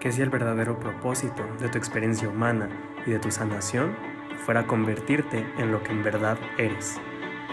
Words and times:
que 0.00 0.12
si 0.12 0.22
el 0.22 0.30
verdadero 0.30 0.78
propósito 0.78 1.44
de 1.60 1.68
tu 1.68 1.78
experiencia 1.78 2.28
humana 2.28 2.68
y 3.06 3.10
de 3.10 3.18
tu 3.18 3.30
sanación 3.30 3.96
fuera 4.44 4.66
convertirte 4.66 5.46
en 5.58 5.72
lo 5.72 5.82
que 5.82 5.92
en 5.92 6.02
verdad 6.02 6.38
eres. 6.58 6.96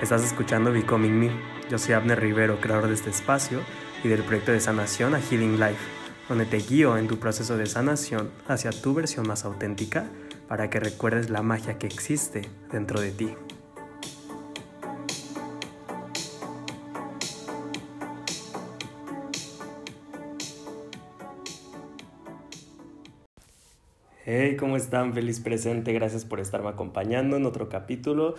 Estás 0.02 0.24
escuchando 0.24 0.72
Becoming 0.72 1.20
Me. 1.20 1.32
Yo 1.70 1.78
soy 1.78 1.94
Abner 1.94 2.20
Rivero, 2.20 2.60
creador 2.60 2.88
de 2.88 2.94
este 2.94 3.10
espacio 3.10 3.62
y 4.04 4.10
del 4.10 4.24
proyecto 4.24 4.52
de 4.52 4.60
sanación 4.60 5.16
a 5.16 5.22
Healing 5.22 5.60
Life, 5.60 5.84
donde 6.28 6.46
te 6.46 6.58
guío 6.58 6.98
en 6.98 7.08
tu 7.08 7.20
proceso 7.20 7.58
de 7.58 7.66
sanación 7.66 8.32
hacia 8.48 8.72
tu 8.72 8.94
versión 8.94 9.28
más 9.28 9.46
auténtica 9.46 10.06
para 10.48 10.70
que 10.70 10.80
recuerdes 10.80 11.30
la 11.30 11.42
magia 11.42 11.78
que 11.80 11.88
existe 11.88 12.50
dentro 12.72 13.00
de 13.00 13.12
ti. 13.12 13.36
Hey, 24.36 24.58
¿cómo 24.58 24.78
están? 24.78 25.14
Feliz 25.14 25.40
presente, 25.40 25.94
gracias 25.94 26.26
por 26.26 26.40
estarme 26.40 26.70
acompañando 26.70 27.38
en 27.38 27.46
otro 27.46 27.70
capítulo. 27.70 28.34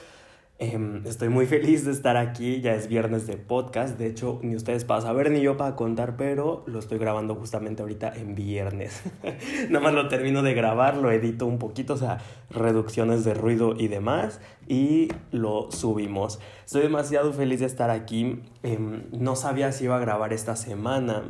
Em, 0.58 1.06
estoy 1.06 1.28
muy 1.28 1.46
feliz 1.46 1.84
de 1.84 1.92
estar 1.92 2.16
aquí, 2.16 2.60
ya 2.60 2.74
es 2.74 2.88
viernes 2.88 3.28
de 3.28 3.36
podcast, 3.36 3.96
de 3.96 4.08
hecho 4.08 4.40
ni 4.42 4.56
ustedes 4.56 4.84
para 4.84 5.02
saber 5.02 5.30
ni 5.30 5.40
yo 5.40 5.56
para 5.56 5.76
contar, 5.76 6.16
pero 6.16 6.64
lo 6.66 6.80
estoy 6.80 6.98
grabando 6.98 7.36
justamente 7.36 7.82
ahorita 7.82 8.12
en 8.12 8.34
viernes. 8.34 9.04
Nada 9.70 9.84
más 9.84 9.94
lo 9.94 10.08
termino 10.08 10.42
de 10.42 10.52
grabar, 10.54 10.96
lo 10.96 11.12
edito 11.12 11.46
un 11.46 11.60
poquito, 11.60 11.94
o 11.94 11.96
sea, 11.96 12.18
reducciones 12.50 13.22
de 13.22 13.34
ruido 13.34 13.76
y 13.78 13.86
demás, 13.86 14.40
y 14.66 15.10
lo 15.30 15.70
subimos. 15.70 16.40
Estoy 16.66 16.82
demasiado 16.82 17.32
feliz 17.32 17.60
de 17.60 17.66
estar 17.66 17.90
aquí, 17.90 18.42
em, 18.64 19.04
no 19.12 19.36
sabía 19.36 19.70
si 19.70 19.84
iba 19.84 19.94
a 19.94 20.00
grabar 20.00 20.32
esta 20.32 20.56
semana, 20.56 21.22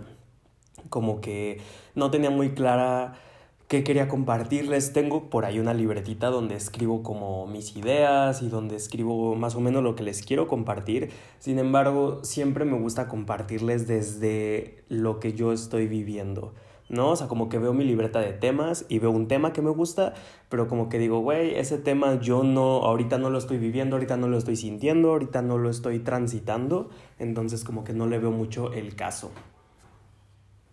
como 0.89 1.21
que 1.21 1.61
no 1.95 2.11
tenía 2.11 2.31
muy 2.31 2.55
clara 2.55 3.21
que 3.69 3.85
quería 3.85 4.09
compartirles. 4.09 4.93
Tengo 4.93 5.31
por 5.31 5.45
ahí 5.45 5.59
una 5.59 5.75
libretita 5.75 6.29
donde 6.29 6.55
escribo 6.55 7.03
como 7.03 7.47
mis 7.47 7.77
ideas 7.77 8.43
y 8.43 8.49
donde 8.49 8.77
escribo 8.77 9.35
más 9.35 9.55
o 9.55 9.61
menos 9.61 9.83
lo 9.83 9.95
que 9.95 10.03
les 10.03 10.23
quiero 10.23 10.49
compartir. 10.49 11.11
Sin 11.39 11.59
embargo, 11.59 12.21
siempre 12.25 12.65
me 12.65 12.79
gusta 12.79 13.09
compartirles 13.09 13.87
desde 13.87 14.83
lo 14.89 15.21
que 15.21 15.33
yo 15.33 15.53
estoy 15.53 15.87
viviendo. 15.87 16.53
¿no? 16.89 17.11
O 17.11 17.17
sea, 17.17 17.29
como 17.29 17.49
que 17.49 17.59
veo 17.59 17.73
mi 17.73 17.85
libreta 17.85 18.21
de 18.21 18.33
temas 18.33 18.85
y 18.89 18.99
veo 18.99 19.11
un 19.11 19.27
tema 19.27 19.53
que 19.53 19.63
me 19.63 19.71
gusta, 19.71 20.15
pero 20.49 20.69
como 20.69 20.89
que 20.89 20.99
digo, 20.99 21.21
güey, 21.21 21.55
ese 21.55 21.79
tema 21.79 22.21
yo 22.21 22.45
no, 22.45 22.85
ahorita 22.85 23.19
no 23.19 23.31
lo 23.31 23.39
estoy 23.39 23.59
viviendo, 23.59 23.97
ahorita 23.97 24.17
no 24.17 24.29
lo 24.29 24.37
estoy 24.37 24.57
sintiendo, 24.57 25.11
ahorita 25.11 25.43
no 25.43 25.59
lo 25.59 25.71
estoy 25.71 26.01
transitando, 26.01 26.91
entonces 27.19 27.65
como 27.65 27.85
que 27.85 27.95
no 27.95 28.07
le 28.07 28.19
veo 28.19 28.31
mucho 28.31 28.73
el 28.73 28.95
caso. 28.95 29.31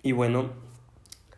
Y 0.04 0.12
bueno, 0.12 0.50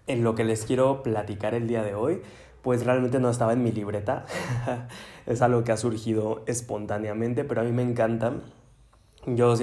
en 0.08 0.24
lo 0.24 0.36
que 0.36 0.44
les 0.44 0.66
quiero 0.66 1.04
platicar 1.04 1.54
el 1.54 1.68
día 1.68 1.84
de 1.84 1.96
hoy, 1.96 2.22
pues 2.62 2.86
realmente 2.86 3.20
no 3.20 3.30
estaba 3.30 3.54
en 3.54 3.64
mi 3.64 3.72
libreta. 3.72 4.26
es 5.26 5.42
algo 5.42 5.64
que 5.64 5.72
ha 5.72 5.78
surgido 5.78 6.44
espontáneamente, 6.48 7.44
pero 7.44 7.62
a 7.62 7.64
mí 7.64 7.72
me 7.72 7.84
encanta. 7.84 8.34
Yo 9.26 9.54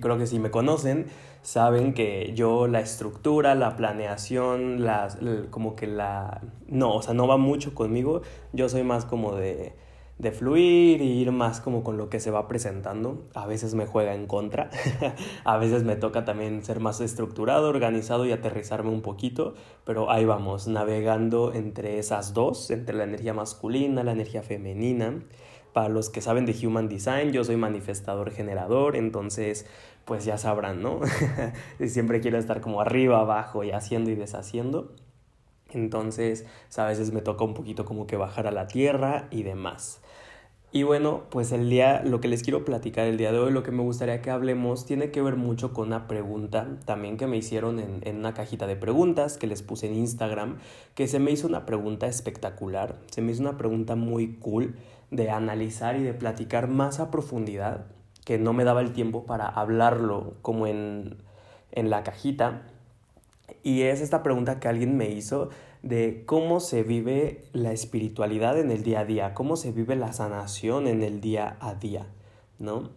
creo 0.00 0.18
que 0.18 0.26
si 0.26 0.38
me 0.38 0.50
conocen, 0.50 1.06
saben 1.42 1.92
que 1.92 2.32
yo 2.34 2.66
la 2.66 2.80
estructura, 2.80 3.54
la 3.54 3.76
planeación, 3.76 4.84
las, 4.84 5.18
como 5.50 5.76
que 5.76 5.86
la... 5.86 6.40
No, 6.66 6.94
o 6.96 7.02
sea, 7.02 7.14
no 7.14 7.26
va 7.26 7.36
mucho 7.36 7.74
conmigo. 7.74 8.22
Yo 8.52 8.68
soy 8.68 8.82
más 8.82 9.04
como 9.04 9.34
de 9.34 9.74
de 10.20 10.32
fluir 10.32 11.00
y 11.00 11.20
ir 11.20 11.32
más 11.32 11.62
como 11.62 11.82
con 11.82 11.96
lo 11.96 12.10
que 12.10 12.20
se 12.20 12.30
va 12.30 12.46
presentando. 12.46 13.26
A 13.34 13.46
veces 13.46 13.74
me 13.74 13.86
juega 13.86 14.14
en 14.14 14.26
contra, 14.26 14.70
a 15.44 15.56
veces 15.56 15.82
me 15.82 15.96
toca 15.96 16.26
también 16.26 16.62
ser 16.62 16.78
más 16.78 17.00
estructurado, 17.00 17.70
organizado 17.70 18.26
y 18.26 18.32
aterrizarme 18.32 18.90
un 18.90 19.00
poquito, 19.00 19.54
pero 19.84 20.10
ahí 20.10 20.26
vamos, 20.26 20.68
navegando 20.68 21.54
entre 21.54 21.98
esas 21.98 22.34
dos, 22.34 22.70
entre 22.70 22.96
la 22.96 23.04
energía 23.04 23.32
masculina, 23.32 24.04
la 24.04 24.12
energía 24.12 24.42
femenina. 24.42 25.22
Para 25.72 25.88
los 25.88 26.10
que 26.10 26.20
saben 26.20 26.46
de 26.46 26.66
Human 26.66 26.88
Design, 26.88 27.32
yo 27.32 27.44
soy 27.44 27.56
manifestador 27.56 28.30
generador, 28.30 28.96
entonces 28.96 29.66
pues 30.04 30.24
ya 30.24 30.36
sabrán, 30.36 30.82
¿no? 30.82 31.00
Siempre 31.86 32.20
quiero 32.20 32.36
estar 32.36 32.60
como 32.60 32.80
arriba, 32.80 33.20
abajo 33.20 33.64
y 33.64 33.70
haciendo 33.70 34.10
y 34.10 34.16
deshaciendo. 34.16 34.92
Entonces, 35.72 36.46
a 36.76 36.84
veces 36.86 37.12
me 37.12 37.20
toca 37.20 37.44
un 37.44 37.54
poquito 37.54 37.84
como 37.84 38.06
que 38.08 38.16
bajar 38.16 38.48
a 38.48 38.50
la 38.50 38.66
tierra 38.66 39.28
y 39.30 39.44
demás. 39.44 40.02
Y 40.72 40.84
bueno, 40.84 41.24
pues 41.30 41.50
el 41.50 41.68
día, 41.68 42.02
lo 42.04 42.20
que 42.20 42.28
les 42.28 42.44
quiero 42.44 42.64
platicar 42.64 43.08
el 43.08 43.16
día 43.16 43.32
de 43.32 43.40
hoy, 43.40 43.50
lo 43.50 43.64
que 43.64 43.72
me 43.72 43.82
gustaría 43.82 44.22
que 44.22 44.30
hablemos, 44.30 44.86
tiene 44.86 45.10
que 45.10 45.20
ver 45.20 45.34
mucho 45.34 45.72
con 45.72 45.88
una 45.88 46.06
pregunta 46.06 46.68
también 46.84 47.16
que 47.16 47.26
me 47.26 47.36
hicieron 47.36 47.80
en, 47.80 47.98
en, 48.02 48.18
una 48.18 48.34
cajita 48.34 48.68
de 48.68 48.76
preguntas 48.76 49.36
que 49.36 49.48
les 49.48 49.62
puse 49.62 49.88
en 49.88 49.94
Instagram, 49.94 50.58
que 50.94 51.08
se 51.08 51.18
me 51.18 51.32
hizo 51.32 51.48
una 51.48 51.66
pregunta 51.66 52.06
espectacular, 52.06 53.00
se 53.10 53.20
me 53.20 53.32
hizo 53.32 53.42
una 53.42 53.58
pregunta 53.58 53.96
muy 53.96 54.36
cool 54.36 54.76
de 55.10 55.30
analizar 55.30 55.96
y 55.96 56.04
de 56.04 56.14
platicar 56.14 56.68
más 56.68 57.00
a 57.00 57.10
profundidad, 57.10 57.86
que 58.24 58.38
no 58.38 58.52
me 58.52 58.62
daba 58.62 58.80
el 58.80 58.92
tiempo 58.92 59.26
para 59.26 59.48
hablarlo 59.48 60.34
como 60.40 60.68
en, 60.68 61.16
en 61.72 61.90
la 61.90 62.04
cajita. 62.04 62.62
Y 63.64 63.82
es 63.82 64.00
esta 64.00 64.22
pregunta 64.22 64.60
que 64.60 64.68
alguien 64.68 64.96
me 64.96 65.10
hizo 65.10 65.50
de 65.82 66.24
cómo 66.26 66.60
se 66.60 66.82
vive 66.82 67.44
la 67.52 67.72
espiritualidad 67.72 68.58
en 68.58 68.70
el 68.70 68.82
día 68.82 69.00
a 69.00 69.04
día, 69.04 69.34
cómo 69.34 69.56
se 69.56 69.72
vive 69.72 69.96
la 69.96 70.12
sanación 70.12 70.86
en 70.86 71.02
el 71.02 71.20
día 71.20 71.56
a 71.60 71.74
día, 71.74 72.06
¿no? 72.58 72.90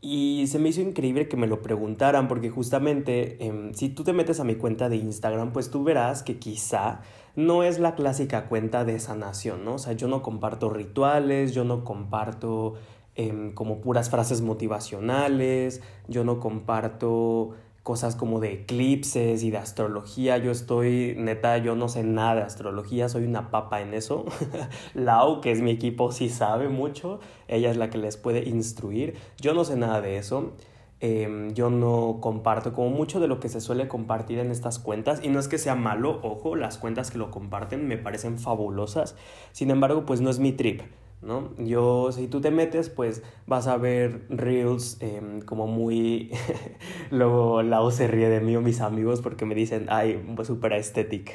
Y 0.00 0.46
se 0.46 0.60
me 0.60 0.68
hizo 0.68 0.80
increíble 0.80 1.28
que 1.28 1.36
me 1.36 1.48
lo 1.48 1.60
preguntaran 1.60 2.28
porque 2.28 2.50
justamente 2.50 3.44
em, 3.44 3.74
si 3.74 3.88
tú 3.88 4.04
te 4.04 4.12
metes 4.12 4.38
a 4.38 4.44
mi 4.44 4.54
cuenta 4.54 4.88
de 4.88 4.96
Instagram, 4.96 5.52
pues 5.52 5.70
tú 5.70 5.82
verás 5.82 6.22
que 6.22 6.38
quizá 6.38 7.00
no 7.34 7.64
es 7.64 7.78
la 7.80 7.94
clásica 7.94 8.48
cuenta 8.48 8.84
de 8.84 9.00
sanación, 9.00 9.64
¿no? 9.64 9.74
O 9.74 9.78
sea, 9.78 9.94
yo 9.94 10.06
no 10.06 10.22
comparto 10.22 10.70
rituales, 10.70 11.52
yo 11.52 11.64
no 11.64 11.84
comparto 11.84 12.74
em, 13.16 13.52
como 13.54 13.80
puras 13.80 14.08
frases 14.08 14.40
motivacionales, 14.40 15.82
yo 16.06 16.22
no 16.22 16.38
comparto 16.38 17.54
cosas 17.88 18.16
como 18.16 18.38
de 18.38 18.52
eclipses 18.52 19.42
y 19.42 19.50
de 19.50 19.56
astrología. 19.56 20.36
Yo 20.36 20.50
estoy, 20.50 21.14
neta, 21.16 21.56
yo 21.56 21.74
no 21.74 21.88
sé 21.88 22.02
nada 22.02 22.34
de 22.34 22.42
astrología, 22.42 23.08
soy 23.08 23.24
una 23.24 23.50
papa 23.50 23.80
en 23.80 23.94
eso. 23.94 24.26
Lau, 24.94 25.40
que 25.40 25.52
es 25.52 25.62
mi 25.62 25.70
equipo, 25.70 26.12
sí 26.12 26.28
sabe 26.28 26.68
mucho. 26.68 27.18
Ella 27.46 27.70
es 27.70 27.78
la 27.78 27.88
que 27.88 27.96
les 27.96 28.18
puede 28.18 28.46
instruir. 28.46 29.14
Yo 29.40 29.54
no 29.54 29.64
sé 29.64 29.76
nada 29.76 30.02
de 30.02 30.18
eso. 30.18 30.52
Em, 31.00 31.54
yo 31.54 31.70
no 31.70 32.18
comparto 32.20 32.74
como 32.74 32.90
mucho 32.90 33.20
de 33.20 33.26
lo 33.26 33.40
que 33.40 33.48
se 33.48 33.62
suele 33.62 33.88
compartir 33.88 34.38
en 34.38 34.50
estas 34.50 34.78
cuentas 34.78 35.20
y 35.22 35.30
no 35.30 35.40
es 35.40 35.48
que 35.48 35.56
sea 35.56 35.74
malo, 35.74 36.20
ojo, 36.22 36.56
las 36.56 36.76
cuentas 36.76 37.10
que 37.10 37.16
lo 37.16 37.30
comparten 37.30 37.88
me 37.88 37.96
parecen 37.96 38.36
fabulosas, 38.38 39.14
sin 39.52 39.70
embargo 39.70 40.04
pues 40.04 40.20
no 40.20 40.28
es 40.28 40.40
mi 40.40 40.50
trip, 40.50 40.82
¿no? 41.20 41.54
Yo, 41.58 42.12
si 42.12 42.28
tú 42.28 42.40
te 42.40 42.50
metes, 42.50 42.90
pues 42.90 43.22
vas 43.46 43.66
a 43.66 43.76
ver 43.76 44.26
reels 44.28 44.98
em, 45.00 45.40
como 45.40 45.66
muy... 45.66 46.30
Luego 47.10 47.62
la 47.62 47.88
se 47.90 48.06
ríe 48.06 48.28
de 48.28 48.40
mí 48.40 48.54
o 48.56 48.60
mis 48.60 48.80
amigos 48.80 49.20
porque 49.20 49.44
me 49.44 49.54
dicen, 49.54 49.86
ay, 49.88 50.22
súper 50.44 50.72
estético 50.74 51.32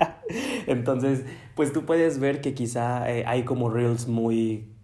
Entonces, 0.66 1.24
pues 1.54 1.72
tú 1.72 1.84
puedes 1.84 2.18
ver 2.18 2.40
que 2.40 2.54
quizá 2.54 3.10
eh, 3.10 3.24
hay 3.26 3.44
como 3.44 3.70
reels 3.70 4.06
muy 4.08 4.75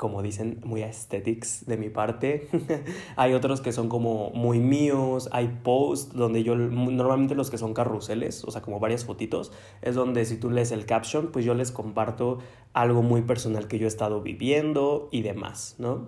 como 0.00 0.22
dicen, 0.22 0.60
muy 0.64 0.82
aesthetics 0.82 1.66
de 1.66 1.76
mi 1.76 1.90
parte. 1.90 2.48
hay 3.16 3.34
otros 3.34 3.60
que 3.60 3.70
son 3.70 3.90
como 3.90 4.30
muy 4.30 4.58
míos, 4.58 5.28
hay 5.30 5.58
posts 5.62 6.14
donde 6.14 6.42
yo, 6.42 6.56
normalmente 6.56 7.34
los 7.34 7.50
que 7.50 7.58
son 7.58 7.74
carruseles, 7.74 8.42
o 8.44 8.50
sea, 8.50 8.62
como 8.62 8.80
varias 8.80 9.04
fotitos, 9.04 9.52
es 9.82 9.94
donde 9.94 10.24
si 10.24 10.38
tú 10.38 10.50
lees 10.50 10.72
el 10.72 10.86
caption, 10.86 11.30
pues 11.30 11.44
yo 11.44 11.52
les 11.52 11.70
comparto 11.70 12.38
algo 12.72 13.02
muy 13.02 13.20
personal 13.20 13.68
que 13.68 13.78
yo 13.78 13.84
he 13.84 13.88
estado 13.88 14.22
viviendo 14.22 15.10
y 15.12 15.20
demás, 15.20 15.74
¿no? 15.76 16.06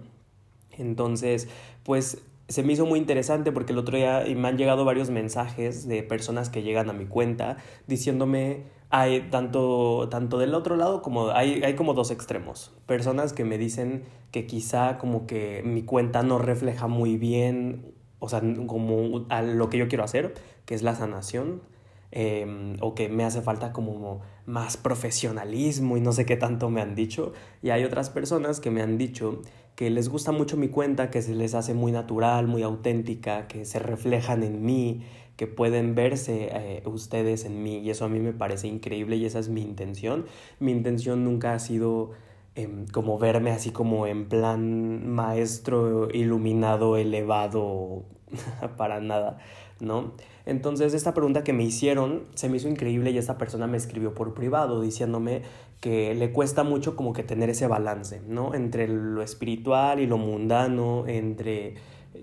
Entonces, 0.78 1.48
pues 1.82 2.22
se 2.48 2.62
me 2.62 2.72
hizo 2.72 2.86
muy 2.86 2.98
interesante 2.98 3.52
porque 3.52 3.72
el 3.72 3.78
otro 3.78 3.98
día 3.98 4.24
me 4.34 4.48
han 4.48 4.56
llegado 4.56 4.86
varios 4.86 5.10
mensajes 5.10 5.86
de 5.86 6.02
personas 6.02 6.48
que 6.48 6.62
llegan 6.62 6.88
a 6.88 6.94
mi 6.94 7.04
cuenta 7.04 7.58
diciéndome, 7.86 8.62
hay 8.94 9.22
tanto, 9.30 10.06
tanto 10.10 10.38
del 10.38 10.54
otro 10.54 10.76
lado 10.76 11.00
como 11.00 11.30
hay, 11.30 11.62
hay 11.64 11.74
como 11.74 11.94
dos 11.94 12.10
extremos. 12.10 12.74
Personas 12.84 13.32
que 13.32 13.42
me 13.42 13.56
dicen 13.56 14.04
que 14.30 14.46
quizá 14.46 14.98
como 14.98 15.26
que 15.26 15.62
mi 15.64 15.82
cuenta 15.82 16.22
no 16.22 16.38
refleja 16.38 16.88
muy 16.88 17.16
bien, 17.16 17.94
o 18.18 18.28
sea, 18.28 18.42
como 18.66 19.26
lo 19.30 19.70
que 19.70 19.78
yo 19.78 19.88
quiero 19.88 20.04
hacer, 20.04 20.34
que 20.66 20.74
es 20.74 20.82
la 20.82 20.94
sanación, 20.94 21.62
em, 22.10 22.76
o 22.82 22.94
que 22.94 23.08
me 23.08 23.24
hace 23.24 23.40
falta 23.40 23.72
como 23.72 24.20
más 24.44 24.76
profesionalismo 24.76 25.96
y 25.96 26.02
no 26.02 26.12
sé 26.12 26.26
qué 26.26 26.36
tanto 26.36 26.68
me 26.68 26.82
han 26.82 26.94
dicho. 26.94 27.32
Y 27.62 27.70
hay 27.70 27.84
otras 27.84 28.10
personas 28.10 28.60
que 28.60 28.70
me 28.70 28.82
han 28.82 28.98
dicho 28.98 29.40
que 29.74 29.88
les 29.88 30.10
gusta 30.10 30.32
mucho 30.32 30.58
mi 30.58 30.68
cuenta, 30.68 31.10
que 31.10 31.22
se 31.22 31.34
les 31.34 31.54
hace 31.54 31.72
muy 31.72 31.92
natural, 31.92 32.46
muy 32.46 32.62
auténtica, 32.62 33.48
que 33.48 33.64
se 33.64 33.78
reflejan 33.78 34.42
en 34.42 34.62
mí, 34.62 35.02
que 35.36 35.46
pueden 35.46 35.94
verse 35.94 36.50
eh, 36.52 36.82
ustedes 36.86 37.44
en 37.44 37.62
mí 37.62 37.78
y 37.78 37.90
eso 37.90 38.04
a 38.04 38.08
mí 38.08 38.20
me 38.20 38.32
parece 38.32 38.68
increíble 38.68 39.16
y 39.16 39.24
esa 39.24 39.38
es 39.38 39.48
mi 39.48 39.62
intención. 39.62 40.26
Mi 40.60 40.72
intención 40.72 41.24
nunca 41.24 41.54
ha 41.54 41.58
sido 41.58 42.10
em, 42.54 42.86
como 42.86 43.18
verme 43.18 43.50
así 43.50 43.70
como 43.70 44.06
en 44.06 44.28
plan 44.28 45.08
maestro 45.08 46.08
iluminado, 46.12 46.96
elevado, 46.96 48.04
para 48.76 49.00
nada, 49.00 49.38
¿no? 49.80 50.12
Entonces 50.44 50.94
esta 50.94 51.14
pregunta 51.14 51.44
que 51.44 51.52
me 51.52 51.62
hicieron 51.62 52.24
se 52.34 52.48
me 52.48 52.56
hizo 52.56 52.68
increíble 52.68 53.10
y 53.10 53.18
esta 53.18 53.38
persona 53.38 53.66
me 53.66 53.76
escribió 53.76 54.14
por 54.14 54.34
privado 54.34 54.80
diciéndome 54.80 55.42
que 55.80 56.14
le 56.14 56.32
cuesta 56.32 56.62
mucho 56.62 56.94
como 56.94 57.12
que 57.12 57.22
tener 57.22 57.50
ese 57.50 57.66
balance, 57.66 58.22
¿no? 58.28 58.54
Entre 58.54 58.86
lo 58.86 59.22
espiritual 59.22 60.00
y 60.00 60.06
lo 60.06 60.18
mundano, 60.18 61.06
entre 61.08 61.74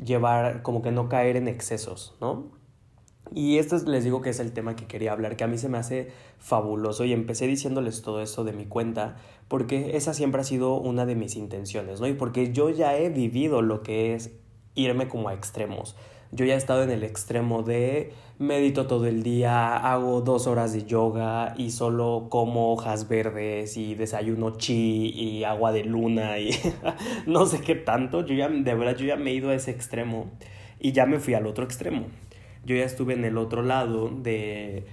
llevar, 0.03 0.61
como 0.61 0.81
que 0.81 0.91
no 0.91 1.09
caer 1.09 1.35
en 1.35 1.47
excesos, 1.47 2.15
¿no? 2.21 2.58
Y 3.33 3.57
esto 3.57 3.77
les 3.85 4.03
digo 4.03 4.21
que 4.21 4.31
es 4.31 4.39
el 4.39 4.53
tema 4.53 4.75
que 4.75 4.87
quería 4.87 5.11
hablar, 5.11 5.35
que 5.35 5.43
a 5.43 5.47
mí 5.47 5.57
se 5.57 5.69
me 5.69 5.77
hace 5.77 6.09
fabuloso 6.39 7.05
y 7.05 7.13
empecé 7.13 7.45
diciéndoles 7.45 8.01
todo 8.01 8.21
eso 8.21 8.43
de 8.43 8.53
mi 8.53 8.65
cuenta, 8.65 9.17
porque 9.47 9.95
esa 9.95 10.13
siempre 10.13 10.41
ha 10.41 10.43
sido 10.43 10.75
una 10.75 11.05
de 11.05 11.15
mis 11.15 11.35
intenciones, 11.35 12.01
¿no? 12.01 12.07
Y 12.07 12.13
porque 12.13 12.51
yo 12.51 12.69
ya 12.69 12.97
he 12.97 13.09
vivido 13.09 13.61
lo 13.61 13.83
que 13.83 14.15
es 14.15 14.31
irme 14.73 15.07
como 15.07 15.29
a 15.29 15.33
extremos. 15.33 15.95
Yo 16.31 16.45
ya 16.45 16.53
he 16.53 16.57
estado 16.57 16.83
en 16.83 16.91
el 16.91 17.03
extremo 17.03 17.63
de 17.63 18.13
medito 18.37 18.85
todo 18.87 19.07
el 19.07 19.23
día, 19.23 19.75
hago 19.77 20.21
dos 20.21 20.45
horas 20.45 20.73
de 20.73 20.85
yoga 20.85 21.55
y 21.57 21.71
solo 21.71 22.27
como 22.29 22.71
hojas 22.71 23.09
verdes 23.09 23.77
y 23.77 23.95
desayuno 23.95 24.55
chi 24.57 25.09
y 25.09 25.43
agua 25.43 25.71
de 25.71 25.83
luna 25.83 26.37
y 26.39 26.51
no 27.25 27.45
sé 27.47 27.61
qué 27.61 27.75
tanto. 27.75 28.25
Yo 28.25 28.35
ya, 28.35 28.47
de 28.47 28.73
verdad, 28.75 28.95
yo 28.95 29.05
ya 29.05 29.15
me 29.15 29.31
he 29.31 29.33
ido 29.33 29.49
a 29.49 29.55
ese 29.55 29.71
extremo 29.71 30.29
y 30.79 30.91
ya 30.91 31.05
me 31.05 31.19
fui 31.19 31.33
al 31.33 31.47
otro 31.47 31.65
extremo. 31.65 32.05
Yo 32.65 32.75
ya 32.75 32.85
estuve 32.85 33.13
en 33.13 33.25
el 33.25 33.37
otro 33.37 33.63
lado 33.63 34.09
de 34.09 34.85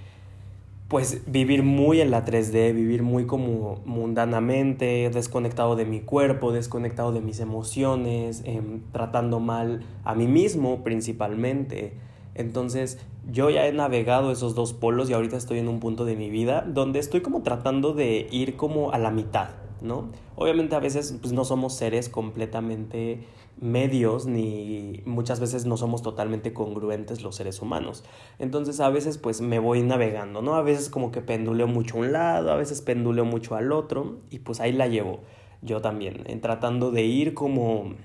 pues 0.87 1.23
vivir 1.27 1.63
muy 1.63 1.99
en 1.99 2.11
la 2.11 2.23
3D, 2.23 2.73
vivir 2.73 3.03
muy 3.03 3.25
como 3.25 3.81
mundanamente, 3.85 5.09
desconectado 5.09 5.75
de 5.75 5.85
mi 5.85 5.99
cuerpo, 5.99 6.53
desconectado 6.53 7.11
de 7.11 7.19
mis 7.19 7.41
emociones, 7.41 8.41
em, 8.45 8.81
tratando 8.93 9.41
mal 9.41 9.83
a 10.05 10.15
mí 10.15 10.27
mismo 10.27 10.83
principalmente. 10.83 11.93
Entonces 12.35 12.99
yo 13.29 13.49
ya 13.49 13.67
he 13.67 13.73
navegado 13.73 14.31
esos 14.31 14.55
dos 14.55 14.71
polos 14.73 15.09
y 15.09 15.13
ahorita 15.13 15.35
estoy 15.35 15.59
en 15.59 15.67
un 15.67 15.81
punto 15.81 16.05
de 16.05 16.15
mi 16.15 16.29
vida 16.29 16.61
donde 16.61 16.99
estoy 16.99 17.19
como 17.19 17.41
tratando 17.41 17.93
de 17.93 18.27
ir 18.31 18.55
como 18.55 18.93
a 18.93 18.97
la 18.97 19.11
mitad, 19.11 19.49
¿no? 19.81 20.05
Obviamente 20.37 20.75
a 20.75 20.79
veces 20.79 21.17
pues 21.19 21.33
no 21.33 21.43
somos 21.43 21.73
seres 21.75 22.07
completamente 22.07 23.23
medios 23.59 24.25
ni 24.25 25.01
muchas 25.05 25.39
veces 25.39 25.65
no 25.65 25.77
somos 25.77 26.01
totalmente 26.01 26.53
congruentes 26.53 27.21
los 27.21 27.35
seres 27.35 27.61
humanos. 27.61 28.03
Entonces 28.39 28.79
a 28.79 28.89
veces 28.89 29.17
pues 29.17 29.41
me 29.41 29.59
voy 29.59 29.81
navegando, 29.81 30.41
¿no? 30.41 30.55
A 30.55 30.61
veces 30.61 30.89
como 30.89 31.11
que 31.11 31.21
penduleo 31.21 31.67
mucho 31.67 31.95
a 31.95 31.99
un 31.99 32.11
lado, 32.11 32.51
a 32.51 32.55
veces 32.55 32.81
penduleo 32.81 33.25
mucho 33.25 33.55
al 33.55 33.71
otro 33.71 34.19
y 34.29 34.39
pues 34.39 34.59
ahí 34.59 34.71
la 34.71 34.87
llevo 34.87 35.21
yo 35.61 35.81
también, 35.81 36.23
en 36.27 36.41
tratando 36.41 36.91
de 36.91 37.03
ir 37.03 37.33
como 37.33 37.95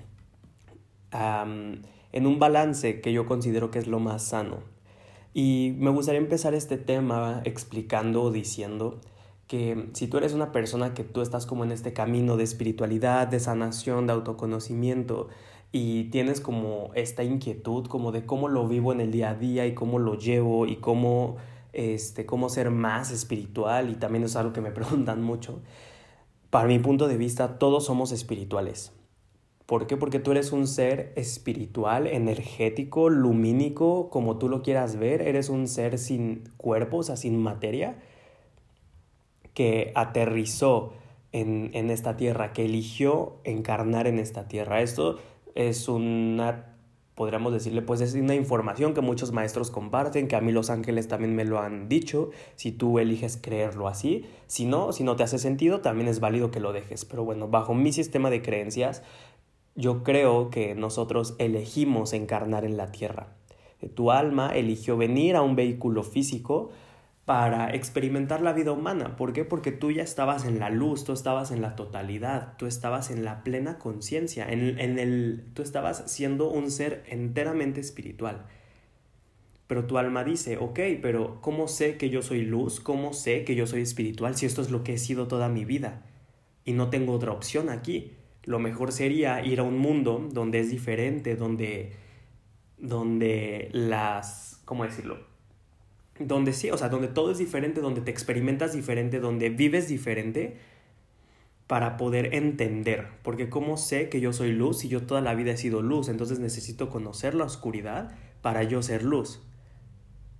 en 1.11 2.25
un 2.27 2.39
balance 2.39 3.01
que 3.01 3.13
yo 3.13 3.25
considero 3.25 3.69
que 3.69 3.79
es 3.79 3.87
lo 3.87 3.99
más 3.99 4.23
sano. 4.23 4.59
Y 5.33 5.75
me 5.77 5.89
gustaría 5.89 6.19
empezar 6.19 6.53
este 6.53 6.77
tema 6.77 7.41
explicando 7.43 8.23
o 8.23 8.31
diciendo 8.31 8.99
que 9.53 9.89
si 9.93 10.07
tú 10.07 10.17
eres 10.17 10.33
una 10.33 10.51
persona 10.51 10.95
que 10.95 11.03
tú 11.03 11.21
estás 11.21 11.45
como 11.45 11.63
en 11.63 11.71
este 11.71 11.93
camino 11.93 12.37
de 12.37 12.43
espiritualidad, 12.43 13.27
de 13.27 13.39
sanación, 13.39 14.07
de 14.07 14.13
autoconocimiento 14.13 15.27
y 15.71 16.05
tienes 16.05 16.41
como 16.41 16.89
esta 16.95 17.23
inquietud 17.23 17.85
como 17.85 18.11
de 18.11 18.25
cómo 18.25 18.47
lo 18.49 18.67
vivo 18.67 18.93
en 18.93 18.99
el 18.99 19.11
día 19.11 19.29
a 19.29 19.35
día 19.35 19.67
y 19.67 19.75
cómo 19.75 19.99
lo 19.99 20.17
llevo 20.17 20.65
y 20.65 20.77
cómo 20.77 21.35
este 21.71 22.25
cómo 22.25 22.49
ser 22.49 22.71
más 22.71 23.11
espiritual 23.11 23.91
y 23.91 23.93
también 23.93 24.23
es 24.23 24.35
algo 24.35 24.53
que 24.53 24.61
me 24.61 24.71
preguntan 24.79 25.21
mucho. 25.21 25.61
Para 26.49 26.67
mi 26.67 26.79
punto 26.79 27.07
de 27.07 27.17
vista, 27.17 27.59
todos 27.59 27.85
somos 27.85 28.11
espirituales. 28.11 28.91
¿Por 29.67 29.85
qué? 29.85 29.97
Porque 29.97 30.17
tú 30.17 30.31
eres 30.31 30.51
un 30.51 30.65
ser 30.65 31.13
espiritual, 31.15 32.07
energético, 32.07 33.11
lumínico, 33.11 34.09
como 34.09 34.39
tú 34.39 34.49
lo 34.49 34.63
quieras 34.63 34.95
ver. 34.95 35.21
Eres 35.21 35.49
un 35.49 35.67
ser 35.67 35.99
sin 35.99 36.49
cuerpo, 36.57 36.97
o 36.97 37.03
sea, 37.03 37.17
sin 37.17 37.37
materia 37.37 37.97
que 39.53 39.91
aterrizó 39.95 40.93
en, 41.31 41.71
en 41.73 41.89
esta 41.89 42.15
tierra, 42.17 42.53
que 42.53 42.65
eligió 42.65 43.37
encarnar 43.43 44.07
en 44.07 44.19
esta 44.19 44.47
tierra. 44.47 44.81
Esto 44.81 45.17
es 45.55 45.87
una 45.87 46.73
podríamos 47.15 47.53
decirle, 47.53 47.81
pues 47.81 48.01
es 48.01 48.15
una 48.15 48.35
información 48.35 48.93
que 48.93 49.01
muchos 49.01 49.31
maestros 49.31 49.69
comparten, 49.69 50.27
que 50.27 50.35
a 50.35 50.41
mí 50.41 50.51
los 50.51 50.69
ángeles 50.69 51.07
también 51.07 51.35
me 51.35 51.45
lo 51.45 51.59
han 51.59 51.87
dicho, 51.87 52.31
si 52.55 52.71
tú 52.71 52.99
eliges 52.99 53.37
creerlo 53.37 53.87
así, 53.87 54.25
si 54.47 54.65
no, 54.65 54.91
si 54.91 55.03
no 55.03 55.15
te 55.15 55.23
hace 55.23 55.37
sentido, 55.37 55.81
también 55.81 56.07
es 56.07 56.19
válido 56.19 56.49
que 56.49 56.59
lo 56.59 56.73
dejes, 56.73 57.05
pero 57.05 57.23
bueno, 57.23 57.47
bajo 57.47 57.73
mi 57.73 57.93
sistema 57.93 58.29
de 58.29 58.41
creencias, 58.41 59.03
yo 59.75 60.03
creo 60.03 60.49
que 60.49 60.75
nosotros 60.75 61.35
elegimos 61.39 62.13
encarnar 62.13 62.65
en 62.65 62.77
la 62.77 62.91
tierra. 62.91 63.35
Tu 63.95 64.11
alma 64.11 64.55
eligió 64.55 64.97
venir 64.97 65.35
a 65.35 65.41
un 65.41 65.55
vehículo 65.55 66.03
físico 66.03 66.69
para 67.25 67.73
experimentar 67.73 68.41
la 68.41 68.51
vida 68.51 68.73
humana. 68.73 69.15
¿Por 69.15 69.31
qué? 69.31 69.45
Porque 69.45 69.71
tú 69.71 69.91
ya 69.91 70.03
estabas 70.03 70.45
en 70.45 70.59
la 70.59 70.69
luz, 70.69 71.05
tú 71.05 71.13
estabas 71.13 71.51
en 71.51 71.61
la 71.61 71.75
totalidad, 71.75 72.57
tú 72.57 72.65
estabas 72.65 73.11
en 73.11 73.23
la 73.23 73.43
plena 73.43 73.79
conciencia, 73.79 74.45
en, 74.45 74.77
en, 74.79 74.99
el, 74.99 75.45
tú 75.53 75.61
estabas 75.61 76.11
siendo 76.11 76.49
un 76.49 76.69
ser 76.69 77.03
enteramente 77.07 77.79
espiritual. 77.79 78.45
Pero 79.67 79.85
tu 79.85 79.97
alma 79.97 80.25
dice, 80.25 80.57
ok, 80.57 80.79
pero 81.01 81.39
¿cómo 81.41 81.69
sé 81.69 81.97
que 81.97 82.09
yo 82.09 82.21
soy 82.21 82.41
luz? 82.41 82.81
¿Cómo 82.81 83.13
sé 83.13 83.45
que 83.45 83.55
yo 83.55 83.67
soy 83.67 83.81
espiritual 83.81 84.35
si 84.35 84.45
esto 84.45 84.61
es 84.61 84.69
lo 84.69 84.83
que 84.83 84.95
he 84.95 84.97
sido 84.97 85.27
toda 85.27 85.47
mi 85.47 85.63
vida? 85.63 86.03
Y 86.65 86.73
no 86.73 86.89
tengo 86.89 87.13
otra 87.13 87.31
opción 87.31 87.69
aquí. 87.69 88.11
Lo 88.43 88.59
mejor 88.59 88.91
sería 88.91 89.43
ir 89.45 89.61
a 89.61 89.63
un 89.63 89.77
mundo 89.77 90.27
donde 90.31 90.59
es 90.59 90.69
diferente, 90.69 91.37
donde, 91.37 91.93
donde 92.77 93.69
las, 93.71 94.61
¿cómo 94.65 94.83
decirlo? 94.83 95.32
Donde 96.19 96.53
sí, 96.53 96.69
o 96.71 96.77
sea, 96.77 96.89
donde 96.89 97.07
todo 97.07 97.31
es 97.31 97.37
diferente, 97.37 97.81
donde 97.81 98.01
te 98.01 98.11
experimentas 98.11 98.73
diferente, 98.73 99.19
donde 99.19 99.49
vives 99.49 99.87
diferente, 99.87 100.57
para 101.67 101.97
poder 101.97 102.35
entender, 102.35 103.07
porque 103.23 103.49
como 103.49 103.77
sé 103.77 104.09
que 104.09 104.19
yo 104.19 104.33
soy 104.33 104.51
luz 104.51 104.83
y 104.83 104.89
yo 104.89 105.03
toda 105.03 105.21
la 105.21 105.33
vida 105.33 105.53
he 105.53 105.57
sido 105.57 105.81
luz, 105.81 106.09
entonces 106.09 106.39
necesito 106.39 106.89
conocer 106.89 107.33
la 107.33 107.45
oscuridad 107.45 108.15
para 108.41 108.63
yo 108.63 108.83
ser 108.83 109.03
luz 109.03 109.41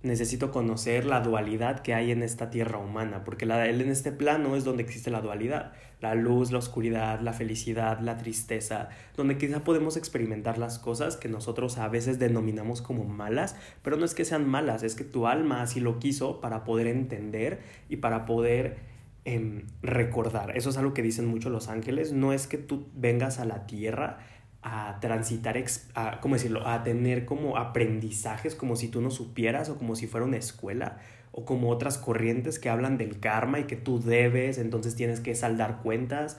necesito 0.04 0.52
conocer 0.52 1.06
la 1.06 1.20
dualidad 1.20 1.80
que 1.80 1.94
hay 1.94 2.10
en 2.10 2.22
esta 2.22 2.50
tierra 2.50 2.78
humana, 2.78 3.24
porque 3.24 3.46
la, 3.46 3.66
en 3.66 3.80
este 3.90 4.12
plano 4.12 4.54
es 4.54 4.64
donde 4.64 4.82
existe 4.82 5.10
la 5.10 5.22
dualidad, 5.22 5.72
la 6.00 6.14
luz, 6.14 6.52
la 6.52 6.58
oscuridad, 6.58 7.20
la 7.20 7.32
felicidad, 7.32 8.00
la 8.00 8.18
tristeza, 8.18 8.90
donde 9.16 9.38
quizá 9.38 9.64
podemos 9.64 9.96
experimentar 9.96 10.58
las 10.58 10.78
cosas 10.78 11.16
que 11.16 11.28
nosotros 11.28 11.78
a 11.78 11.88
veces 11.88 12.18
denominamos 12.18 12.82
como 12.82 13.04
malas, 13.04 13.56
pero 13.82 13.96
no 13.96 14.04
es 14.04 14.14
que 14.14 14.26
sean 14.26 14.46
malas, 14.46 14.82
es 14.82 14.94
que 14.94 15.04
tu 15.04 15.26
alma 15.26 15.62
así 15.62 15.80
lo 15.80 15.98
quiso 15.98 16.40
para 16.40 16.64
poder 16.64 16.86
entender 16.86 17.60
y 17.88 17.96
para 17.96 18.26
poder 18.26 18.76
em, 19.24 19.62
recordar. 19.82 20.56
Eso 20.56 20.68
es 20.68 20.76
algo 20.76 20.92
que 20.92 21.02
dicen 21.02 21.26
mucho 21.26 21.48
los 21.48 21.68
ángeles, 21.68 22.12
no 22.12 22.34
es 22.34 22.46
que 22.46 22.58
tú 22.58 22.86
vengas 22.94 23.38
a 23.38 23.46
la 23.46 23.66
tierra 23.66 24.18
a 24.66 24.98
transitar, 24.98 25.62
a, 25.94 26.20
¿cómo 26.20 26.36
decirlo? 26.36 26.66
A 26.66 26.82
tener 26.82 27.26
como 27.26 27.58
aprendizajes 27.58 28.54
como 28.54 28.76
si 28.76 28.88
tú 28.88 29.02
no 29.02 29.10
supieras 29.10 29.68
o 29.68 29.76
como 29.76 29.94
si 29.94 30.06
fuera 30.06 30.24
una 30.24 30.38
escuela 30.38 30.96
o 31.32 31.44
como 31.44 31.68
otras 31.68 31.98
corrientes 31.98 32.58
que 32.58 32.70
hablan 32.70 32.96
del 32.96 33.20
karma 33.20 33.60
y 33.60 33.64
que 33.64 33.76
tú 33.76 34.00
debes, 34.00 34.56
entonces 34.56 34.96
tienes 34.96 35.20
que 35.20 35.34
saldar 35.34 35.82
cuentas. 35.82 36.38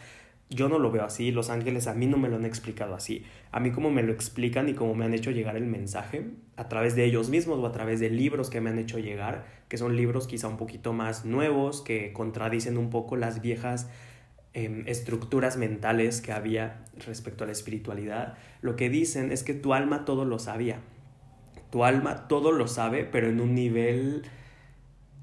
Yo 0.50 0.70
no 0.70 0.80
lo 0.80 0.90
veo 0.90 1.04
así, 1.04 1.32
los 1.32 1.52
ángeles 1.52 1.86
a 1.86 1.94
mí 1.94 2.08
no 2.08 2.18
me 2.18 2.28
lo 2.28 2.38
han 2.38 2.46
explicado 2.46 2.96
así. 2.96 3.26
A 3.52 3.60
mí 3.60 3.72
como 3.72 3.92
me 3.92 4.02
lo 4.02 4.12
explican 4.12 4.70
y 4.70 4.74
como 4.74 4.96
me 4.96 5.06
han 5.06 5.14
hecho 5.14 5.30
llegar 5.30 5.56
el 5.56 5.68
mensaje, 5.68 6.26
a 6.56 6.68
través 6.68 6.96
de 6.96 7.06
ellos 7.06 7.30
mismos 7.30 7.60
o 7.60 7.68
a 7.68 7.72
través 7.72 8.00
de 8.00 8.10
libros 8.10 8.50
que 8.50 8.60
me 8.60 8.72
han 8.72 8.80
hecho 8.80 8.98
llegar, 8.98 9.46
que 9.68 9.78
son 9.78 9.96
libros 9.96 10.26
quizá 10.26 10.48
un 10.48 10.58
poquito 10.58 10.94
más 10.94 11.26
nuevos, 11.26 11.82
que 11.82 12.12
contradicen 12.12 12.80
un 12.80 12.90
poco 12.90 13.18
las 13.18 13.42
viejas 13.42 13.88
Estructuras 14.56 15.58
mentales 15.58 16.22
que 16.22 16.32
había 16.32 16.86
respecto 17.06 17.44
a 17.44 17.48
la 17.48 17.52
espiritualidad, 17.52 18.38
lo 18.62 18.78
que 18.78 18.90
dicen 18.90 19.34
es 19.34 19.44
que 19.44 19.54
tu 19.54 19.74
alma 19.74 20.06
todo 20.06 20.24
lo 20.24 20.40
sabía. 20.40 20.80
Tu 21.72 21.84
alma 21.84 22.30
todo 22.30 22.54
lo 22.54 22.70
sabe, 22.70 23.04
pero 23.04 23.28
en 23.28 23.42
un 23.42 23.54
nivel 23.54 24.24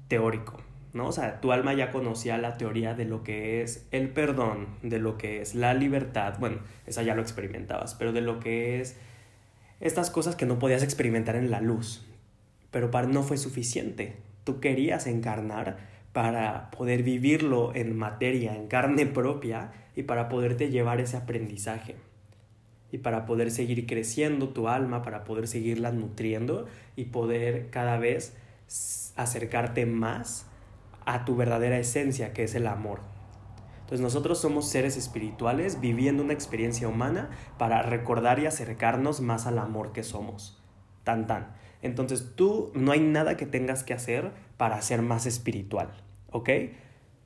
teórico, 0.07 0.61
¿no? 0.93 1.07
O 1.07 1.11
sea, 1.11 1.41
tu 1.41 1.51
alma 1.51 1.73
ya 1.73 1.91
conocía 1.91 2.37
la 2.37 2.57
teoría 2.57 2.93
de 2.93 3.05
lo 3.05 3.23
que 3.23 3.63
es 3.63 3.87
el 3.89 4.09
perdón, 4.09 4.67
de 4.83 4.99
lo 4.99 5.17
que 5.17 5.41
es 5.41 5.55
la 5.55 5.73
libertad, 5.73 6.35
bueno, 6.39 6.59
esa 6.85 7.01
ya 7.01 7.15
lo 7.15 7.23
experimentabas, 7.23 7.95
pero 7.95 8.13
de 8.13 8.21
lo 8.21 8.39
que 8.39 8.81
es 8.81 8.97
estas 9.79 10.11
cosas 10.11 10.35
que 10.35 10.45
no 10.45 10.59
podías 10.59 10.83
experimentar 10.83 11.35
en 11.35 11.49
la 11.49 11.59
luz. 11.59 12.05
Pero 12.69 12.91
para 12.91 13.07
no 13.07 13.23
fue 13.23 13.37
suficiente. 13.37 14.15
Tú 14.43 14.59
querías 14.59 15.07
encarnar 15.07 15.77
para 16.13 16.69
poder 16.71 17.03
vivirlo 17.03 17.75
en 17.75 17.97
materia, 17.97 18.55
en 18.55 18.67
carne 18.67 19.05
propia 19.05 19.71
y 19.95 20.03
para 20.03 20.29
poderte 20.29 20.69
llevar 20.69 21.01
ese 21.01 21.17
aprendizaje 21.17 21.95
y 22.91 22.99
para 22.99 23.25
poder 23.25 23.49
seguir 23.49 23.87
creciendo 23.87 24.49
tu 24.49 24.69
alma, 24.69 25.01
para 25.01 25.23
poder 25.23 25.47
seguirla 25.47 25.91
nutriendo 25.91 26.67
y 26.95 27.05
poder 27.05 27.71
cada 27.71 27.97
vez 27.97 28.35
acercarte 29.15 29.87
más 29.87 30.45
a 31.05 31.25
tu 31.25 31.35
verdadera 31.35 31.79
esencia, 31.79 32.33
que 32.33 32.43
es 32.43 32.53
el 32.53 32.67
amor. 32.67 33.01
Entonces 33.79 33.99
nosotros 33.99 34.39
somos 34.39 34.69
seres 34.69 34.95
espirituales 34.95 35.81
viviendo 35.81 36.23
una 36.23 36.33
experiencia 36.33 36.87
humana 36.87 37.31
para 37.57 37.81
recordar 37.81 38.37
y 38.39 38.45
acercarnos 38.45 39.21
más 39.21 39.47
al 39.47 39.57
amor 39.57 39.91
que 39.91 40.03
somos. 40.03 40.61
Tan 41.03 41.25
tan. 41.25 41.55
Entonces 41.81 42.33
tú 42.35 42.71
no 42.75 42.91
hay 42.91 43.01
nada 43.01 43.35
que 43.37 43.45
tengas 43.45 43.83
que 43.83 43.93
hacer 43.93 44.31
para 44.63 44.81
ser 44.81 45.01
más 45.01 45.25
espiritual, 45.25 45.89
¿ok? 46.31 46.49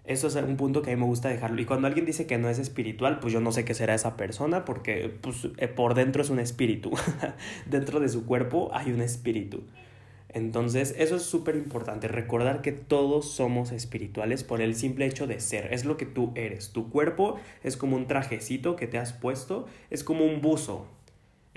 Eso 0.05 0.27
es 0.27 0.35
un 0.37 0.57
punto 0.57 0.81
que 0.81 0.91
a 0.91 0.95
mí 0.95 0.99
me 0.99 1.05
gusta 1.05 1.29
dejarlo. 1.29 1.61
Y 1.61 1.65
cuando 1.65 1.85
alguien 1.85 2.03
dice 2.03 2.25
que 2.25 2.39
no 2.39 2.49
es 2.49 2.57
espiritual, 2.57 3.19
pues 3.19 3.31
yo 3.31 3.39
no 3.41 3.51
sé 3.51 3.63
qué 3.63 3.75
será 3.75 3.93
esa 3.93 4.17
persona 4.17 4.65
porque 4.65 5.15
pues, 5.21 5.47
eh, 5.57 5.67
por 5.67 5.93
dentro 5.93 6.23
es 6.23 6.31
un 6.31 6.39
espíritu. 6.39 6.89
dentro 7.67 7.99
de 7.99 8.09
su 8.09 8.25
cuerpo 8.25 8.71
hay 8.73 8.91
un 8.91 9.01
espíritu. 9.01 9.65
Entonces, 10.29 10.95
eso 10.97 11.17
es 11.17 11.21
súper 11.21 11.55
importante, 11.55 12.07
recordar 12.07 12.63
que 12.63 12.71
todos 12.71 13.29
somos 13.29 13.71
espirituales 13.71 14.43
por 14.43 14.59
el 14.59 14.73
simple 14.73 15.05
hecho 15.05 15.27
de 15.27 15.39
ser, 15.39 15.71
es 15.71 15.85
lo 15.85 15.95
que 15.95 16.07
tú 16.07 16.31
eres. 16.33 16.71
Tu 16.71 16.89
cuerpo 16.89 17.35
es 17.63 17.77
como 17.77 17.97
un 17.97 18.07
trajecito 18.07 18.75
que 18.75 18.87
te 18.87 18.97
has 18.97 19.13
puesto, 19.13 19.67
es 19.91 20.03
como 20.03 20.25
un 20.25 20.41
buzo. 20.41 20.87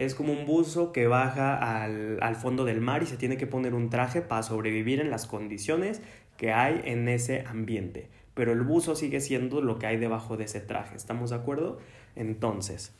Es 0.01 0.15
como 0.15 0.33
un 0.33 0.47
buzo 0.47 0.93
que 0.93 1.07
baja 1.07 1.83
al, 1.83 2.19
al 2.23 2.35
fondo 2.35 2.65
del 2.65 2.81
mar 2.81 3.03
y 3.03 3.07
se 3.07 3.17
tiene 3.17 3.37
que 3.37 3.47
poner 3.47 3.75
un 3.75 3.91
traje 3.91 4.23
para 4.23 4.43
sobrevivir 4.43 4.99
en 5.01 5.11
las 5.11 5.27
condiciones 5.27 6.01
que 6.37 6.53
hay 6.53 6.81
en 6.85 7.07
ese 7.09 7.45
ambiente. 7.47 8.09
Pero 8.33 8.53
el 8.53 8.63
buzo 8.63 8.97
sigue 8.97 9.21
siendo 9.21 9.61
lo 9.61 9.79
que 9.79 9.87
hay 9.87 9.99
debajo 9.99 10.39
de 10.39 10.45
ese 10.45 10.61
traje, 10.61 10.97
¿estamos 10.97 11.31
de 11.31 11.37
acuerdo? 11.37 11.79
Entonces, 12.17 12.95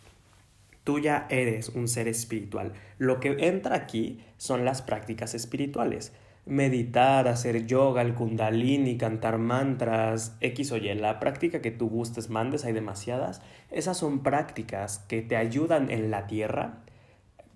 Tú 0.85 0.99
ya 0.99 1.27
eres 1.29 1.69
un 1.71 1.89
ser 1.89 2.09
espiritual. 2.09 2.73
Lo 2.99 3.21
que 3.21 3.37
entra 3.47 3.77
aquí 3.77 4.25
son 4.39 4.65
las 4.65 4.81
prácticas 4.81 5.35
espirituales. 5.35 6.13
Meditar, 6.47 7.29
hacer 7.29 7.67
yoga, 7.67 8.01
el 8.01 8.15
kundalini, 8.15 8.97
cantar 8.97 9.37
mantras, 9.39 10.37
X 10.41 10.73
o 10.73 10.79
Y, 10.79 10.93
la 10.95 11.21
práctica 11.21 11.61
que 11.61 11.71
tú 11.71 11.89
gustes, 11.89 12.31
mandes, 12.31 12.65
hay 12.65 12.73
demasiadas. 12.73 13.43
Esas 13.71 13.99
son 13.99 14.23
prácticas 14.23 15.01
que 15.01 15.21
te 15.21 15.37
ayudan 15.37 15.91
en 15.91 16.11
la 16.11 16.27
tierra, 16.27 16.79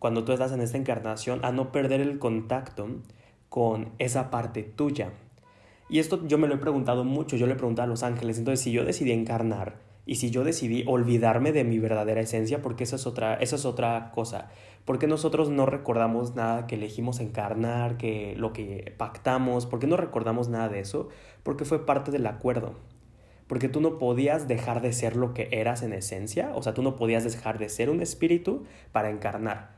cuando 0.04 0.22
tú 0.22 0.32
estás 0.32 0.52
en 0.52 0.60
esta 0.60 0.76
encarnación, 0.76 1.42
a 1.46 1.50
no 1.50 1.72
perder 1.72 2.02
el 2.02 2.18
contacto 2.18 2.86
con 3.48 3.88
esa 3.98 4.30
parte 4.30 4.62
tuya. 4.62 5.14
Y 5.88 5.98
esto 5.98 6.26
yo 6.26 6.36
me 6.36 6.46
lo 6.46 6.56
he 6.56 6.58
preguntado 6.58 7.04
mucho, 7.04 7.36
yo 7.36 7.46
le 7.46 7.54
he 7.54 7.56
preguntado 7.56 7.86
a 7.86 7.88
los 7.88 8.02
ángeles, 8.02 8.36
entonces 8.36 8.62
si 8.62 8.70
yo 8.70 8.84
decidí 8.84 9.12
encarnar, 9.12 9.78
y 10.04 10.16
si 10.16 10.30
yo 10.30 10.44
decidí 10.44 10.84
olvidarme 10.86 11.52
de 11.52 11.64
mi 11.64 11.78
verdadera 11.78 12.20
esencia, 12.20 12.60
porque 12.60 12.84
esa 12.84 12.96
es 12.96 13.06
otra, 13.06 13.36
esa 13.36 13.56
es 13.56 13.64
otra 13.64 14.10
cosa. 14.14 14.50
Porque 14.84 15.06
nosotros 15.06 15.48
no 15.48 15.64
recordamos 15.64 16.34
nada 16.34 16.66
que 16.66 16.74
elegimos 16.74 17.18
encarnar, 17.18 17.96
que 17.96 18.34
lo 18.36 18.52
que 18.52 18.92
pactamos, 18.98 19.64
porque 19.64 19.86
no 19.86 19.96
recordamos 19.96 20.50
nada 20.50 20.68
de 20.68 20.80
eso, 20.80 21.08
porque 21.42 21.64
fue 21.64 21.86
parte 21.86 22.10
del 22.10 22.26
acuerdo. 22.26 22.74
Porque 23.46 23.70
tú 23.70 23.80
no 23.80 23.96
podías 23.96 24.48
dejar 24.48 24.82
de 24.82 24.92
ser 24.92 25.16
lo 25.16 25.32
que 25.32 25.48
eras 25.50 25.82
en 25.82 25.94
esencia, 25.94 26.52
o 26.54 26.62
sea, 26.62 26.74
tú 26.74 26.82
no 26.82 26.94
podías 26.94 27.24
dejar 27.24 27.58
de 27.58 27.70
ser 27.70 27.88
un 27.88 28.02
espíritu 28.02 28.64
para 28.92 29.08
encarnar. 29.08 29.73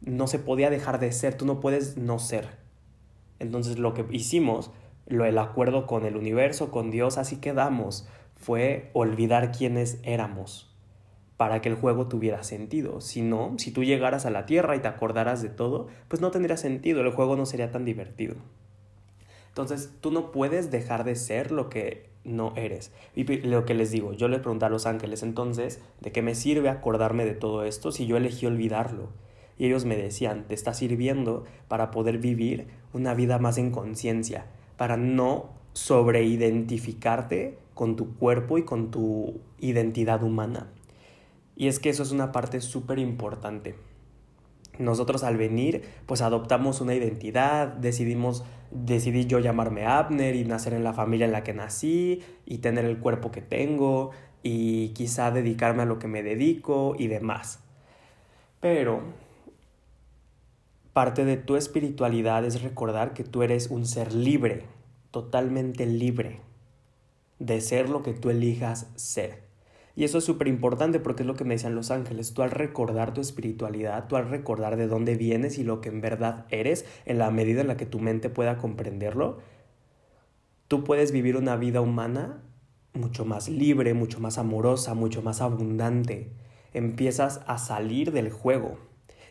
No 0.00 0.26
se 0.26 0.38
podía 0.38 0.70
dejar 0.70 1.00
de 1.00 1.12
ser, 1.12 1.36
tú 1.36 1.46
no 1.46 1.60
puedes 1.60 1.96
no 1.96 2.18
ser. 2.18 2.48
Entonces 3.38 3.78
lo 3.78 3.94
que 3.94 4.04
hicimos, 4.10 4.70
lo 5.06 5.24
el 5.24 5.38
acuerdo 5.38 5.86
con 5.86 6.04
el 6.04 6.16
universo, 6.16 6.70
con 6.70 6.90
Dios, 6.90 7.18
así 7.18 7.36
quedamos 7.36 8.08
fue 8.36 8.90
olvidar 8.92 9.52
quiénes 9.52 9.98
éramos 10.04 10.68
para 11.36 11.60
que 11.60 11.68
el 11.68 11.76
juego 11.76 12.08
tuviera 12.08 12.42
sentido. 12.42 13.00
Si 13.00 13.22
no, 13.22 13.54
si 13.58 13.70
tú 13.70 13.84
llegaras 13.84 14.26
a 14.26 14.30
la 14.30 14.44
Tierra 14.44 14.74
y 14.74 14.80
te 14.80 14.88
acordaras 14.88 15.40
de 15.40 15.48
todo, 15.48 15.86
pues 16.08 16.20
no 16.20 16.30
tendría 16.30 16.56
sentido, 16.56 17.00
el 17.00 17.12
juego 17.12 17.36
no 17.36 17.46
sería 17.46 17.70
tan 17.70 17.84
divertido. 17.84 18.34
Entonces, 19.48 19.92
tú 20.00 20.10
no 20.10 20.30
puedes 20.30 20.70
dejar 20.70 21.04
de 21.04 21.16
ser 21.16 21.52
lo 21.52 21.68
que 21.70 22.08
no 22.24 22.52
eres. 22.56 22.92
Y 23.14 23.24
lo 23.24 23.64
que 23.64 23.74
les 23.74 23.90
digo, 23.90 24.12
yo 24.12 24.28
le 24.28 24.40
pregunté 24.40 24.66
a 24.66 24.68
los 24.68 24.86
ángeles 24.86 25.22
entonces, 25.22 25.80
¿de 26.00 26.12
qué 26.12 26.22
me 26.22 26.34
sirve 26.34 26.68
acordarme 26.68 27.24
de 27.24 27.34
todo 27.34 27.64
esto 27.64 27.92
si 27.92 28.06
yo 28.06 28.16
elegí 28.16 28.46
olvidarlo? 28.46 29.08
Y 29.58 29.66
ellos 29.66 29.84
me 29.84 29.96
decían, 29.96 30.46
te 30.46 30.54
está 30.54 30.72
sirviendo 30.72 31.44
para 31.66 31.90
poder 31.90 32.18
vivir 32.18 32.68
una 32.92 33.14
vida 33.14 33.38
más 33.38 33.58
en 33.58 33.70
conciencia, 33.70 34.46
para 34.76 34.96
no 34.96 35.50
sobreidentificarte 35.72 37.58
con 37.74 37.96
tu 37.96 38.16
cuerpo 38.16 38.58
y 38.58 38.64
con 38.64 38.90
tu 38.90 39.40
identidad 39.58 40.22
humana. 40.22 40.68
Y 41.56 41.66
es 41.66 41.80
que 41.80 41.90
eso 41.90 42.02
es 42.04 42.12
una 42.12 42.32
parte 42.32 42.60
súper 42.60 42.98
importante. 42.98 43.74
Nosotros 44.78 45.24
al 45.24 45.36
venir, 45.36 45.82
pues 46.06 46.20
adoptamos 46.22 46.80
una 46.80 46.94
identidad, 46.94 47.66
decidimos, 47.66 48.44
decidí 48.70 49.26
yo 49.26 49.40
llamarme 49.40 49.86
Abner 49.86 50.36
y 50.36 50.44
nacer 50.44 50.72
en 50.72 50.84
la 50.84 50.92
familia 50.92 51.26
en 51.26 51.32
la 51.32 51.42
que 51.42 51.52
nací 51.52 52.22
y 52.46 52.58
tener 52.58 52.84
el 52.84 52.98
cuerpo 52.98 53.32
que 53.32 53.42
tengo 53.42 54.12
y 54.44 54.90
quizá 54.90 55.32
dedicarme 55.32 55.82
a 55.82 55.86
lo 55.86 55.98
que 55.98 56.06
me 56.06 56.22
dedico 56.22 56.94
y 56.96 57.08
demás. 57.08 57.60
Pero 58.60 59.02
parte 60.98 61.24
de 61.24 61.36
tu 61.36 61.54
espiritualidad 61.54 62.44
es 62.44 62.60
recordar 62.60 63.14
que 63.14 63.22
tú 63.22 63.44
eres 63.44 63.68
un 63.70 63.86
ser 63.86 64.12
libre, 64.12 64.64
totalmente 65.12 65.86
libre 65.86 66.40
de 67.38 67.60
ser 67.60 67.88
lo 67.88 68.02
que 68.02 68.14
tú 68.14 68.30
elijas 68.30 68.90
ser. 68.96 69.44
Y 69.94 70.02
eso 70.02 70.18
es 70.18 70.24
súper 70.24 70.48
importante 70.48 70.98
porque 70.98 71.22
es 71.22 71.28
lo 71.28 71.36
que 71.36 71.44
me 71.44 71.54
decían 71.54 71.76
los 71.76 71.92
ángeles. 71.92 72.34
Tú 72.34 72.42
al 72.42 72.50
recordar 72.50 73.14
tu 73.14 73.20
espiritualidad, 73.20 74.08
tú 74.08 74.16
al 74.16 74.28
recordar 74.28 74.76
de 74.76 74.88
dónde 74.88 75.14
vienes 75.14 75.58
y 75.58 75.62
lo 75.62 75.80
que 75.80 75.88
en 75.88 76.00
verdad 76.00 76.46
eres, 76.50 76.84
en 77.06 77.18
la 77.18 77.30
medida 77.30 77.60
en 77.60 77.68
la 77.68 77.76
que 77.76 77.86
tu 77.86 78.00
mente 78.00 78.28
pueda 78.28 78.58
comprenderlo, 78.58 79.38
tú 80.66 80.82
puedes 80.82 81.12
vivir 81.12 81.36
una 81.36 81.54
vida 81.54 81.80
humana 81.80 82.42
mucho 82.92 83.24
más 83.24 83.48
libre, 83.48 83.94
mucho 83.94 84.18
más 84.18 84.36
amorosa, 84.36 84.94
mucho 84.94 85.22
más 85.22 85.42
abundante. 85.42 86.32
Empiezas 86.72 87.40
a 87.46 87.56
salir 87.58 88.10
del 88.10 88.32
juego 88.32 88.87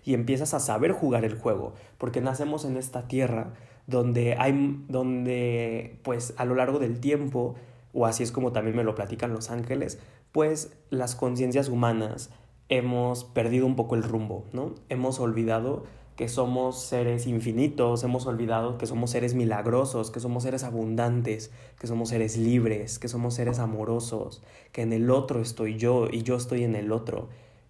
y 0.08 0.14
empiezas 0.14 0.54
a 0.54 0.62
saber 0.62 0.94
jugar 0.94 1.26
el 1.26 1.36
juego, 1.38 1.74
porque 1.98 2.22
nacemos 2.22 2.64
en 2.64 2.78
esta 2.78 3.10
tierra 3.10 3.52
donde 3.88 4.36
hay 4.40 4.82
donde 4.88 6.00
pues 6.02 6.34
a 6.38 6.46
lo 6.46 6.56
largo 6.56 6.80
del 6.80 7.02
tiempo 7.02 7.56
o 7.92 8.06
así 8.06 8.24
es 8.24 8.32
como 8.32 8.54
también 8.54 8.78
me 8.78 8.86
lo 8.86 8.96
platican 8.96 9.34
los 9.34 9.52
ángeles, 9.52 10.00
pues 10.32 10.78
las 10.90 11.16
conciencias 11.16 11.68
humanas 11.68 12.30
hemos 12.70 13.26
perdido 13.26 13.66
un 13.66 13.76
poco 13.76 13.96
el 13.96 14.04
rumbo, 14.04 14.46
¿no? 14.54 14.76
Hemos 14.88 15.20
olvidado 15.20 15.84
que 16.16 16.30
somos 16.30 16.82
seres 16.82 17.28
infinitos, 17.28 18.02
hemos 18.06 18.28
olvidado 18.28 18.78
que 18.78 18.88
somos 18.88 19.12
seres 19.12 19.34
milagrosos, 19.34 20.10
que 20.10 20.22
somos 20.22 20.44
seres 20.44 20.64
abundantes, 20.64 21.52
que 21.78 21.88
somos 21.88 22.10
seres 22.10 22.38
libres, 22.38 22.98
que 22.98 23.10
somos 23.10 23.34
seres 23.34 23.60
amorosos, 23.60 24.42
que 24.72 24.84
en 24.84 24.94
el 24.94 25.12
otro 25.12 25.42
estoy 25.42 25.76
yo 25.76 26.08
y 26.10 26.24
yo 26.24 26.38
estoy 26.38 26.64
en 26.64 26.78
el 26.78 26.94
otro, 26.94 27.28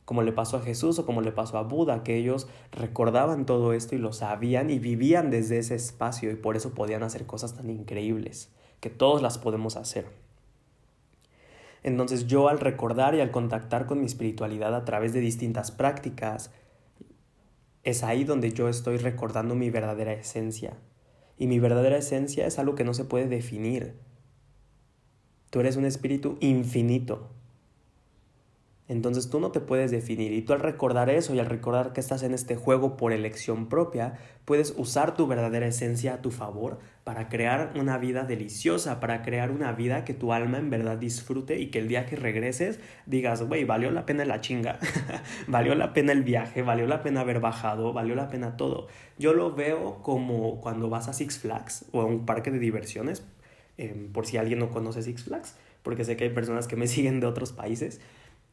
como 0.08 0.24
le 0.24 0.32
pasó 0.32 0.56
a 0.56 0.62
Jesús 0.62 0.98
o 1.00 1.06
como 1.06 1.20
le 1.20 1.34
pasó 1.34 1.58
a 1.58 1.64
Buda, 1.64 2.02
que 2.02 2.16
ellos 2.16 2.48
recordaban 2.72 3.46
todo 3.46 3.74
esto 3.74 3.94
y 3.94 3.98
lo 3.98 4.14
sabían 4.14 4.70
y 4.70 4.80
vivían 4.80 5.30
desde 5.32 5.58
ese 5.58 5.76
espacio 5.76 6.32
y 6.32 6.36
por 6.36 6.56
eso 6.56 6.74
podían 6.74 7.04
hacer 7.04 7.26
cosas 7.26 7.58
tan 7.58 7.70
increíbles 7.70 8.50
que 8.80 8.90
todos 8.90 9.22
las 9.22 9.38
podemos 9.38 9.76
hacer. 9.76 10.06
Entonces 11.84 12.26
yo 12.26 12.48
al 12.48 12.62
recordar 12.62 13.16
y 13.16 13.20
al 13.20 13.32
contactar 13.32 13.86
con 13.86 14.00
mi 14.00 14.06
espiritualidad 14.06 14.74
a 14.76 14.86
través 14.86 15.12
de 15.12 15.20
distintas 15.20 15.72
prácticas, 15.72 16.52
es 17.84 18.02
ahí 18.02 18.24
donde 18.24 18.54
yo 18.54 18.70
estoy 18.70 18.96
recordando 18.96 19.56
mi 19.56 19.70
verdadera 19.72 20.14
esencia. 20.14 20.78
Y 21.38 21.48
mi 21.48 21.60
verdadera 21.60 21.98
esencia 21.98 22.48
es 22.48 22.60
algo 22.60 22.76
que 22.76 22.86
no 22.86 22.94
se 22.94 23.04
puede 23.04 23.28
definir. 23.28 24.00
Tú 25.50 25.60
eres 25.60 25.76
un 25.76 25.84
espíritu 25.84 26.38
infinito. 26.40 27.28
Entonces 28.89 29.29
tú 29.29 29.41
no 29.41 29.51
te 29.51 29.60
puedes 29.60 29.91
definir 29.91 30.32
y 30.32 30.41
tú 30.41 30.53
al 30.53 30.62
recordar 30.62 31.10
eso 31.10 31.36
y 31.36 31.39
al 31.39 31.46
recordar 31.46 31.91
que 31.91 32.00
estás 32.00 32.24
en 32.24 32.34
este 32.34 32.56
juego 32.56 32.96
por 32.96 33.12
elección 33.12 33.67
propia, 33.67 34.17
puedes 34.46 34.74
usar 34.77 35.13
tu 35.13 35.27
verdadera 35.27 35.67
esencia 35.67 36.13
a 36.13 36.22
tu 36.22 36.32
favor 36.32 36.79
para 37.03 37.27
crear 37.27 37.74
una 37.75 37.98
vida 37.98 38.24
deliciosa, 38.24 39.01
para 39.01 39.24
crear 39.24 39.51
una 39.51 39.74
vida 39.74 40.06
que 40.06 40.13
tu 40.13 40.32
alma 40.32 40.58
en 40.58 40.70
verdad 40.70 40.98
disfrute 40.98 41.60
y 41.60 41.67
que 41.67 41.79
el 41.79 41.89
día 41.89 42.06
que 42.06 42.15
regreses 42.15 42.79
digas, 43.06 43.41
güey, 43.44 43.65
valió 43.65 43.91
la 43.91 44.06
pena 44.06 44.24
la 44.24 44.39
chinga, 44.39 44.79
valió 45.48 45.75
la 45.75 45.91
pena 45.91 46.13
el 46.13 46.24
viaje, 46.24 46.62
valió 46.62 46.88
la 46.88 47.03
pena 47.03 47.22
haber 47.22 47.41
bajado, 47.41 47.91
valió 47.91 48.15
la 48.15 48.29
pena 48.29 48.56
todo. 48.56 48.88
Yo 49.17 49.34
lo 49.34 49.53
veo 49.53 50.01
como 50.01 50.62
cuando 50.62 50.89
vas 50.89 51.10
a 51.10 51.13
Six 51.13 51.39
Flags 51.39 51.86
o 51.91 52.01
a 52.01 52.06
un 52.06 52.25
parque 52.25 52.51
de 52.51 52.60
diversiones, 52.60 53.25
em, 53.77 54.13
por 54.13 54.25
si 54.25 54.38
alguien 54.38 54.60
no 54.60 54.70
conoce 54.70 55.01
Six 55.01 55.25
Flags, 55.25 55.56
porque 55.84 56.06
sé 56.06 56.15
que 56.15 56.25
hay 56.25 56.29
personas 56.29 56.67
que 56.67 56.77
me 56.77 56.88
siguen 56.88 57.20
de 57.20 57.27
otros 57.27 57.51
países. 57.51 58.00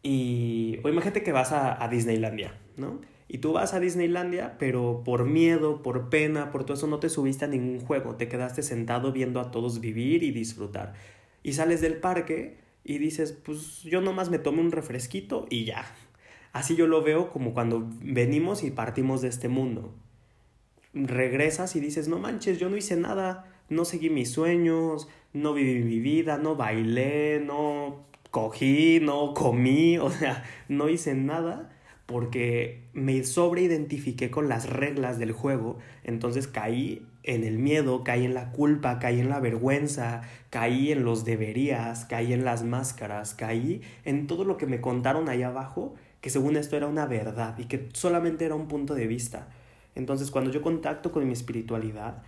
Y 0.04 0.80
o 0.84 0.88
imagínate 0.90 1.22
que 1.22 1.32
vas 1.32 1.50
a, 1.50 1.88
Disneylandia, 1.88 2.60
¿no? 2.76 3.00
Y 3.26 3.38
tú 3.38 3.54
vas 3.54 3.72
a 3.72 3.80
Disneylandia, 3.80 4.58
pero 4.58 5.02
por 5.02 5.24
miedo, 5.24 5.82
por 5.82 6.10
pena, 6.10 6.52
por 6.52 6.64
todo 6.64 6.76
eso 6.76 6.86
no 6.86 7.00
te 7.00 7.08
subiste 7.08 7.46
a 7.46 7.48
ningún 7.48 7.80
juego, 7.80 8.14
te 8.14 8.28
quedaste 8.28 8.62
sentado 8.62 9.12
viendo 9.12 9.40
a 9.40 9.50
todos 9.50 9.80
vivir 9.80 10.22
y 10.22 10.30
disfrutar. 10.30 10.92
Y 11.42 11.54
sales 11.54 11.80
del 11.80 11.96
parque 11.96 12.58
y 12.84 12.98
dices, 12.98 13.32
pues 13.32 13.82
yo 13.82 14.02
nomás 14.02 14.28
me 14.28 14.38
tomo 14.38 14.60
un 14.60 14.72
refresquito 14.72 15.46
y 15.48 15.64
ya. 15.64 15.86
Así 16.52 16.76
yo 16.76 16.86
lo 16.86 17.02
veo 17.02 17.30
como 17.30 17.54
cuando 17.54 17.88
venimos 18.02 18.62
y 18.62 18.70
partimos 18.70 19.22
de 19.22 19.28
este 19.28 19.48
mundo. 19.48 19.94
Regresas 20.92 21.76
y 21.76 21.80
dices, 21.80 22.08
no 22.08 22.18
manches, 22.18 22.58
yo 22.58 22.68
no 22.68 22.76
hice 22.76 22.96
nada, 22.96 23.50
no 23.70 23.86
seguí 23.86 24.10
mis 24.10 24.30
sueños, 24.30 25.08
no 25.32 25.54
viví 25.54 25.82
mi 25.82 25.98
vida, 25.98 26.36
no 26.36 26.56
bailé, 26.56 27.42
no 27.44 28.04
cogí, 28.34 28.98
no 29.00 29.32
comí, 29.32 29.96
o 29.98 30.10
sea, 30.10 30.42
no 30.68 30.88
hice 30.88 31.14
nada 31.14 31.70
porque 32.04 32.82
me 32.92 33.22
sobreidentifiqué 33.22 34.30
con 34.30 34.48
las 34.48 34.68
reglas 34.68 35.18
del 35.18 35.30
juego, 35.30 35.78
entonces 36.02 36.48
caí 36.48 37.06
en 37.22 37.44
el 37.44 37.58
miedo, 37.58 38.02
caí 38.02 38.24
en 38.24 38.34
la 38.34 38.50
culpa, 38.50 38.98
caí 38.98 39.20
en 39.20 39.30
la 39.30 39.38
vergüenza, 39.38 40.22
caí 40.50 40.90
en 40.90 41.04
los 41.04 41.24
deberías, 41.24 42.06
caí 42.06 42.32
en 42.32 42.44
las 42.44 42.64
máscaras, 42.64 43.34
caí 43.34 43.82
en 44.04 44.26
todo 44.26 44.44
lo 44.44 44.56
que 44.56 44.66
me 44.66 44.80
contaron 44.80 45.28
ahí 45.28 45.42
abajo, 45.42 45.94
que 46.20 46.28
según 46.28 46.56
esto 46.56 46.76
era 46.76 46.88
una 46.88 47.06
verdad 47.06 47.56
y 47.56 47.66
que 47.66 47.88
solamente 47.92 48.44
era 48.44 48.56
un 48.56 48.66
punto 48.66 48.94
de 48.94 49.06
vista. 49.06 49.48
Entonces 49.94 50.32
cuando 50.32 50.50
yo 50.50 50.60
contacto 50.60 51.12
con 51.12 51.24
mi 51.24 51.32
espiritualidad, 51.32 52.22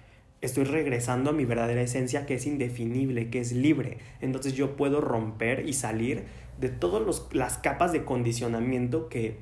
estoy 0.47 0.65
regresando 0.65 1.31
a 1.31 1.33
mi 1.33 1.45
verdadera 1.45 1.83
esencia 1.83 2.27
que 2.27 2.35
es 2.35 2.47
indefinible, 2.47 3.31
que 3.31 3.41
es 3.41 3.53
libre. 3.53 3.99
Entonces 4.21 4.55
yo 4.55 4.77
puedo 4.77 5.01
romper 5.01 5.69
y 5.69 5.73
salir 5.73 6.25
de 6.61 6.69
todas 6.69 7.27
las 7.33 7.59
capas 7.59 7.93
de 7.93 8.05
condicionamiento 8.05 9.09
que 9.09 9.39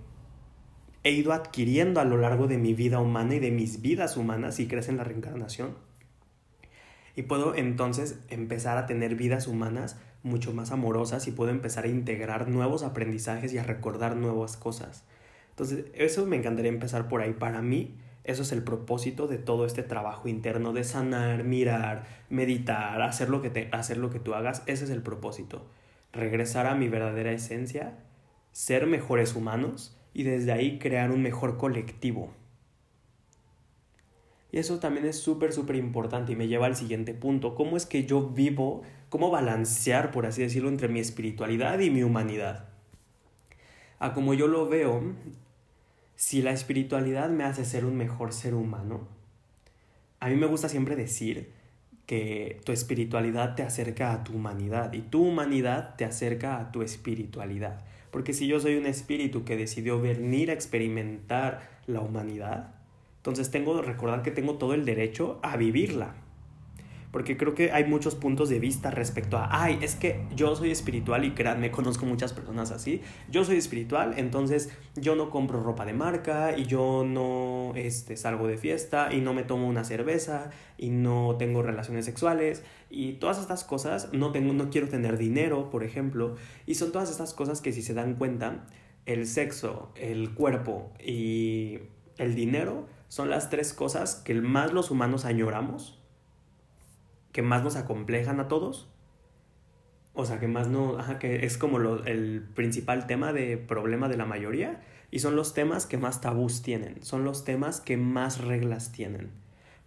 he 1.04 1.12
ido 1.12 1.32
adquiriendo 1.32 2.00
a 2.00 2.04
lo 2.04 2.16
largo 2.16 2.46
de 2.46 2.58
mi 2.58 2.74
vida 2.74 2.98
humana 2.98 3.36
y 3.36 3.38
de 3.38 3.50
mis 3.50 3.82
vidas 3.82 4.16
humanas 4.16 4.56
si 4.56 4.66
crees 4.66 4.88
en 4.88 4.96
la 4.96 5.04
reencarnación. 5.04 5.76
Y 7.14 7.22
puedo 7.22 7.54
entonces 7.54 8.18
empezar 8.28 8.78
a 8.78 8.86
tener 8.86 9.14
vidas 9.14 9.46
humanas 9.46 9.98
mucho 10.24 10.52
más 10.52 10.72
amorosas 10.72 11.28
y 11.28 11.32
puedo 11.32 11.50
empezar 11.50 11.84
a 11.84 11.88
integrar 11.88 12.48
nuevos 12.48 12.82
aprendizajes 12.82 13.52
y 13.52 13.58
a 13.58 13.62
recordar 13.62 14.16
nuevas 14.16 14.56
cosas. 14.56 15.04
Entonces, 15.50 15.84
eso 15.94 16.26
me 16.26 16.36
encantaría 16.36 16.72
empezar 16.72 17.06
por 17.06 17.20
ahí. 17.20 17.34
Para 17.34 17.62
mí, 17.62 17.94
eso 18.24 18.42
es 18.42 18.52
el 18.52 18.62
propósito 18.62 19.26
de 19.26 19.36
todo 19.36 19.66
este 19.66 19.82
trabajo 19.82 20.28
interno 20.28 20.72
de 20.72 20.82
sanar, 20.82 21.44
mirar, 21.44 22.06
meditar, 22.30 23.02
hacer 23.02 23.28
lo 23.28 23.42
que, 23.42 23.50
te, 23.50 23.68
hacer 23.70 23.98
lo 23.98 24.08
que 24.10 24.18
tú 24.18 24.34
hagas. 24.34 24.62
Ese 24.66 24.84
es 24.84 24.90
el 24.90 25.02
propósito. 25.02 25.66
Regresar 26.12 26.66
a 26.66 26.74
mi 26.74 26.88
verdadera 26.88 27.32
esencia, 27.32 27.98
ser 28.50 28.86
mejores 28.86 29.34
humanos 29.34 29.98
y 30.14 30.22
desde 30.22 30.52
ahí 30.52 30.78
crear 30.78 31.10
un 31.10 31.20
mejor 31.22 31.58
colectivo. 31.58 32.32
Y 34.50 34.58
eso 34.58 34.78
también 34.78 35.04
es 35.04 35.18
súper, 35.18 35.52
súper 35.52 35.76
importante 35.76 36.32
y 36.32 36.36
me 36.36 36.48
lleva 36.48 36.66
al 36.66 36.76
siguiente 36.76 37.12
punto. 37.12 37.54
¿Cómo 37.54 37.76
es 37.76 37.84
que 37.84 38.06
yo 38.06 38.30
vivo, 38.30 38.82
cómo 39.10 39.30
balancear, 39.30 40.12
por 40.12 40.24
así 40.24 40.42
decirlo, 40.42 40.70
entre 40.70 40.88
mi 40.88 41.00
espiritualidad 41.00 41.78
y 41.80 41.90
mi 41.90 42.04
humanidad? 42.04 42.68
A 43.98 44.14
como 44.14 44.32
yo 44.32 44.46
lo 44.46 44.68
veo, 44.68 45.02
si 46.16 46.42
la 46.42 46.52
espiritualidad 46.52 47.30
me 47.30 47.44
hace 47.44 47.64
ser 47.64 47.84
un 47.84 47.96
mejor 47.96 48.32
ser 48.32 48.54
humano, 48.54 49.06
a 50.20 50.28
mí 50.28 50.36
me 50.36 50.46
gusta 50.46 50.68
siempre 50.68 50.96
decir 50.96 51.52
que 52.06 52.60
tu 52.64 52.72
espiritualidad 52.72 53.54
te 53.54 53.62
acerca 53.62 54.12
a 54.12 54.24
tu 54.24 54.34
humanidad 54.34 54.92
y 54.92 55.00
tu 55.00 55.26
humanidad 55.26 55.96
te 55.96 56.04
acerca 56.04 56.58
a 56.58 56.72
tu 56.72 56.82
espiritualidad. 56.82 57.82
Porque 58.10 58.32
si 58.32 58.46
yo 58.46 58.60
soy 58.60 58.76
un 58.76 58.86
espíritu 58.86 59.44
que 59.44 59.56
decidió 59.56 60.00
venir 60.00 60.50
a 60.50 60.54
experimentar 60.54 61.68
la 61.86 62.00
humanidad, 62.00 62.74
entonces 63.16 63.50
tengo 63.50 63.80
que 63.80 63.86
recordar 63.86 64.22
que 64.22 64.30
tengo 64.30 64.54
todo 64.54 64.74
el 64.74 64.84
derecho 64.84 65.40
a 65.42 65.56
vivirla 65.56 66.14
porque 67.14 67.36
creo 67.36 67.54
que 67.54 67.70
hay 67.70 67.84
muchos 67.84 68.16
puntos 68.16 68.48
de 68.48 68.58
vista 68.58 68.90
respecto 68.90 69.36
a, 69.36 69.62
ay, 69.62 69.78
es 69.82 69.94
que 69.94 70.26
yo 70.34 70.56
soy 70.56 70.72
espiritual 70.72 71.24
y 71.24 71.30
créanme, 71.30 71.70
conozco 71.70 72.06
muchas 72.06 72.32
personas 72.32 72.72
así, 72.72 73.02
yo 73.30 73.44
soy 73.44 73.56
espiritual, 73.56 74.14
entonces 74.16 74.76
yo 74.96 75.14
no 75.14 75.30
compro 75.30 75.62
ropa 75.62 75.84
de 75.84 75.92
marca 75.92 76.58
y 76.58 76.64
yo 76.64 77.04
no 77.06 77.72
este, 77.76 78.16
salgo 78.16 78.48
de 78.48 78.58
fiesta 78.58 79.14
y 79.14 79.20
no 79.20 79.32
me 79.32 79.44
tomo 79.44 79.68
una 79.68 79.84
cerveza 79.84 80.50
y 80.76 80.88
no 80.90 81.36
tengo 81.38 81.62
relaciones 81.62 82.04
sexuales 82.04 82.64
y 82.90 83.12
todas 83.12 83.38
estas 83.38 83.62
cosas, 83.62 84.08
no, 84.12 84.32
tengo, 84.32 84.52
no 84.52 84.68
quiero 84.68 84.88
tener 84.88 85.16
dinero, 85.16 85.70
por 85.70 85.84
ejemplo, 85.84 86.34
y 86.66 86.74
son 86.74 86.90
todas 86.90 87.12
estas 87.12 87.32
cosas 87.32 87.60
que 87.60 87.70
si 87.70 87.82
se 87.82 87.94
dan 87.94 88.16
cuenta, 88.16 88.66
el 89.06 89.28
sexo, 89.28 89.92
el 89.94 90.34
cuerpo 90.34 90.90
y 90.98 91.78
el 92.18 92.34
dinero 92.34 92.88
son 93.06 93.30
las 93.30 93.50
tres 93.50 93.72
cosas 93.72 94.16
que 94.16 94.34
más 94.34 94.72
los 94.72 94.90
humanos 94.90 95.24
añoramos 95.24 96.00
que 97.34 97.42
más 97.42 97.64
nos 97.64 97.74
acomplejan 97.74 98.38
a 98.38 98.46
todos. 98.46 98.88
O 100.14 100.24
sea, 100.24 100.38
que 100.38 100.46
más 100.46 100.68
no, 100.68 100.96
ajá, 100.98 101.18
que 101.18 101.44
es 101.44 101.58
como 101.58 101.80
lo, 101.80 102.04
el 102.04 102.46
principal 102.54 103.08
tema 103.08 103.32
de 103.32 103.56
problema 103.58 104.08
de 104.08 104.16
la 104.16 104.24
mayoría. 104.24 104.80
Y 105.10 105.18
son 105.18 105.34
los 105.34 105.52
temas 105.52 105.84
que 105.84 105.98
más 105.98 106.20
tabús 106.20 106.62
tienen, 106.62 107.02
son 107.02 107.24
los 107.24 107.44
temas 107.44 107.80
que 107.80 107.96
más 107.96 108.40
reglas 108.40 108.92
tienen. 108.92 109.30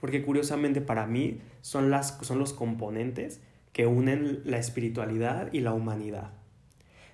Porque 0.01 0.23
curiosamente 0.23 0.81
para 0.81 1.07
mí 1.07 1.39
son, 1.61 1.89
las, 1.89 2.17
son 2.21 2.37
los 2.37 2.51
componentes 2.51 3.39
que 3.71 3.87
unen 3.87 4.41
la 4.43 4.57
espiritualidad 4.57 5.51
y 5.53 5.61
la 5.61 5.71
humanidad. 5.71 6.33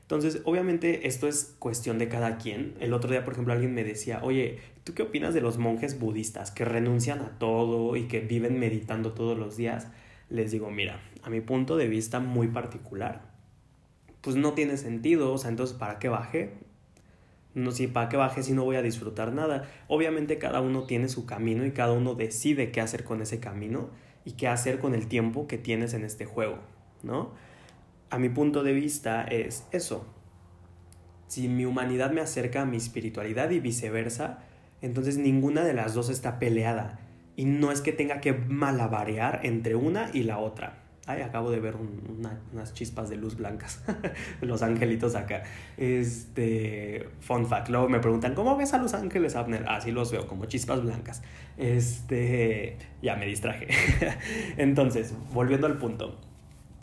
Entonces, 0.02 0.42
obviamente 0.46 1.08
esto 1.08 1.28
es 1.28 1.56
cuestión 1.60 2.00
de 2.00 2.10
cada 2.10 2.40
quien. 2.40 2.74
El 2.80 2.94
otro 2.94 3.12
día, 3.12 3.24
por 3.24 3.34
ejemplo, 3.34 3.54
alguien 3.54 3.76
me 3.76 3.84
decía, 3.84 4.20
oye, 4.24 4.60
¿tú 4.84 4.96
qué 4.96 5.04
opinas 5.04 5.36
de 5.36 5.42
los 5.42 5.60
monjes 5.60 6.00
budistas 6.00 6.50
que 6.50 6.66
renuncian 6.66 7.20
a 7.20 7.38
todo 7.38 7.96
y 7.96 8.08
que 8.08 8.20
viven 8.20 8.60
meditando 8.60 9.14
todos 9.14 9.38
los 9.38 9.58
días? 9.58 9.90
Les 10.30 10.52
digo, 10.52 10.72
mira, 10.72 11.00
a 11.24 11.30
mi 11.30 11.42
punto 11.42 11.78
de 11.78 11.88
vista 11.88 12.20
muy 12.20 12.48
particular, 12.48 13.22
pues 14.22 14.36
no 14.36 14.54
tiene 14.54 14.78
sentido, 14.78 15.34
o 15.34 15.38
sea, 15.38 15.50
entonces, 15.50 15.78
¿para 15.78 16.00
qué 16.00 16.10
baje? 16.10 16.54
No, 17.54 17.72
si 17.72 17.88
para 17.88 18.10
qué 18.10 18.18
baje 18.18 18.42
si 18.42 18.54
no 18.54 18.64
voy 18.64 18.78
a 18.78 18.82
disfrutar 18.82 19.32
nada. 19.32 19.70
Obviamente 19.88 20.40
cada 20.40 20.62
uno 20.62 20.84
tiene 20.84 21.08
su 21.08 21.26
camino 21.26 21.66
y 21.66 21.72
cada 21.72 21.94
uno 21.94 22.16
decide 22.16 22.72
qué 22.72 22.82
hacer 22.82 23.04
con 23.04 23.22
ese 23.22 23.40
camino 23.40 23.90
y 24.26 24.32
qué 24.32 24.48
hacer 24.48 24.80
con 24.80 24.96
el 24.96 25.08
tiempo 25.08 25.46
que 25.48 25.58
tienes 25.58 25.94
en 25.94 26.04
este 26.04 26.26
juego, 26.26 26.58
¿no? 27.04 27.32
A 28.10 28.18
mi 28.18 28.30
punto 28.30 28.64
de 28.64 28.74
vista 28.74 29.24
es 29.24 29.68
eso. 29.72 30.06
Si 31.28 31.48
mi 31.48 31.66
humanidad 31.66 32.12
me 32.12 32.22
acerca 32.22 32.62
a 32.62 32.66
mi 32.66 32.78
espiritualidad 32.78 33.50
y 33.52 33.60
viceversa, 33.60 34.40
entonces 34.82 35.18
ninguna 35.18 35.64
de 35.64 35.74
las 35.74 35.94
dos 35.94 36.10
está 36.10 36.40
peleada 36.40 37.03
y 37.36 37.46
no 37.46 37.72
es 37.72 37.82
que 37.82 37.92
tenga 37.92 38.22
que 38.22 38.34
malabarear 38.34 39.42
entre 39.44 39.76
una 39.76 40.10
y 40.14 40.24
la 40.24 40.40
otra. 40.40 40.84
Ay, 41.06 41.22
acabo 41.22 41.52
de 41.52 41.60
ver 41.60 41.76
unas 41.76 42.74
chispas 42.74 43.10
de 43.10 43.18
luz 43.18 43.36
blancas. 43.36 43.84
los 44.42 44.62
angelitos 44.62 45.16
acá. 45.16 45.44
Este. 45.76 47.10
Fun 47.20 47.46
fact. 47.46 47.68
Luego 47.70 47.90
me 47.90 48.00
preguntan, 48.00 48.34
¿cómo 48.36 48.56
ves 48.56 48.74
a 48.74 48.78
los 48.78 48.94
ángeles, 48.94 49.36
Abner? 49.36 49.66
Así 49.68 49.92
los 49.92 50.12
veo, 50.14 50.28
como 50.28 50.46
chispas 50.46 50.82
blancas. 50.82 51.22
Este. 51.58 52.78
Ya 53.02 53.18
me 53.18 53.26
distraje. 53.26 53.68
Entonces, 54.58 55.14
volviendo 55.34 55.68
al 55.68 55.78
punto. 55.78 56.18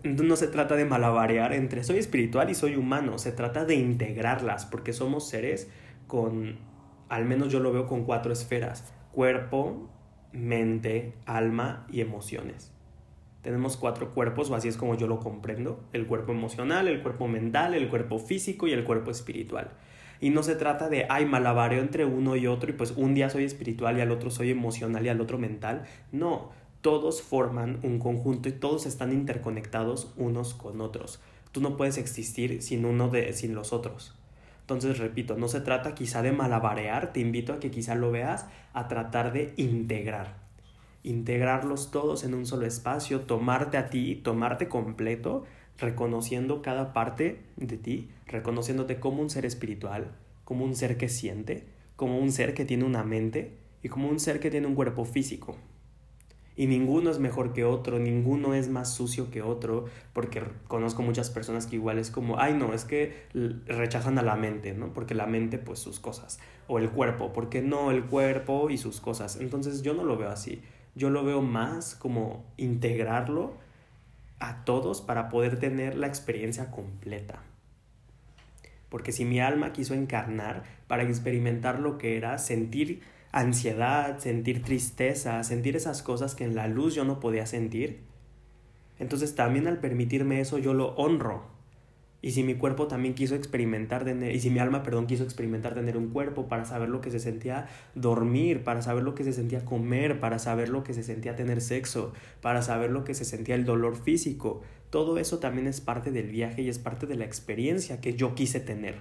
No 0.05 0.37
se 0.37 0.49
trata 0.49 0.77
de 0.77 0.85
malabarear 0.85 1.55
entre 1.55 1.83
soy 1.83 1.99
espiritual 1.99 2.51
y 2.51 2.55
soy 2.55 2.77
humano. 2.77 3.17
Se 3.17 3.33
trata 3.33 3.65
de 3.65 3.77
integrarlas, 3.77 4.67
porque 4.67 4.93
somos 4.93 5.29
seres 5.29 5.71
con. 6.07 6.59
Al 7.09 7.25
menos 7.25 7.51
yo 7.51 7.61
lo 7.61 7.73
veo 7.73 7.87
con 7.87 8.05
cuatro 8.05 8.35
esferas: 8.35 8.93
cuerpo, 9.13 9.89
mente, 10.33 11.15
alma 11.27 11.87
y 11.91 12.01
emociones. 12.01 12.73
Tenemos 13.43 13.77
cuatro 13.77 14.13
cuerpos, 14.13 14.51
o 14.51 14.55
así 14.55 14.69
es 14.69 14.77
como 14.77 14.97
yo 14.97 15.07
lo 15.07 15.19
comprendo, 15.19 15.81
el 15.93 16.07
cuerpo 16.07 16.33
emocional, 16.33 16.89
el 16.89 17.03
cuerpo 17.03 17.27
mental, 17.27 17.75
el 17.75 17.89
cuerpo 17.89 18.19
físico 18.19 18.67
y 18.67 18.73
el 18.73 18.85
cuerpo 18.85 19.11
espiritual. 19.11 19.71
Y 20.21 20.29
no 20.29 20.43
se 20.43 20.55
trata 20.55 20.91
de, 20.91 21.07
ay, 21.09 21.25
malabareo 21.25 21.81
entre 21.81 22.05
uno 22.05 22.37
y 22.37 22.47
otro 22.47 22.71
y 22.71 22.75
pues 22.75 22.93
un 22.97 23.15
día 23.15 23.31
soy 23.31 23.45
espiritual 23.45 23.97
y 23.97 24.03
al 24.03 24.11
otro 24.11 24.31
soy 24.31 24.51
emocional 24.51 25.07
y 25.07 25.09
al 25.09 25.23
otro 25.23 25.39
mental. 25.39 25.85
No, 26.13 26.51
todos 26.83 27.23
forman 27.23 27.81
un 27.83 27.99
conjunto 27.99 28.51
y 28.51 28.53
todos 28.53 28.85
están 28.85 29.13
interconectados 29.13 30.13
unos 30.17 30.53
con 30.53 30.83
otros. 30.83 31.21
Tú 31.53 31.63
no 31.63 31.79
puedes 31.79 31.97
existir 31.97 32.63
sin 32.63 32.85
uno 32.85 33.09
de 33.09 33.33
sin 33.33 33.55
los 33.55 33.73
otros. 33.73 34.20
Entonces, 34.71 34.99
repito, 34.99 35.37
no 35.37 35.49
se 35.49 35.61
trata 35.61 35.97
quizá 35.97 36.23
de 36.23 36.31
malabarear, 36.31 37.13
te 37.13 37.19
invito 37.19 37.53
a 37.53 37.59
que 37.59 37.73
quizá 37.73 37.97
lo 37.97 38.13
veas, 38.13 38.47
a 38.73 38.87
tratar 38.87 39.33
de 39.33 39.53
integrar. 39.57 40.37
Integrarlos 41.03 41.91
todos 41.91 42.23
en 42.23 42.35
un 42.35 42.47
solo 42.47 42.67
espacio, 42.67 43.23
tomarte 43.23 43.79
a 43.79 43.91
ti, 43.91 44.15
tomarte 44.15 44.69
completo, 44.69 45.43
reconociendo 45.77 46.63
cada 46.63 46.93
parte 46.93 47.43
de 47.57 47.79
ti, 47.79 48.11
reconociéndote 48.27 49.01
como 49.01 49.23
un 49.23 49.29
ser 49.29 49.45
espiritual, 49.45 50.13
como 50.45 50.65
un 50.65 50.77
ser 50.77 50.97
que 50.97 51.09
siente, 51.09 51.67
como 51.97 52.21
un 52.21 52.31
ser 52.31 52.55
que 52.55 52.65
tiene 52.65 52.85
una 52.85 53.03
mente 53.03 53.59
y 53.83 53.89
como 53.89 54.09
un 54.09 54.21
ser 54.21 54.39
que 54.39 54.53
tiene 54.53 54.69
un 54.69 54.77
cuerpo 54.77 55.05
físico 55.05 55.57
y 56.61 56.67
ninguno 56.67 57.09
es 57.09 57.19
mejor 57.19 57.55
que 57.55 57.65
otro, 57.65 57.99
ninguno 57.99 58.53
es 58.53 58.69
más 58.69 58.93
sucio 58.93 59.31
que 59.31 59.41
otro, 59.41 59.87
porque 60.13 60.43
conozco 60.69 61.01
muchas 61.01 61.31
personas 61.31 61.67
que 61.67 61.77
igual 61.77 61.99
es 61.99 62.11
como, 62.11 62.39
ay 62.39 62.53
no, 62.53 62.75
es 62.75 62.85
que 62.85 63.15
rechazan 63.65 64.19
a 64.19 64.23
la 64.23 64.37
mente, 64.37 64.75
¿no? 64.75 64.93
Porque 64.93 65.15
la 65.15 65.25
mente 65.25 65.57
pues 65.57 65.79
sus 65.79 66.01
cosas, 66.01 66.39
o 66.69 66.79
el 66.79 66.91
cuerpo, 66.91 67.33
porque 67.33 67.63
no 67.63 67.91
el 67.91 68.05
cuerpo 68.05 68.69
y 68.69 68.77
sus 68.77 69.01
cosas. 69.01 69.39
Entonces 69.41 69.81
yo 69.81 69.95
no 69.95 70.05
lo 70.05 70.19
veo 70.19 70.29
así, 70.29 70.61
yo 70.95 71.09
lo 71.09 71.25
veo 71.25 71.41
más 71.41 71.95
como 71.95 72.45
integrarlo 72.59 73.55
a 74.39 74.63
todos 74.67 75.01
para 75.01 75.31
poder 75.31 75.59
tener 75.59 75.97
la 75.97 76.09
experiencia 76.09 76.71
completa. 76.71 77.43
Porque 78.91 79.13
si 79.13 79.25
mi 79.25 79.41
alma 79.41 79.73
quiso 79.73 79.95
encarnar 79.95 80.65
para 80.89 81.05
experimentar 81.05 81.81
lo 81.81 81.97
que 81.97 82.19
era 82.19 82.37
sentir 82.37 83.01
ansiedad, 83.33 84.19
sentir 84.19 84.63
tristeza, 84.63 85.43
sentir 85.45 85.77
esas 85.77 86.03
cosas 86.03 86.35
que 86.35 86.45
en 86.45 86.55
la 86.55 86.69
luz 86.69 86.95
yo 86.95 87.05
no 87.05 87.21
podía 87.21 87.47
sentir. 87.47 88.01
Entonces 88.99 89.35
también 89.35 89.67
al 89.67 89.79
permitirme 89.79 90.41
eso 90.41 90.59
yo 90.59 90.75
lo 90.75 90.95
honro. 90.97 91.61
Y 92.23 92.33
si 92.33 92.43
mi 92.43 92.55
cuerpo 92.55 92.87
también 92.87 93.15
quiso 93.15 93.35
experimentar 93.35 94.05
tener, 94.05 94.35
y 94.35 94.41
si 94.41 94.51
mi 94.51 94.59
alma, 94.59 94.83
perdón, 94.83 95.07
quiso 95.07 95.25
experimentar 95.25 95.75
tener 95.75 95.97
un 95.97 96.11
cuerpo 96.11 96.49
para 96.49 96.67
saber 96.67 96.91
lo 96.91 97.01
que 97.01 97.11
se 97.11 97.19
sentía 97.19 97.69
dormir, 97.95 98.63
para 98.63 98.83
saber 98.83 99.05
lo 99.05 99.15
que 99.15 99.25
se 99.25 99.33
sentía 99.33 99.65
comer, 99.65 100.21
para 100.21 100.39
saber 100.39 100.69
lo 100.69 100.85
que 100.85 100.93
se 100.93 101.03
sentía 101.03 101.35
tener 101.35 101.63
sexo, 101.63 102.13
para 102.43 102.61
saber 102.61 102.91
lo 102.91 103.05
que 103.05 103.15
se 103.15 103.25
sentía 103.25 103.55
el 103.55 103.65
dolor 103.65 103.97
físico, 103.97 104.61
todo 104.91 105.17
eso 105.17 105.39
también 105.39 105.67
es 105.67 105.81
parte 105.81 106.11
del 106.11 106.29
viaje 106.29 106.61
y 106.61 106.69
es 106.69 106.79
parte 106.79 107.07
de 107.07 107.15
la 107.15 107.25
experiencia 107.25 108.03
que 108.03 108.13
yo 108.15 108.35
quise 108.35 108.61
tener. 108.61 108.97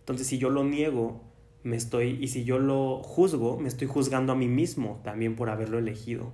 Entonces, 0.00 0.26
si 0.26 0.38
yo 0.38 0.50
lo 0.50 0.64
niego, 0.64 1.20
me 1.62 1.76
estoy, 1.76 2.18
y 2.20 2.28
si 2.28 2.44
yo 2.44 2.58
lo 2.58 3.02
juzgo, 3.02 3.58
me 3.58 3.68
estoy 3.68 3.88
juzgando 3.88 4.32
a 4.32 4.36
mí 4.36 4.48
mismo 4.48 5.00
también 5.04 5.36
por 5.36 5.50
haberlo 5.50 5.78
elegido. 5.78 6.32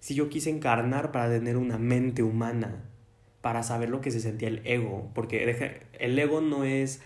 Si 0.00 0.14
yo 0.14 0.28
quise 0.28 0.50
encarnar 0.50 1.12
para 1.12 1.30
tener 1.30 1.56
una 1.56 1.78
mente 1.78 2.22
humana, 2.22 2.84
para 3.40 3.62
saber 3.62 3.90
lo 3.90 4.00
que 4.00 4.10
se 4.10 4.20
sentía 4.20 4.48
el 4.48 4.60
ego, 4.64 5.10
porque 5.14 5.84
el 5.98 6.18
ego 6.18 6.40
no 6.40 6.64
es 6.64 7.02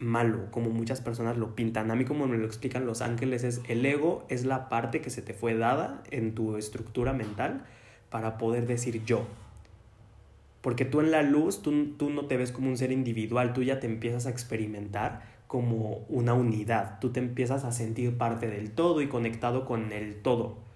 malo, 0.00 0.50
como 0.50 0.70
muchas 0.70 1.00
personas 1.00 1.36
lo 1.36 1.54
pintan. 1.54 1.90
A 1.90 1.94
mí 1.94 2.04
como 2.04 2.26
me 2.26 2.38
lo 2.38 2.46
explican 2.46 2.86
los 2.86 3.02
ángeles, 3.02 3.44
es 3.44 3.60
el 3.68 3.84
ego 3.86 4.26
es 4.28 4.44
la 4.44 4.68
parte 4.68 5.00
que 5.00 5.10
se 5.10 5.22
te 5.22 5.34
fue 5.34 5.54
dada 5.54 6.02
en 6.10 6.34
tu 6.34 6.56
estructura 6.56 7.12
mental 7.12 7.64
para 8.08 8.38
poder 8.38 8.66
decir 8.66 9.04
yo. 9.04 9.26
Porque 10.60 10.84
tú 10.84 11.00
en 11.00 11.10
la 11.10 11.22
luz, 11.22 11.62
tú, 11.62 11.92
tú 11.96 12.10
no 12.10 12.26
te 12.26 12.36
ves 12.36 12.50
como 12.52 12.68
un 12.68 12.76
ser 12.76 12.92
individual, 12.92 13.52
tú 13.52 13.62
ya 13.62 13.78
te 13.78 13.86
empiezas 13.86 14.26
a 14.26 14.30
experimentar 14.30 15.22
como 15.50 16.04
una 16.08 16.32
unidad, 16.32 17.00
tú 17.00 17.10
te 17.10 17.18
empiezas 17.18 17.64
a 17.64 17.72
sentir 17.72 18.16
parte 18.16 18.48
del 18.48 18.70
todo 18.70 19.02
y 19.02 19.08
conectado 19.08 19.64
con 19.64 19.90
el 19.90 20.22
todo 20.22 20.70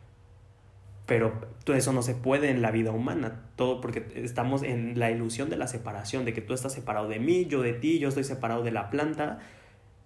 pero 1.06 1.32
todo 1.64 1.76
eso 1.76 1.92
no 1.92 2.02
se 2.02 2.14
puede 2.14 2.50
en 2.50 2.62
la 2.62 2.70
vida 2.70 2.90
humana, 2.90 3.42
todo 3.56 3.80
porque 3.80 4.06
estamos 4.14 4.62
en 4.62 4.98
la 4.98 5.10
ilusión 5.10 5.50
de 5.50 5.56
la 5.56 5.66
separación, 5.66 6.24
de 6.24 6.32
que 6.32 6.40
tú 6.40 6.54
estás 6.54 6.72
separado 6.72 7.08
de 7.08 7.18
mí, 7.18 7.44
yo 7.46 7.60
de 7.60 7.74
ti, 7.74 7.98
yo 7.98 8.08
estoy 8.08 8.24
separado 8.24 8.62
de 8.62 8.70
la 8.70 8.88
planta, 8.88 9.40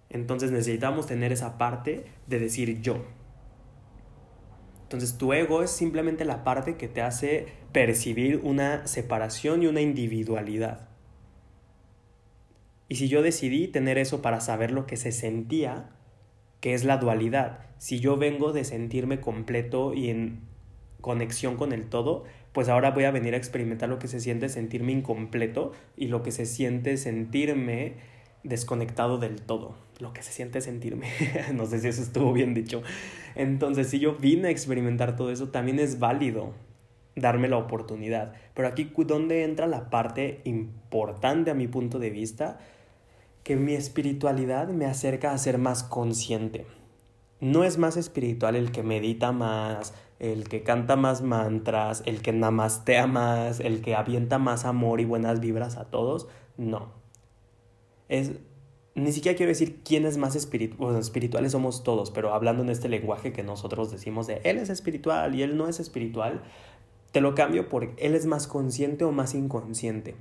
entonces 0.09 0.51
necesitamos 0.51 1.07
tener 1.07 1.31
esa 1.31 1.57
parte 1.57 2.05
de 2.27 2.39
decir 2.39 2.81
yo. 2.81 3.05
Entonces 4.83 5.17
tu 5.17 5.31
ego 5.31 5.63
es 5.63 5.71
simplemente 5.71 6.25
la 6.25 6.43
parte 6.43 6.75
que 6.75 6.87
te 6.87 7.01
hace 7.01 7.47
percibir 7.71 8.41
una 8.43 8.85
separación 8.87 9.63
y 9.63 9.67
una 9.67 9.81
individualidad. 9.81 10.88
Y 12.89 12.95
si 12.95 13.07
yo 13.07 13.21
decidí 13.21 13.67
tener 13.67 13.97
eso 13.97 14.21
para 14.21 14.41
saber 14.41 14.71
lo 14.71 14.85
que 14.87 14.97
se 14.97 15.11
sentía, 15.11 15.91
que 16.59 16.73
es 16.73 16.83
la 16.83 16.97
dualidad, 16.97 17.59
si 17.77 17.99
yo 17.99 18.17
vengo 18.17 18.51
de 18.51 18.65
sentirme 18.65 19.21
completo 19.21 19.93
y 19.93 20.09
en 20.09 20.41
conexión 20.99 21.55
con 21.55 21.71
el 21.71 21.85
todo, 21.85 22.25
pues 22.51 22.67
ahora 22.67 22.91
voy 22.91 23.05
a 23.05 23.11
venir 23.11 23.35
a 23.35 23.37
experimentar 23.37 23.87
lo 23.89 23.99
que 23.99 24.07
se 24.07 24.19
siente 24.19 24.49
sentirme 24.49 24.91
incompleto 24.91 25.71
y 25.95 26.07
lo 26.07 26.23
que 26.23 26.31
se 26.31 26.45
siente 26.45 26.97
sentirme 26.97 27.93
desconectado 28.43 29.17
del 29.17 29.41
todo, 29.41 29.77
lo 29.99 30.11
que 30.13 30.23
se 30.23 30.31
siente 30.31 30.59
sentirme, 30.61 31.07
no 31.53 31.65
sé 31.65 31.79
si 31.79 31.89
eso 31.89 32.01
estuvo 32.01 32.33
bien 32.33 32.53
dicho. 32.53 32.81
Entonces, 33.35 33.87
si 33.87 33.99
yo 33.99 34.15
vine 34.15 34.47
a 34.47 34.51
experimentar 34.51 35.15
todo 35.15 35.31
eso, 35.31 35.49
también 35.49 35.79
es 35.79 35.99
válido 35.99 36.53
darme 37.15 37.47
la 37.47 37.57
oportunidad. 37.57 38.33
Pero 38.53 38.67
aquí, 38.67 38.91
¿dónde 38.97 39.43
entra 39.43 39.67
la 39.67 39.89
parte 39.89 40.41
importante 40.45 41.51
a 41.51 41.53
mi 41.53 41.67
punto 41.67 41.99
de 41.99 42.09
vista? 42.09 42.59
Que 43.49 43.55
mi 43.55 43.73
espiritualidad 43.73 44.67
me 44.67 44.85
acerca 44.85 45.31
a 45.31 45.37
ser 45.39 45.57
más 45.57 45.81
consciente. 45.81 46.67
No 47.39 47.63
es 47.63 47.79
más 47.79 47.97
espiritual 47.97 48.55
el 48.55 48.71
que 48.71 48.83
medita 48.83 49.31
más, 49.31 49.95
el 50.19 50.47
que 50.47 50.61
canta 50.61 50.95
más 50.95 51.23
mantras, 51.23 52.03
el 52.05 52.21
que 52.21 52.31
namastea 52.31 53.07
más, 53.07 53.59
el 53.59 53.81
que 53.81 53.95
avienta 53.95 54.37
más 54.37 54.65
amor 54.65 55.01
y 55.01 55.05
buenas 55.05 55.39
vibras 55.39 55.77
a 55.77 55.85
todos. 55.85 56.27
No. 56.57 56.91
Es, 58.07 58.33
ni 58.93 59.11
siquiera 59.11 59.35
quiero 59.35 59.49
decir 59.49 59.81
quién 59.83 60.05
es 60.05 60.17
más 60.17 60.35
espiritual. 60.35 60.77
Bueno, 60.77 60.99
espirituales 60.99 61.53
somos 61.53 61.83
todos, 61.83 62.11
pero 62.11 62.35
hablando 62.35 62.61
en 62.61 62.69
este 62.69 62.87
lenguaje 62.87 63.33
que 63.33 63.41
nosotros 63.41 63.89
decimos 63.89 64.27
de 64.27 64.41
él 64.43 64.59
es 64.59 64.69
espiritual 64.69 65.33
y 65.33 65.41
él 65.41 65.57
no 65.57 65.67
es 65.67 65.79
espiritual, 65.79 66.43
te 67.11 67.19
lo 67.19 67.33
cambio 67.33 67.67
por 67.67 67.95
él 67.97 68.13
es 68.13 68.27
más 68.27 68.45
consciente 68.45 69.05
o 69.05 69.11
más 69.11 69.33
inconsciente. 69.33 70.13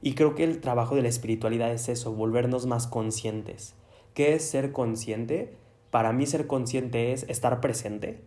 Y 0.00 0.14
creo 0.14 0.34
que 0.34 0.44
el 0.44 0.60
trabajo 0.60 0.94
de 0.94 1.02
la 1.02 1.08
espiritualidad 1.08 1.72
es 1.72 1.88
eso, 1.88 2.12
volvernos 2.12 2.66
más 2.66 2.86
conscientes. 2.86 3.74
¿Qué 4.14 4.34
es 4.34 4.48
ser 4.48 4.72
consciente? 4.72 5.54
Para 5.90 6.12
mí 6.12 6.26
ser 6.26 6.46
consciente 6.46 7.12
es 7.12 7.24
estar 7.24 7.60
presente, 7.60 8.20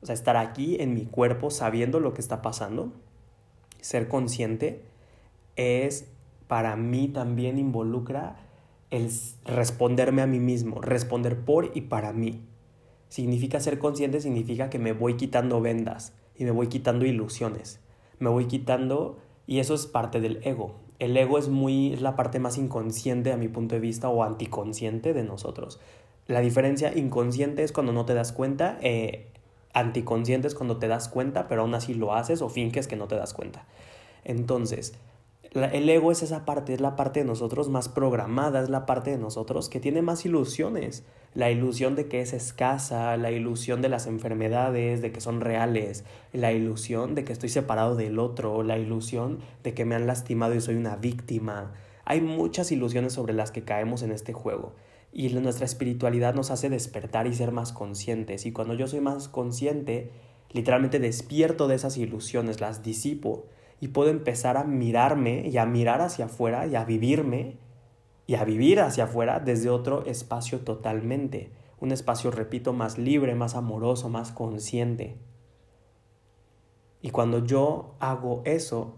o 0.00 0.06
sea, 0.06 0.14
estar 0.14 0.36
aquí 0.36 0.76
en 0.80 0.94
mi 0.94 1.06
cuerpo 1.06 1.50
sabiendo 1.50 1.98
lo 1.98 2.14
que 2.14 2.20
está 2.20 2.40
pasando, 2.42 2.92
ser 3.80 4.08
consciente, 4.08 4.82
es 5.56 6.08
para 6.46 6.76
mí 6.76 7.08
también 7.08 7.58
involucra 7.58 8.36
el 8.90 9.10
responderme 9.44 10.22
a 10.22 10.26
mí 10.26 10.38
mismo, 10.38 10.80
responder 10.80 11.40
por 11.40 11.70
y 11.74 11.82
para 11.82 12.12
mí. 12.12 12.42
Significa 13.08 13.60
ser 13.60 13.78
consciente, 13.78 14.20
significa 14.20 14.70
que 14.70 14.78
me 14.78 14.92
voy 14.92 15.16
quitando 15.16 15.60
vendas 15.60 16.14
y 16.36 16.44
me 16.44 16.50
voy 16.50 16.68
quitando 16.68 17.04
ilusiones. 17.04 17.80
Me 18.18 18.28
voy 18.28 18.46
quitando, 18.46 19.18
y 19.46 19.58
eso 19.58 19.74
es 19.74 19.86
parte 19.86 20.20
del 20.20 20.40
ego. 20.44 20.83
El 20.98 21.16
ego 21.16 21.38
es 21.38 21.48
muy, 21.48 21.92
es 21.92 22.00
la 22.00 22.16
parte 22.16 22.38
más 22.38 22.56
inconsciente 22.58 23.32
a 23.32 23.36
mi 23.36 23.48
punto 23.48 23.74
de 23.74 23.80
vista 23.80 24.08
o 24.08 24.22
anticonsciente 24.22 25.12
de 25.12 25.24
nosotros. 25.24 25.80
La 26.26 26.40
diferencia 26.40 26.96
inconsciente 26.96 27.64
es 27.64 27.72
cuando 27.72 27.92
no 27.92 28.06
te 28.06 28.14
das 28.14 28.32
cuenta, 28.32 28.78
eh, 28.80 29.26
anticonsciente 29.72 30.48
es 30.48 30.54
cuando 30.54 30.78
te 30.78 30.88
das 30.88 31.08
cuenta, 31.08 31.48
pero 31.48 31.62
aún 31.62 31.74
así 31.74 31.94
lo 31.94 32.14
haces 32.14 32.40
o 32.42 32.48
finges 32.48 32.86
que 32.86 32.96
no 32.96 33.08
te 33.08 33.16
das 33.16 33.34
cuenta. 33.34 33.66
Entonces, 34.24 34.94
el 35.54 35.88
ego 35.88 36.10
es 36.10 36.22
esa 36.22 36.44
parte, 36.44 36.74
es 36.74 36.80
la 36.80 36.96
parte 36.96 37.20
de 37.20 37.26
nosotros 37.26 37.68
más 37.68 37.88
programada, 37.88 38.60
es 38.60 38.70
la 38.70 38.86
parte 38.86 39.10
de 39.10 39.18
nosotros 39.18 39.68
que 39.68 39.78
tiene 39.78 40.02
más 40.02 40.26
ilusiones. 40.26 41.04
La 41.34 41.50
ilusión 41.50 41.94
de 41.94 42.08
que 42.08 42.20
es 42.20 42.32
escasa, 42.32 43.16
la 43.16 43.30
ilusión 43.30 43.80
de 43.80 43.88
las 43.88 44.06
enfermedades, 44.06 45.00
de 45.00 45.12
que 45.12 45.20
son 45.20 45.40
reales, 45.40 46.04
la 46.32 46.52
ilusión 46.52 47.14
de 47.14 47.24
que 47.24 47.32
estoy 47.32 47.48
separado 47.48 47.94
del 47.94 48.18
otro, 48.18 48.62
la 48.62 48.78
ilusión 48.78 49.38
de 49.62 49.74
que 49.74 49.84
me 49.84 49.94
han 49.94 50.06
lastimado 50.06 50.54
y 50.54 50.60
soy 50.60 50.74
una 50.74 50.96
víctima. 50.96 51.72
Hay 52.04 52.20
muchas 52.20 52.70
ilusiones 52.72 53.12
sobre 53.12 53.32
las 53.32 53.50
que 53.50 53.64
caemos 53.64 54.02
en 54.02 54.10
este 54.10 54.32
juego 54.32 54.72
y 55.12 55.28
nuestra 55.28 55.64
espiritualidad 55.64 56.34
nos 56.34 56.50
hace 56.50 56.68
despertar 56.68 57.28
y 57.28 57.34
ser 57.34 57.52
más 57.52 57.72
conscientes. 57.72 58.44
Y 58.46 58.52
cuando 58.52 58.74
yo 58.74 58.88
soy 58.88 59.00
más 59.00 59.28
consciente, 59.28 60.10
literalmente 60.50 60.98
despierto 60.98 61.68
de 61.68 61.76
esas 61.76 61.96
ilusiones, 61.96 62.60
las 62.60 62.82
disipo 62.82 63.46
y 63.84 63.88
puedo 63.88 64.08
empezar 64.08 64.56
a 64.56 64.64
mirarme 64.64 65.46
y 65.46 65.58
a 65.58 65.66
mirar 65.66 66.00
hacia 66.00 66.24
afuera 66.24 66.66
y 66.66 66.74
a 66.74 66.86
vivirme 66.86 67.58
y 68.26 68.36
a 68.36 68.44
vivir 68.46 68.80
hacia 68.80 69.04
afuera 69.04 69.40
desde 69.40 69.68
otro 69.68 70.06
espacio 70.06 70.60
totalmente. 70.60 71.50
Un 71.80 71.92
espacio, 71.92 72.30
repito, 72.30 72.72
más 72.72 72.96
libre, 72.96 73.34
más 73.34 73.54
amoroso, 73.54 74.08
más 74.08 74.32
consciente. 74.32 75.18
Y 77.02 77.10
cuando 77.10 77.44
yo 77.44 77.94
hago 78.00 78.40
eso, 78.46 78.94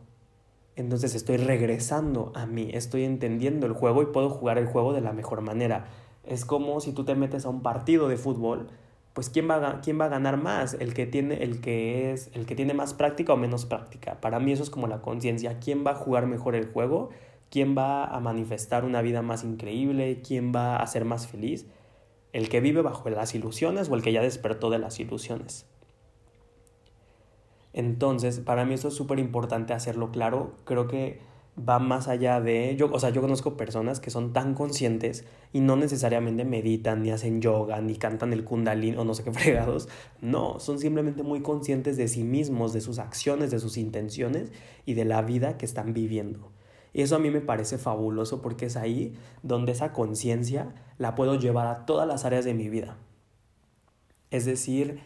entonces 0.77 1.17
estoy 1.17 1.39
regresando 1.39 2.31
a 2.37 2.47
mí, 2.47 2.71
estoy 2.73 3.03
entendiendo 3.03 3.67
el 3.67 3.73
juego 3.73 4.03
y 4.03 4.07
puedo 4.07 4.31
jugar 4.31 4.57
el 4.57 4.67
juego 4.67 4.93
de 4.93 5.01
la 5.01 5.13
mejor 5.13 5.41
manera. 5.41 5.87
Es 6.23 6.45
como 6.45 6.79
si 6.79 6.93
tú 6.93 7.05
te 7.05 7.17
metes 7.17 7.45
a 7.45 7.49
un 7.49 7.61
partido 7.61 8.07
de 8.07 8.19
fútbol, 8.19 8.69
pues 9.17 9.31
¿quién 9.31 9.49
va, 9.49 9.67
a, 9.67 9.81
quién 9.81 9.99
va 9.99 10.05
a 10.05 10.09
ganar 10.09 10.37
más? 10.37 10.75
El 10.75 10.93
que, 10.93 11.07
tiene, 11.07 11.43
el, 11.43 11.63
que 11.63 12.13
es, 12.13 12.29
el 12.35 12.45
que 12.45 12.55
tiene 12.55 12.75
más 12.75 12.93
práctica 12.93 13.33
o 13.33 13.39
menos 13.39 13.65
práctica. 13.65 14.21
Para 14.21 14.41
mí 14.41 14.53
eso 14.53 14.63
es 14.63 14.69
como 14.69 14.89
la 14.89 15.01
conciencia. 15.01 15.59
¿Quién 15.59 15.87
va 15.87 15.93
a 15.93 15.95
jugar 15.95 16.27
mejor 16.27 16.55
el 16.55 16.67
juego? 16.67 17.09
¿Quién 17.49 17.75
va 17.75 18.05
a 18.05 18.21
manifestar 18.21 18.85
una 18.85 19.01
vida 19.01 19.23
más 19.23 19.43
increíble? 19.43 20.21
¿Quién 20.21 20.53
va 20.55 20.77
a 20.77 20.87
ser 20.87 21.07
más 21.07 21.29
feliz? 21.29 21.65
¿El 22.35 22.51
que 22.51 22.61
vive 22.61 22.83
bajo 22.83 23.09
las 23.09 23.35
ilusiones 23.35 23.89
o 23.89 23.95
el 23.95 24.03
que 24.03 24.13
ya 24.13 24.21
despertó 24.21 24.69
de 24.69 24.81
las 24.81 25.01
ilusiones? 25.01 25.65
Entonces, 27.73 28.41
para 28.41 28.67
mí 28.67 28.75
eso 28.75 28.89
es 28.89 28.95
súper 28.95 29.19
importante 29.19 29.73
hacerlo 29.73 30.11
claro. 30.11 30.53
Creo 30.65 30.89
que 30.89 31.21
va 31.57 31.79
más 31.79 32.09
allá 32.09 32.41
de, 32.41 32.77
yo, 32.77 32.91
o 32.93 33.01
sea, 33.01 33.11
yo 33.11 33.23
conozco 33.23 33.57
personas 33.57 33.99
que 34.01 34.11
son 34.11 34.33
tan 34.33 34.55
conscientes 34.55 35.25
y 35.53 35.61
no 35.61 35.77
necesariamente 35.77 36.45
meditan, 36.45 37.03
ni 37.03 37.11
hacen 37.11 37.41
yoga, 37.41 37.81
ni 37.81 37.97
cantan 37.97 38.33
el 38.33 38.45
kundalini 38.45 38.97
o 38.97 39.05
no 39.05 39.15
sé 39.15 39.25
qué 39.25 39.33
fregados, 39.35 39.89
no, 40.21 40.61
son 40.61 40.79
simplemente 40.79 41.23
muy 41.23 41.41
conscientes 41.41 41.97
de 41.97 42.09
sí 42.09 42.25
mismos, 42.25 42.73
de 42.73 42.81
sus 42.81 42.99
acciones, 42.99 43.51
de 43.51 43.59
sus 43.59 43.77
intenciones 43.79 44.53
y 44.85 44.95
de 44.95 45.05
la 45.05 45.23
vida 45.23 45.57
que 45.57 45.65
están 45.65 45.95
viviendo. 45.95 46.53
Y 46.93 47.03
eso 47.03 47.17
a 47.17 47.19
mí 47.19 47.31
me 47.31 47.41
parece 47.41 47.79
fabuloso 47.79 48.41
porque 48.41 48.67
es 48.67 48.77
ahí 48.77 49.15
donde 49.43 49.73
esa 49.73 49.93
conciencia 49.93 50.75
la 50.99 51.15
puedo 51.15 51.39
llevar 51.39 51.67
a 51.67 51.85
todas 51.85 52.09
las 52.09 52.25
áreas 52.25 52.45
de 52.45 52.55
mi 52.55 52.69
vida. 52.69 52.97
Es 54.31 54.45
decir, 54.45 55.01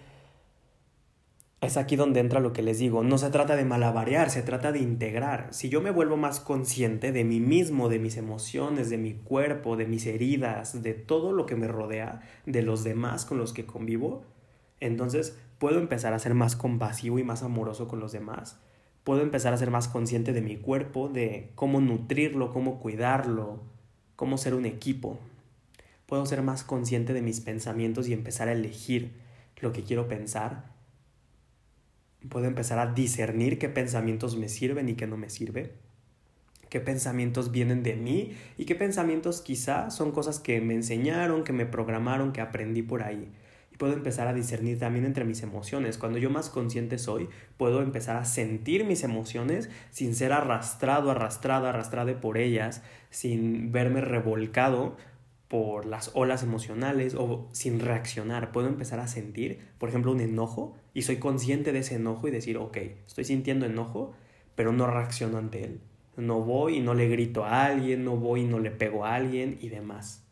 es 1.60 1.76
aquí 1.76 1.94
donde 1.96 2.20
entra 2.20 2.40
lo 2.40 2.52
que 2.54 2.62
les 2.62 2.78
digo. 2.78 3.04
No 3.04 3.18
se 3.18 3.30
trata 3.30 3.54
de 3.54 3.66
malabarear, 3.66 4.30
se 4.30 4.42
trata 4.42 4.72
de 4.72 4.78
integrar. 4.78 5.48
Si 5.52 5.68
yo 5.68 5.82
me 5.82 5.90
vuelvo 5.90 6.16
más 6.16 6.40
consciente 6.40 7.12
de 7.12 7.22
mí 7.24 7.38
mismo, 7.40 7.90
de 7.90 7.98
mis 7.98 8.16
emociones, 8.16 8.88
de 8.88 8.96
mi 8.96 9.14
cuerpo, 9.14 9.76
de 9.76 9.86
mis 9.86 10.06
heridas, 10.06 10.82
de 10.82 10.94
todo 10.94 11.32
lo 11.32 11.44
que 11.44 11.56
me 11.56 11.68
rodea, 11.68 12.22
de 12.46 12.62
los 12.62 12.82
demás 12.82 13.26
con 13.26 13.36
los 13.36 13.52
que 13.52 13.66
convivo, 13.66 14.24
entonces 14.80 15.38
puedo 15.58 15.78
empezar 15.78 16.14
a 16.14 16.18
ser 16.18 16.32
más 16.34 16.56
compasivo 16.56 17.18
y 17.18 17.24
más 17.24 17.42
amoroso 17.42 17.88
con 17.88 18.00
los 18.00 18.12
demás. 18.12 18.58
puedo 19.04 19.22
empezar 19.22 19.52
a 19.54 19.56
ser 19.56 19.70
más 19.70 19.88
consciente 19.88 20.32
de 20.32 20.42
mi 20.42 20.56
cuerpo, 20.56 21.08
de 21.08 21.50
cómo 21.54 21.80
nutrirlo, 21.80 22.52
cómo 22.52 22.78
cuidarlo, 22.80 23.60
cómo 24.14 24.38
ser 24.38 24.54
un 24.54 24.66
equipo. 24.66 25.18
Puedo 26.06 26.26
ser 26.26 26.42
más 26.42 26.64
consciente 26.64 27.12
de 27.14 27.22
mis 27.22 27.40
pensamientos 27.40 28.08
y 28.08 28.12
empezar 28.12 28.48
a 28.48 28.52
elegir 28.52 29.12
lo 29.60 29.72
que 29.72 29.82
quiero 29.82 30.06
pensar. 30.06 30.69
Puedo 32.28 32.46
empezar 32.46 32.78
a 32.78 32.92
discernir 32.92 33.58
qué 33.58 33.68
pensamientos 33.68 34.36
me 34.36 34.48
sirven 34.48 34.88
y 34.88 34.94
qué 34.94 35.06
no 35.06 35.16
me 35.16 35.30
sirve. 35.30 35.72
Qué 36.68 36.80
pensamientos 36.80 37.50
vienen 37.50 37.82
de 37.82 37.96
mí 37.96 38.36
y 38.56 38.64
qué 38.64 38.74
pensamientos 38.76 39.40
quizá 39.40 39.90
son 39.90 40.12
cosas 40.12 40.38
que 40.38 40.60
me 40.60 40.74
enseñaron, 40.74 41.42
que 41.42 41.52
me 41.52 41.66
programaron, 41.66 42.32
que 42.32 42.40
aprendí 42.40 42.82
por 42.82 43.02
ahí 43.02 43.28
puedo 43.80 43.94
empezar 43.94 44.28
a 44.28 44.34
discernir 44.34 44.78
también 44.78 45.06
entre 45.06 45.24
mis 45.24 45.42
emociones. 45.42 45.96
Cuando 45.96 46.18
yo 46.18 46.28
más 46.28 46.50
consciente 46.50 46.98
soy, 46.98 47.30
puedo 47.56 47.80
empezar 47.80 48.16
a 48.16 48.26
sentir 48.26 48.84
mis 48.84 49.02
emociones 49.04 49.70
sin 49.90 50.14
ser 50.14 50.34
arrastrado, 50.34 51.10
arrastrado, 51.10 51.66
arrastrado 51.66 52.20
por 52.20 52.36
ellas, 52.36 52.82
sin 53.08 53.72
verme 53.72 54.02
revolcado 54.02 54.98
por 55.50 55.84
las 55.84 56.12
olas 56.14 56.42
emocionales 56.42 57.14
o 57.14 57.48
sin 57.52 57.80
reaccionar. 57.80 58.52
Puedo 58.52 58.68
empezar 58.68 59.00
a 59.00 59.08
sentir, 59.08 59.58
por 59.76 59.90
ejemplo, 59.90 60.12
un 60.12 60.20
enojo 60.20 60.78
y 60.94 61.02
soy 61.02 61.16
consciente 61.16 61.72
de 61.72 61.80
ese 61.80 61.96
enojo 61.96 62.28
y 62.28 62.30
decir, 62.30 62.56
ok, 62.56 62.78
estoy 63.06 63.24
sintiendo 63.24 63.66
enojo, 63.66 64.14
pero 64.54 64.72
no 64.72 64.86
reacciono 64.86 65.36
ante 65.36 65.64
él. 65.64 65.80
No 66.16 66.40
voy 66.40 66.78
y 66.78 66.80
no 66.80 66.94
le 66.94 67.08
grito 67.08 67.44
a 67.44 67.66
alguien, 67.66 68.04
no 68.04 68.16
voy 68.16 68.42
y 68.42 68.46
no 68.46 68.58
le 68.60 68.70
pego 68.70 69.04
a 69.04 69.14
alguien 69.14 69.58
y 69.60 69.68
demás 69.68 70.24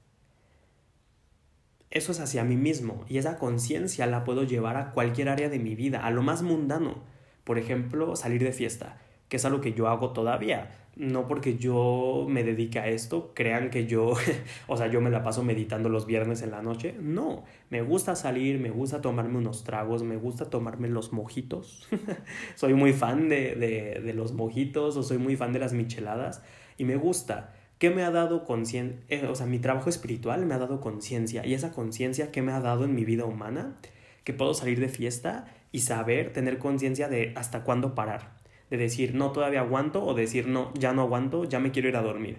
eso 1.91 2.13
es 2.13 2.21
hacia 2.21 2.45
mí 2.45 2.57
mismo 2.57 3.05
y 3.09 3.19
esa 3.19 3.39
conciencia 3.39 4.07
la 4.07 4.25
puedo 4.25 4.45
llevar 4.45 4.77
a 4.77 4.93
cualquier 4.93 5.29
área 5.29 5.49
de 5.49 5.59
mi 5.59 5.75
vida, 5.75 6.05
a 6.05 6.11
lo 6.11 6.23
más 6.23 6.43
mundano. 6.43 7.03
Por 7.45 7.59
ejemplo, 7.59 8.15
salir 8.15 8.43
de 8.45 8.53
fiesta, 8.53 9.01
que 9.29 9.37
es 9.37 9.45
algo 9.45 9.61
que 9.61 9.73
yo 9.73 9.89
hago 9.89 10.11
todavía. 10.13 10.71
No 10.97 11.29
porque 11.29 11.57
yo 11.57 12.27
me 12.29 12.43
dedique 12.43 12.81
a 12.81 12.89
esto, 12.89 13.33
crean 13.35 13.71
que 13.71 13.87
yo, 13.87 14.15
o 14.67 14.77
sea, 14.77 14.89
yo 14.89 15.01
me 15.01 15.11
la 15.11 15.23
paso 15.23 15.45
meditando 15.45 15.89
los 15.89 16.07
viernes 16.07 16.43
en 16.43 16.51
la 16.51 16.61
noche. 16.61 16.95
No, 17.01 17.45
me 17.71 17.83
gusta 17.83 18.17
salir, 18.17 18.59
me 18.59 18.71
gusta 18.71 19.01
tomarme 19.01 19.39
unos 19.39 19.63
tragos, 19.63 20.03
me 20.03 20.17
gusta 20.17 20.51
tomarme 20.51 20.89
los 20.89 21.13
mojitos. 21.13 21.89
soy 22.57 22.75
muy 22.75 22.93
fan 22.93 23.29
de, 23.29 23.55
de, 23.55 24.01
de 24.03 24.13
los 24.13 24.33
mojitos 24.33 24.97
o 24.97 25.03
soy 25.03 25.19
muy 25.19 25.37
fan 25.37 25.53
de 25.53 25.61
las 25.61 25.73
micheladas 25.73 26.43
y 26.79 26.85
me 26.85 26.97
gusta. 26.97 27.55
¿Qué 27.79 27.91
me 27.91 28.03
ha 28.03 28.11
dado 28.11 28.45
conciencia? 28.45 28.99
Eh, 29.09 29.27
o 29.27 29.37
sea, 29.37 29.47
mi 29.47 29.61
trabajo 29.61 29.89
espiritual 29.89 30.45
me 30.47 30.55
ha 30.55 30.59
dado 30.59 30.81
conciencia. 30.81 31.47
Y 31.47 31.55
esa 31.55 31.73
conciencia 31.73 32.33
que 32.33 32.43
me 32.43 32.51
ha 32.51 32.61
dado 32.61 32.85
en 32.85 32.95
mi 32.95 33.05
vida 33.05 33.25
humana, 33.25 33.77
que 34.25 34.33
puedo 34.33 34.53
salir 34.53 34.81
de 34.81 34.89
fiesta 34.89 35.47
y 35.71 35.81
saber, 35.81 36.33
tener 36.33 36.59
conciencia 36.59 37.09
de 37.09 37.33
hasta 37.37 37.63
cuándo 37.63 37.95
parar. 37.95 38.38
De 38.71 38.77
decir, 38.77 39.15
no, 39.15 39.33
todavía 39.33 39.61
aguanto, 39.61 40.05
o 40.05 40.15
decir, 40.15 40.47
no, 40.47 40.73
ya 40.75 40.93
no 40.93 41.03
aguanto, 41.03 41.45
ya 41.45 41.59
me 41.59 41.71
quiero 41.71 41.89
ir 41.89 41.97
a 41.97 42.03
dormir. 42.03 42.39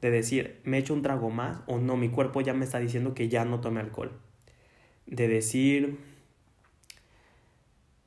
De 0.00 0.10
decir, 0.10 0.60
me 0.64 0.78
echo 0.78 0.94
un 0.94 1.02
trago 1.02 1.30
más, 1.30 1.60
o 1.66 1.78
no, 1.78 1.96
mi 1.96 2.08
cuerpo 2.08 2.40
ya 2.40 2.54
me 2.54 2.64
está 2.64 2.78
diciendo 2.78 3.14
que 3.14 3.28
ya 3.28 3.44
no 3.44 3.60
tome 3.60 3.80
alcohol. 3.80 4.12
De 5.06 5.28
decir, 5.28 5.98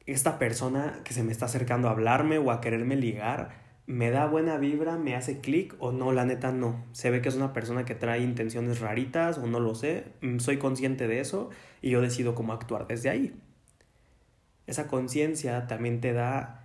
esta 0.06 0.40
persona 0.40 1.02
que 1.04 1.14
se 1.14 1.24
me 1.24 1.32
está 1.32 1.46
acercando 1.46 1.88
a 1.88 1.92
hablarme 1.92 2.38
o 2.38 2.52
a 2.52 2.62
quererme 2.62 2.96
ligar, 2.96 3.70
me 3.90 4.12
da 4.12 4.28
buena 4.28 4.58
vibra, 4.58 4.98
me 4.98 5.16
hace 5.16 5.40
clic 5.40 5.76
o 5.80 5.92
no, 5.92 6.12
la 6.12 6.24
neta 6.24 6.52
no. 6.52 6.86
Se 6.92 7.10
ve 7.10 7.24
que 7.24 7.30
es 7.30 7.36
una 7.36 7.54
persona 7.54 7.86
que 7.86 7.96
trae 7.96 8.22
intenciones 8.22 8.80
raritas 8.82 9.40
o 9.40 9.48
no 9.48 9.60
lo 9.60 9.74
sé. 9.74 10.06
Mm, 10.22 10.38
soy 10.38 10.58
consciente 10.58 11.08
de 11.08 11.20
eso 11.20 11.50
y 11.82 11.90
yo 11.90 12.00
decido 12.00 12.36
cómo 12.36 12.54
actuar 12.54 12.86
desde 12.86 13.10
ahí. 13.10 13.34
Esa 14.68 14.86
conciencia 14.88 15.66
también 15.66 16.02
te 16.02 16.14
da 16.14 16.59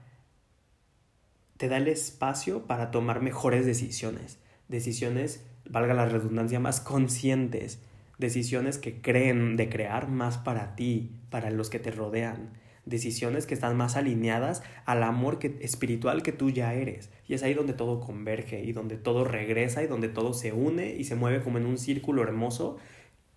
te 1.57 1.69
da 1.69 1.77
el 1.77 1.89
espacio 1.89 2.67
para 2.67 2.91
tomar 2.91 3.21
mejores 3.21 3.67
decisiones. 3.67 4.39
Decisiones, 4.69 5.45
valga 5.69 5.95
la 5.95 6.07
redundancia, 6.07 6.61
más 6.61 6.81
conscientes. 6.81 7.81
Decisiones 8.19 8.79
que 8.79 9.01
creen 9.01 9.57
de 9.57 9.69
crear 9.69 10.09
más 10.09 10.39
para 10.39 10.77
ti, 10.77 11.13
para 11.31 11.51
los 11.51 11.71
que 11.71 11.79
te 11.79 11.91
rodean 11.91 12.53
decisiones 12.87 13.47
que 13.47 13.55
están 13.55 13.77
más 13.77 13.97
alineadas 13.97 14.63
al 14.85 15.03
amor 15.03 15.39
que, 15.39 15.59
espiritual 15.61 16.23
que 16.23 16.33
tú 16.33 16.51
ya 16.51 16.75
eres. 16.75 17.11
Y 17.27 17.35
es 17.35 17.43
ahí 17.43 17.55
donde 17.55 17.73
todo 17.73 18.01
converge 18.01 18.63
y 18.63 18.73
donde 18.73 18.97
todo 18.97 19.25
regresa 19.25 19.83
y 19.83 19.87
donde 19.87 20.09
todo 20.09 20.35
se 20.35 20.53
une 20.53 20.95
y 20.95 21.05
se 21.05 21.17
mueve 21.17 21.43
como 21.43 21.59
en 21.59 21.67
un 21.67 21.79
círculo 21.79 22.23
hermoso 22.23 22.77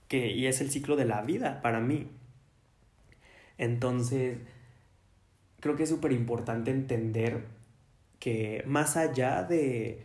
que, 0.08 0.32
y 0.32 0.47
es 0.47 0.62
el 0.62 0.69
ciclo 0.69 0.95
de 0.95 1.06
la 1.06 1.21
vida 1.21 1.62
para 1.62 1.80
mí. 1.80 2.10
Entonces, 3.58 4.38
creo 5.60 5.75
que 5.75 5.84
es 5.84 5.89
súper 5.89 6.12
importante 6.12 6.71
entender 6.71 7.45
que 8.19 8.63
más 8.65 8.97
allá 8.97 9.43
de, 9.43 10.03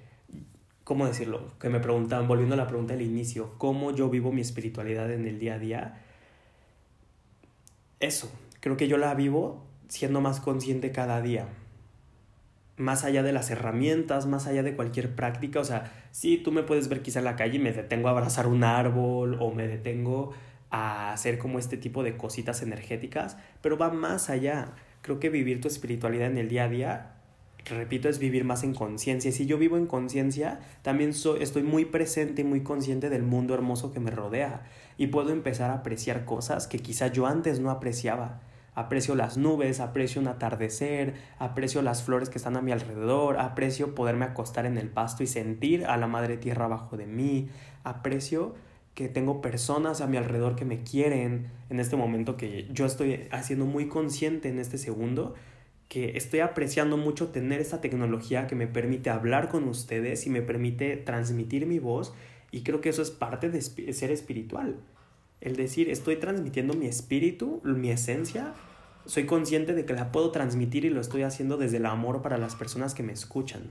¿cómo 0.84 1.06
decirlo? 1.06 1.52
Que 1.58 1.68
me 1.68 1.80
preguntaban, 1.80 2.28
volviendo 2.28 2.54
a 2.54 2.58
la 2.58 2.66
pregunta 2.66 2.94
del 2.94 3.02
inicio, 3.02 3.54
¿cómo 3.58 3.92
yo 3.92 4.10
vivo 4.10 4.32
mi 4.32 4.40
espiritualidad 4.40 5.10
en 5.10 5.26
el 5.26 5.38
día 5.38 5.54
a 5.54 5.58
día? 5.58 6.02
Eso, 8.00 8.30
creo 8.60 8.76
que 8.76 8.88
yo 8.88 8.98
la 8.98 9.14
vivo 9.14 9.64
siendo 9.88 10.20
más 10.20 10.40
consciente 10.40 10.90
cada 10.90 11.20
día. 11.20 11.48
Más 12.76 13.04
allá 13.04 13.22
de 13.22 13.32
las 13.32 13.50
herramientas, 13.50 14.26
más 14.26 14.46
allá 14.46 14.62
de 14.62 14.74
cualquier 14.74 15.14
práctica, 15.14 15.60
o 15.60 15.64
sea, 15.64 15.92
sí, 16.10 16.38
tú 16.38 16.50
me 16.50 16.62
puedes 16.62 16.88
ver 16.88 17.02
quizá 17.02 17.20
en 17.20 17.26
la 17.26 17.36
calle 17.36 17.56
y 17.56 17.60
me 17.60 17.72
detengo 17.72 18.08
a 18.08 18.12
abrazar 18.12 18.46
un 18.46 18.64
árbol 18.64 19.36
o 19.40 19.52
me 19.52 19.68
detengo 19.68 20.32
a 20.70 21.12
hacer 21.12 21.38
como 21.38 21.58
este 21.58 21.76
tipo 21.76 22.02
de 22.02 22.16
cositas 22.16 22.62
energéticas, 22.62 23.36
pero 23.60 23.76
va 23.76 23.90
más 23.90 24.30
allá. 24.30 24.72
Creo 25.02 25.20
que 25.20 25.28
vivir 25.28 25.60
tu 25.60 25.68
espiritualidad 25.68 26.28
en 26.28 26.38
el 26.38 26.48
día 26.48 26.64
a 26.64 26.68
día, 26.68 27.11
repito, 27.66 28.08
es 28.08 28.18
vivir 28.18 28.44
más 28.44 28.64
en 28.64 28.74
conciencia. 28.74 29.32
Si 29.32 29.46
yo 29.46 29.58
vivo 29.58 29.76
en 29.76 29.86
conciencia, 29.86 30.60
también 30.82 31.14
soy, 31.14 31.42
estoy 31.42 31.62
muy 31.62 31.84
presente 31.84 32.42
y 32.42 32.44
muy 32.44 32.62
consciente 32.62 33.10
del 33.10 33.22
mundo 33.22 33.54
hermoso 33.54 33.92
que 33.92 34.00
me 34.00 34.10
rodea. 34.10 34.62
Y 34.98 35.08
puedo 35.08 35.30
empezar 35.30 35.70
a 35.70 35.74
apreciar 35.74 36.24
cosas 36.24 36.66
que 36.66 36.78
quizá 36.78 37.08
yo 37.08 37.26
antes 37.26 37.60
no 37.60 37.70
apreciaba. 37.70 38.40
Aprecio 38.74 39.14
las 39.14 39.36
nubes, 39.36 39.80
aprecio 39.80 40.20
un 40.20 40.28
atardecer, 40.28 41.14
aprecio 41.38 41.82
las 41.82 42.02
flores 42.02 42.30
que 42.30 42.38
están 42.38 42.56
a 42.56 42.62
mi 42.62 42.72
alrededor, 42.72 43.38
aprecio 43.38 43.94
poderme 43.94 44.24
acostar 44.24 44.64
en 44.64 44.78
el 44.78 44.88
pasto 44.88 45.22
y 45.22 45.26
sentir 45.26 45.84
a 45.84 45.98
la 45.98 46.06
madre 46.06 46.38
tierra 46.38 46.64
abajo 46.64 46.96
de 46.96 47.06
mí, 47.06 47.48
aprecio 47.84 48.54
que 48.94 49.08
tengo 49.08 49.40
personas 49.40 50.00
a 50.00 50.06
mi 50.06 50.16
alrededor 50.16 50.56
que 50.56 50.64
me 50.64 50.82
quieren. 50.82 51.48
En 51.70 51.80
este 51.80 51.96
momento 51.96 52.36
que 52.36 52.68
yo 52.72 52.86
estoy 52.86 53.28
haciendo 53.30 53.66
muy 53.66 53.88
consciente 53.88 54.48
en 54.48 54.58
este 54.58 54.78
segundo 54.78 55.34
que 55.92 56.16
estoy 56.16 56.40
apreciando 56.40 56.96
mucho 56.96 57.28
tener 57.28 57.60
esta 57.60 57.82
tecnología 57.82 58.46
que 58.46 58.54
me 58.54 58.66
permite 58.66 59.10
hablar 59.10 59.50
con 59.50 59.68
ustedes 59.68 60.26
y 60.26 60.30
me 60.30 60.40
permite 60.40 60.96
transmitir 60.96 61.66
mi 61.66 61.78
voz 61.78 62.14
y 62.50 62.62
creo 62.62 62.80
que 62.80 62.88
eso 62.88 63.02
es 63.02 63.10
parte 63.10 63.50
de 63.50 63.60
ser 63.60 64.10
espiritual 64.10 64.76
el 65.42 65.56
decir, 65.56 65.90
estoy 65.90 66.16
transmitiendo 66.16 66.74
mi 66.74 66.86
espíritu, 66.86 67.60
mi 67.64 67.90
esencia, 67.90 68.54
soy 69.06 69.26
consciente 69.26 69.74
de 69.74 69.84
que 69.84 69.92
la 69.92 70.12
puedo 70.12 70.30
transmitir 70.30 70.84
y 70.84 70.90
lo 70.90 71.00
estoy 71.00 71.22
haciendo 71.22 71.56
desde 71.56 71.78
el 71.78 71.86
amor 71.86 72.22
para 72.22 72.38
las 72.38 72.54
personas 72.54 72.94
que 72.94 73.02
me 73.02 73.12
escuchan. 73.12 73.62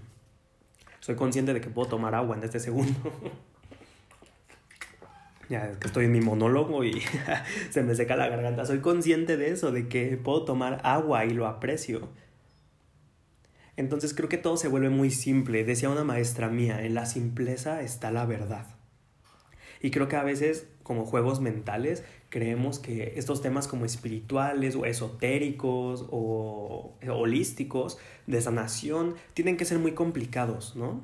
Soy 1.00 1.16
consciente 1.16 1.54
de 1.54 1.62
que 1.62 1.70
puedo 1.70 1.88
tomar 1.88 2.14
agua 2.14 2.36
en 2.36 2.44
este 2.44 2.60
segundo. 2.60 2.94
ya 5.52 5.70
es 5.70 5.78
que 5.78 5.88
estoy 5.88 6.06
en 6.06 6.14
mi 6.14 6.22
monólogo 6.22 6.84
y 6.84 7.02
se 7.70 7.84
me 7.84 7.94
seca 7.94 8.16
la 8.16 8.30
garganta. 8.30 8.66
Soy 8.66 8.80
consciente 8.80 9.38
de 9.38 9.52
eso, 9.52 9.72
de 9.72 9.88
que 9.88 10.18
puedo 10.18 10.46
tomar 10.46 10.80
agua 10.84 11.26
y 11.26 11.32
lo 11.32 11.46
aprecio. 11.46 12.10
Entonces 13.76 14.14
creo 14.14 14.30
que 14.30 14.38
todo 14.38 14.58
se 14.58 14.70
vuelve 14.70 14.90
muy 14.90 15.12
simple. 15.12 15.64
Decía 15.64 15.90
una 15.90 16.06
maestra 16.06 16.48
mía, 16.48 16.84
en 16.84 16.96
la 16.96 17.06
simpleza 17.06 17.82
está 17.82 18.12
la 18.12 18.26
verdad. 18.26 18.66
Y 19.82 19.92
creo 19.92 20.08
que 20.08 20.16
a 20.16 20.24
veces 20.24 20.68
como 20.84 21.06
juegos 21.06 21.42
mentales 21.42 22.04
creemos 22.30 22.80
que 22.80 23.14
estos 23.18 23.42
temas 23.42 23.68
como 23.68 23.86
espirituales 23.86 24.76
o 24.76 24.86
esotéricos 24.86 26.08
o 26.12 26.98
holísticos 27.10 27.98
de 28.26 28.42
sanación 28.42 29.16
tienen 29.34 29.58
que 29.58 29.66
ser 29.66 29.80
muy 29.80 29.94
complicados, 29.94 30.76
¿no? 30.76 31.02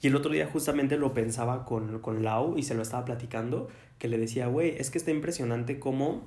Y 0.00 0.06
el 0.06 0.16
otro 0.16 0.30
día 0.30 0.46
justamente 0.46 0.96
lo 0.96 1.12
pensaba 1.12 1.64
con, 1.64 1.98
con 2.00 2.22
Lau 2.22 2.56
y 2.56 2.62
se 2.62 2.74
lo 2.74 2.82
estaba 2.82 3.04
platicando, 3.04 3.68
que 3.98 4.08
le 4.08 4.18
decía, 4.18 4.46
güey, 4.46 4.76
es 4.78 4.90
que 4.90 4.98
está 4.98 5.10
impresionante 5.10 5.78
cómo, 5.78 6.22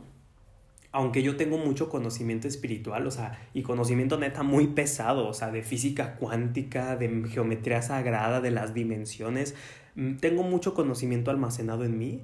aunque 0.92 1.24
yo 1.24 1.38
tengo 1.38 1.58
mucho 1.58 1.90
conocimiento 1.90 2.48
espiritual, 2.48 3.08
o 3.08 3.12
sea, 3.12 3.40
y 3.54 3.64
conocimiento 3.64 4.18
neta 4.18 4.44
muy 4.44 4.68
pesado, 4.68 5.28
o 5.28 5.34
sea, 5.34 5.52
de 5.52 5.64
física 5.64 6.16
cuántica, 6.16 6.96
de 6.98 7.28
geometría 7.30 7.82
sagrada, 7.82 8.42
de 8.42 8.52
las 8.52 8.74
dimensiones, 8.74 9.56
mm, 9.96 10.18
tengo 10.18 10.44
mucho 10.44 10.74
conocimiento 10.74 11.32
almacenado 11.32 11.86
en 11.86 11.98
mí, 11.98 12.22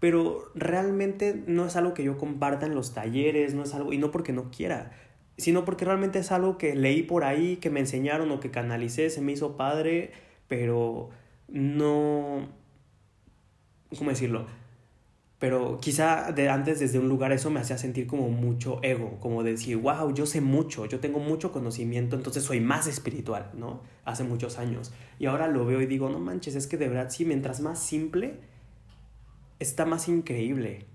pero 0.00 0.50
realmente 0.54 1.42
no 1.46 1.66
es 1.66 1.76
algo 1.76 1.94
que 1.94 2.04
yo 2.04 2.18
comparta 2.18 2.66
en 2.66 2.74
los 2.74 2.94
talleres, 2.94 3.54
no 3.54 3.62
es 3.62 3.74
algo, 3.74 3.92
y 3.92 3.98
no 3.98 4.10
porque 4.10 4.32
no 4.32 4.50
quiera, 4.50 4.92
sino 5.36 5.64
porque 5.64 5.84
realmente 5.84 6.18
es 6.18 6.32
algo 6.32 6.58
que 6.58 6.74
leí 6.74 7.02
por 7.02 7.24
ahí, 7.24 7.56
que 7.56 7.70
me 7.70 7.80
enseñaron 7.80 8.30
o 8.32 8.40
que 8.40 8.50
canalicé, 8.50 9.10
se 9.10 9.20
me 9.22 9.32
hizo 9.32 9.56
padre, 9.56 10.12
pero 10.48 11.10
no, 11.48 12.48
¿cómo 13.96 14.10
decirlo? 14.10 14.46
Pero 15.38 15.78
quizá 15.80 16.32
de 16.32 16.48
antes 16.48 16.80
desde 16.80 16.98
un 16.98 17.08
lugar 17.08 17.30
eso 17.30 17.48
me 17.50 17.60
hacía 17.60 17.78
sentir 17.78 18.08
como 18.08 18.28
mucho 18.28 18.80
ego, 18.82 19.18
como 19.20 19.44
decir, 19.44 19.76
wow, 19.76 20.12
yo 20.12 20.26
sé 20.26 20.40
mucho, 20.40 20.86
yo 20.86 20.98
tengo 20.98 21.20
mucho 21.20 21.52
conocimiento, 21.52 22.16
entonces 22.16 22.42
soy 22.42 22.60
más 22.60 22.88
espiritual, 22.88 23.50
¿no? 23.54 23.80
Hace 24.04 24.24
muchos 24.24 24.58
años. 24.58 24.92
Y 25.20 25.26
ahora 25.26 25.46
lo 25.46 25.64
veo 25.64 25.80
y 25.80 25.86
digo, 25.86 26.08
no 26.08 26.18
manches, 26.18 26.56
es 26.56 26.66
que 26.66 26.76
de 26.76 26.88
verdad 26.88 27.10
sí, 27.10 27.24
mientras 27.24 27.60
más 27.60 27.78
simple, 27.78 28.40
está 29.60 29.84
más 29.84 30.08
increíble. 30.08 30.86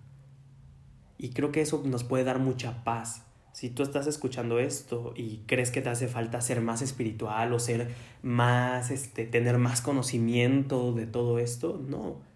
Y 1.17 1.29
creo 1.29 1.53
que 1.53 1.61
eso 1.61 1.81
nos 1.85 2.03
puede 2.03 2.25
dar 2.25 2.39
mucha 2.39 2.83
paz. 2.83 3.25
Si 3.53 3.69
tú 3.69 3.81
estás 3.81 4.07
escuchando 4.07 4.59
esto 4.59 5.13
y 5.15 5.43
crees 5.45 5.71
que 5.71 5.81
te 5.81 5.87
hace 5.87 6.09
falta 6.09 6.41
ser 6.41 6.59
más 6.59 6.81
espiritual 6.81 7.53
o 7.53 7.59
ser 7.59 7.91
más, 8.23 8.91
este, 8.91 9.25
tener 9.25 9.57
más 9.57 9.81
conocimiento 9.81 10.91
de 10.91 11.05
todo 11.05 11.39
esto, 11.39 11.79
no 11.87 12.32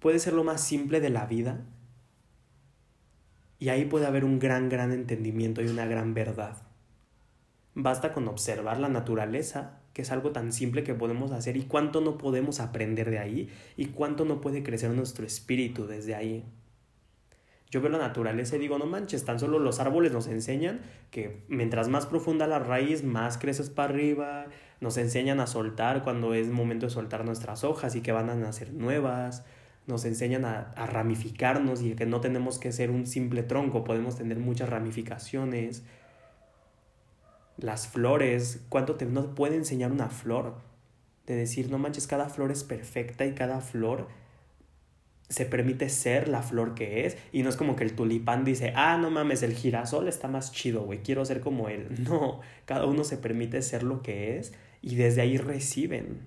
puede 0.00 0.18
ser 0.18 0.32
lo 0.32 0.44
más 0.44 0.60
simple 0.60 1.00
de 1.00 1.10
la 1.10 1.26
vida 1.26 1.60
y 3.60 3.68
ahí 3.68 3.84
puede 3.84 4.06
haber 4.06 4.24
un 4.24 4.38
gran, 4.38 4.68
gran 4.68 4.90
entendimiento 4.90 5.62
y 5.62 5.68
una 5.68 5.86
gran 5.86 6.14
verdad. 6.14 6.62
Basta 7.74 8.12
con 8.12 8.26
observar 8.26 8.80
la 8.80 8.88
naturaleza, 8.88 9.78
que 9.92 10.02
es 10.02 10.10
algo 10.10 10.32
tan 10.32 10.52
simple 10.52 10.82
que 10.82 10.94
podemos 10.94 11.30
hacer 11.30 11.56
y 11.56 11.64
cuánto 11.64 12.00
no 12.00 12.18
podemos 12.18 12.58
aprender 12.58 13.10
de 13.10 13.18
ahí 13.18 13.50
y 13.76 13.86
cuánto 13.86 14.24
no 14.24 14.40
puede 14.40 14.62
crecer 14.62 14.90
nuestro 14.90 15.26
espíritu 15.26 15.86
desde 15.86 16.14
ahí. 16.14 16.44
Yo 17.70 17.80
veo 17.80 17.90
la 17.90 17.98
naturaleza 17.98 18.56
y 18.56 18.58
digo, 18.58 18.78
no 18.78 18.86
manches, 18.86 19.24
tan 19.24 19.38
solo 19.38 19.60
los 19.60 19.78
árboles 19.78 20.10
nos 20.10 20.26
enseñan 20.26 20.80
que 21.10 21.44
mientras 21.46 21.88
más 21.88 22.06
profunda 22.06 22.48
la 22.48 22.58
raíz, 22.58 23.04
más 23.04 23.38
creces 23.38 23.70
para 23.70 23.92
arriba, 23.92 24.46
nos 24.80 24.96
enseñan 24.96 25.38
a 25.38 25.46
soltar 25.46 26.02
cuando 26.02 26.34
es 26.34 26.48
momento 26.48 26.86
de 26.86 26.90
soltar 26.90 27.24
nuestras 27.24 27.62
hojas 27.62 27.94
y 27.94 28.00
que 28.00 28.10
van 28.10 28.30
a 28.30 28.34
nacer 28.34 28.72
nuevas, 28.72 29.44
nos 29.86 30.04
enseñan 30.04 30.44
a, 30.44 30.72
ramificarnos 30.86 31.82
y 31.82 31.94
que 31.94 32.06
no 32.06 32.20
tenemos 32.20 32.58
que 32.58 32.72
ser 32.72 32.90
un 32.90 33.06
simple 33.06 33.42
tronco, 33.42 33.84
podemos 33.84 34.16
tener 34.16 34.38
muchas 34.38 34.68
ramificaciones. 34.68 35.82
Las 37.56 37.88
flores, 37.88 38.64
¿cuánto 38.68 38.96
te 38.96 39.06
no 39.06 39.34
puede 39.34 39.56
enseñar 39.56 39.92
una 39.92 40.08
flor? 40.08 40.54
De 41.26 41.34
decir, 41.34 41.70
no 41.70 41.78
manches, 41.78 42.06
cada 42.06 42.28
flor 42.28 42.50
es 42.50 42.64
perfecta 42.64 43.26
y 43.26 43.34
cada 43.34 43.60
flor 43.60 44.08
se 45.30 45.46
permite 45.46 45.88
ser 45.88 46.26
la 46.26 46.42
flor 46.42 46.74
que 46.74 47.06
es 47.06 47.16
y 47.32 47.44
no 47.44 47.50
es 47.50 47.56
como 47.56 47.76
que 47.76 47.84
el 47.84 47.94
tulipán 47.94 48.44
dice, 48.44 48.72
ah, 48.74 48.98
no 48.98 49.10
mames, 49.10 49.44
el 49.44 49.54
girasol 49.54 50.08
está 50.08 50.26
más 50.26 50.50
chido, 50.50 50.82
güey, 50.82 51.02
quiero 51.02 51.24
ser 51.24 51.40
como 51.40 51.68
él. 51.68 51.88
No, 52.10 52.40
cada 52.64 52.86
uno 52.86 53.04
se 53.04 53.16
permite 53.16 53.62
ser 53.62 53.84
lo 53.84 54.02
que 54.02 54.38
es 54.38 54.52
y 54.82 54.96
desde 54.96 55.20
ahí 55.20 55.36
reciben. 55.36 56.26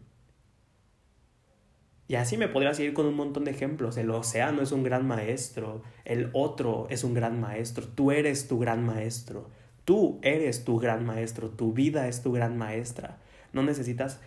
Y 2.14 2.16
así 2.16 2.38
me 2.38 2.48
podría 2.48 2.76
seguir 2.76 2.94
con 2.94 3.08
un 3.08 3.16
montón 3.16 3.44
de 3.44 3.50
ejemplos. 3.50 3.98
El 3.98 4.12
océano 4.12 4.62
es 4.62 4.72
un 4.72 4.84
gran 4.84 5.08
maestro, 5.08 5.82
el 6.06 6.30
otro 6.34 6.86
es 6.92 7.04
un 7.04 7.16
gran 7.16 7.42
maestro, 7.42 7.88
tú 7.88 8.12
eres 8.12 8.48
tu 8.48 8.60
gran 8.60 8.86
maestro, 8.86 9.50
tú 9.84 10.20
eres 10.22 10.64
tu 10.64 10.78
gran 10.78 11.08
maestro, 11.08 11.50
tu 11.50 11.74
vida 11.74 12.08
es 12.08 12.22
tu 12.22 12.32
gran 12.32 12.56
maestra. 12.56 13.18
No 13.52 13.64
necesitas 13.64 14.22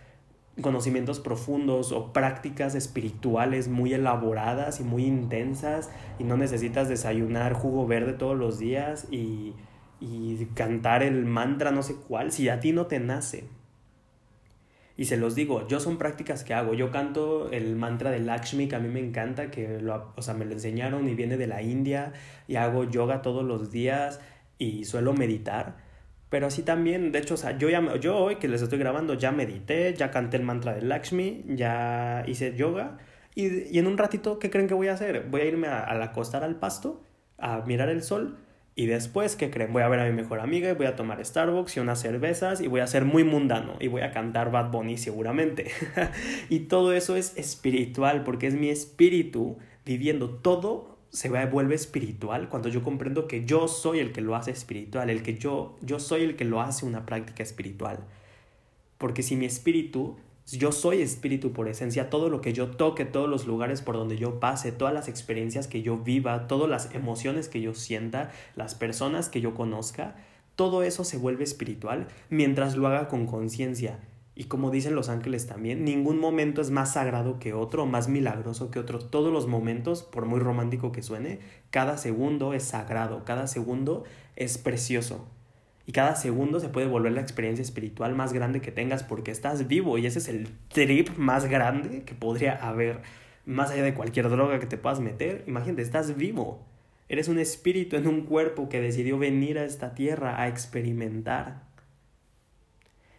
conocimientos 0.61 1.21
profundos 1.21 1.93
o 1.93 2.13
prácticas 2.13 2.75
espirituales 2.75 3.69
muy 3.69 3.95
elaboradas 3.95 4.81
y 4.81 4.83
muy 4.83 5.05
intensas 5.05 5.89
y 6.19 6.25
no 6.25 6.37
necesitas 6.37 6.89
desayunar 6.89 7.53
jugo 7.53 7.87
verde 7.87 8.15
todos 8.15 8.37
los 8.37 8.59
días 8.59 9.07
y, 9.13 9.55
y 10.01 10.45
cantar 10.57 11.05
el 11.05 11.25
mantra 11.25 11.71
no 11.71 11.85
sé 11.85 11.95
cuál 11.95 12.33
si 12.33 12.49
a 12.49 12.59
ti 12.59 12.73
no 12.73 12.87
te 12.87 12.99
nace. 12.99 13.45
Y 14.97 15.05
se 15.05 15.17
los 15.17 15.35
digo, 15.35 15.69
yo 15.69 15.79
son 15.79 15.99
prácticas 15.99 16.43
que 16.43 16.55
hago. 16.55 16.73
Yo 16.75 16.91
canto 16.91 17.51
el 17.51 17.77
mantra 17.77 18.11
de 18.11 18.21
Lakshmi, 18.21 18.67
que 18.69 18.77
a 18.77 18.79
mí 18.79 18.89
me 18.89 19.01
encanta, 19.01 19.51
que 19.51 19.81
lo, 19.81 20.13
o 20.17 20.23
sea, 20.23 20.35
me 20.35 20.47
lo 20.47 20.53
enseñaron 20.53 21.09
y 21.09 21.15
viene 21.15 21.37
de 21.37 21.47
la 21.47 21.63
India, 21.63 22.13
y 22.49 22.57
hago 22.57 22.85
yoga 22.85 23.21
todos 23.23 23.45
los 23.45 23.71
días 23.71 24.21
y 24.59 24.85
suelo 24.85 25.13
meditar. 25.13 25.77
Pero 26.31 26.47
así 26.47 26.63
también, 26.63 27.13
de 27.13 27.19
hecho, 27.19 27.35
o 27.35 27.37
sea, 27.37 27.59
yo, 27.59 27.69
ya, 27.69 27.97
yo 27.97 28.17
hoy 28.17 28.37
que 28.37 28.49
les 28.49 28.63
estoy 28.63 28.79
grabando 28.79 29.15
ya 29.15 29.33
medité, 29.33 29.95
ya 29.95 30.11
canté 30.11 30.39
el 30.39 30.43
mantra 30.45 30.75
de 30.75 30.83
Lakshmi, 30.83 31.45
ya 31.49 32.25
hice 32.27 32.57
yoga. 32.57 32.99
Y, 33.35 33.75
y 33.75 33.79
en 33.79 33.87
un 33.87 33.99
ratito, 33.99 34.39
¿qué 34.39 34.51
creen 34.51 34.67
que 34.67 34.75
voy 34.75 34.89
a 34.89 34.95
hacer? 34.95 35.27
Voy 35.31 35.43
a 35.43 35.45
irme 35.45 35.69
a, 35.69 35.81
a 35.81 36.03
acostar 36.05 36.43
al 36.43 36.57
pasto, 36.57 37.03
a 37.39 37.61
mirar 37.67 37.91
el 37.91 38.03
sol 38.03 38.39
y 38.79 38.85
después, 38.85 39.37
¿qué 39.37 39.51
creen? 39.51 39.73
Voy 39.73 39.83
a 39.83 39.89
ver 39.89 40.01
a 40.01 40.05
mi 40.05 40.13
mejor 40.13 40.39
amiga 40.39 40.69
y 40.69 40.75
voy 40.75 40.85
a 40.85 40.97
tomar 40.97 41.25
Starbucks 41.25 41.79
y 41.79 41.81
unas 41.81 41.99
cervezas 41.99 42.61
y 42.61 42.67
voy 42.67 42.81
a 42.81 42.87
ser 42.87 43.07
muy 43.07 43.25
mundano 43.25 43.77
y 43.81 43.89
voy 43.89 44.03
a 44.03 44.13
cantar 44.13 44.51
Bad 44.51 44.71
Bunny 44.71 44.99
seguramente. 44.99 45.71
y 46.51 46.61
todo 46.61 46.93
eso 46.93 47.17
es 47.17 47.39
espiritual 47.39 48.23
porque 48.23 48.47
es 48.47 48.55
mi 48.55 48.69
espíritu 48.69 49.57
viviendo 49.87 50.29
todo 50.29 50.99
se 51.09 51.31
vuelve 51.31 51.75
espiritual 51.75 52.51
cuando 52.51 52.69
yo 52.69 52.83
comprendo 52.83 53.27
que 53.27 53.47
yo 53.47 53.67
soy 53.67 54.01
el 54.01 54.13
que 54.13 54.21
lo 54.21 54.37
hace 54.37 54.51
espiritual, 54.51 55.09
el 55.09 55.23
que 55.23 55.39
yo 55.39 55.79
yo 55.81 55.99
soy 55.99 56.25
el 56.25 56.37
que 56.37 56.45
lo 56.45 56.61
hace 56.61 56.85
una 56.85 57.07
práctica 57.07 57.43
espiritual. 57.43 58.01
Porque 58.99 59.23
si 59.23 59.37
mi 59.37 59.47
espíritu 59.47 60.19
yo 60.53 60.71
soy 60.71 61.03
espíritu 61.03 61.53
por 61.53 61.69
esencia, 61.69 62.09
todo 62.09 62.29
lo 62.29 62.41
que 62.41 62.53
yo 62.53 62.69
toque, 62.71 63.05
todos 63.05 63.29
los 63.29 63.47
lugares 63.47 63.83
por 63.83 63.97
donde 63.97 64.17
yo 64.17 64.39
pase, 64.39 64.71
todas 64.71 64.95
las 64.95 65.09
experiencias 65.09 65.67
que 65.67 65.83
yo 65.83 65.99
viva, 65.99 66.47
todas 66.47 66.71
las 66.71 66.95
emociones 66.95 67.49
que 67.49 67.61
yo 67.61 67.75
sienta, 67.75 68.31
las 68.55 68.77
personas 68.77 69.29
que 69.29 69.41
yo 69.41 69.55
conozca, 69.55 70.15
todo 70.55 70.85
eso 70.85 71.05
se 71.05 71.19
vuelve 71.19 71.45
espiritual 71.45 72.07
mientras 72.31 72.77
lo 72.77 72.87
haga 72.87 73.09
con 73.09 73.27
conciencia. 73.27 73.99
Y 74.37 74.45
como 74.45 74.71
dicen 74.71 74.95
los 74.95 75.09
ángeles 75.09 75.47
también, 75.47 75.85
ningún 75.85 76.19
momento 76.19 76.61
es 76.61 76.71
más 76.71 76.93
sagrado 76.93 77.39
que 77.39 77.55
otro, 77.55 77.87
más 77.87 78.07
milagroso 78.07 78.71
que 78.71 78.79
otro. 78.79 78.99
Todos 78.99 79.33
los 79.33 79.47
momentos, 79.47 80.03
por 80.03 80.27
muy 80.27 80.39
romántico 80.41 80.93
que 80.93 81.03
suene, 81.03 81.41
cada 81.71 81.97
segundo 81.97 82.53
es 82.53 82.63
sagrado, 82.63 83.25
cada 83.25 83.47
segundo 83.47 84.05
es 84.37 84.59
precioso. 84.59 85.27
Y 85.87 85.93
cada 85.93 86.17
segundo 86.17 86.59
se 86.59 86.69
puede 86.69 86.89
volver 86.89 87.13
la 87.13 87.21
experiencia 87.21 87.63
espiritual 87.63 88.15
más 88.17 88.33
grande 88.33 88.61
que 88.61 88.73
tengas 88.73 89.05
porque 89.05 89.31
estás 89.31 89.69
vivo 89.69 89.99
y 89.99 90.07
ese 90.07 90.19
es 90.19 90.29
el 90.29 90.49
trip 90.69 91.17
más 91.17 91.47
grande 91.47 92.03
que 92.03 92.15
podría 92.15 92.57
haber 92.57 93.03
más 93.45 93.71
allá 93.71 93.85
de 93.85 93.95
cualquier 93.95 94.29
droga 94.29 94.59
que 94.59 94.67
te 94.67 94.79
puedas 94.79 94.99
meter. 94.99 95.45
Imagínate, 95.47 95.83
estás 95.83 96.17
vivo. 96.17 96.67
Eres 97.09 97.29
un 97.29 97.39
espíritu 97.39 97.95
en 97.95 98.09
un 98.09 98.23
cuerpo 98.23 98.69
que 98.69 98.81
decidió 98.81 99.17
venir 99.17 99.61
a 99.61 99.65
esta 99.65 99.95
tierra 99.95 100.43
a 100.43 100.49
experimentar. 100.49 101.63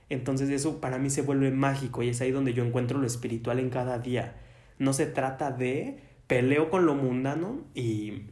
Entonces 0.09 0.49
eso 0.49 0.81
para 0.81 0.97
mí 0.97 1.09
se 1.09 1.21
vuelve 1.21 1.51
mágico 1.51 2.03
y 2.03 2.09
es 2.09 2.19
ahí 2.19 2.31
donde 2.31 2.53
yo 2.53 2.65
encuentro 2.65 2.99
lo 2.99 3.07
espiritual 3.07 3.59
en 3.59 3.69
cada 3.69 3.99
día. 3.99 4.35
No 4.77 4.91
se 4.91 5.05
trata 5.05 5.51
de 5.51 6.01
peleo 6.27 6.69
con 6.69 6.85
lo 6.85 6.95
mundano 6.95 7.61
y 7.73 8.23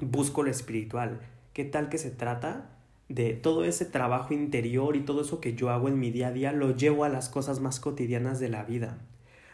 busco 0.00 0.42
lo 0.42 0.50
espiritual. 0.50 1.20
¿Qué 1.52 1.64
tal 1.64 1.88
que 1.88 1.98
se 1.98 2.10
trata 2.10 2.77
de 3.08 3.32
todo 3.32 3.64
ese 3.64 3.84
trabajo 3.84 4.34
interior 4.34 4.96
y 4.96 5.00
todo 5.00 5.22
eso 5.22 5.40
que 5.40 5.54
yo 5.54 5.70
hago 5.70 5.88
en 5.88 5.98
mi 5.98 6.10
día 6.10 6.28
a 6.28 6.32
día 6.32 6.52
lo 6.52 6.76
llevo 6.76 7.04
a 7.04 7.08
las 7.08 7.28
cosas 7.28 7.60
más 7.60 7.80
cotidianas 7.80 8.38
de 8.40 8.48
la 8.48 8.64
vida. 8.64 8.98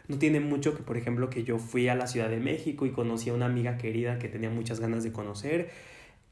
No 0.07 0.17
tiene 0.17 0.39
mucho 0.39 0.75
que, 0.75 0.83
por 0.83 0.97
ejemplo, 0.97 1.29
que 1.29 1.43
yo 1.43 1.57
fui 1.57 1.87
a 1.87 1.95
la 1.95 2.07
Ciudad 2.07 2.29
de 2.29 2.39
México 2.39 2.85
y 2.85 2.91
conocí 2.91 3.29
a 3.29 3.33
una 3.33 3.45
amiga 3.45 3.77
querida 3.77 4.19
que 4.19 4.27
tenía 4.27 4.49
muchas 4.49 4.79
ganas 4.79 5.03
de 5.03 5.11
conocer 5.11 5.69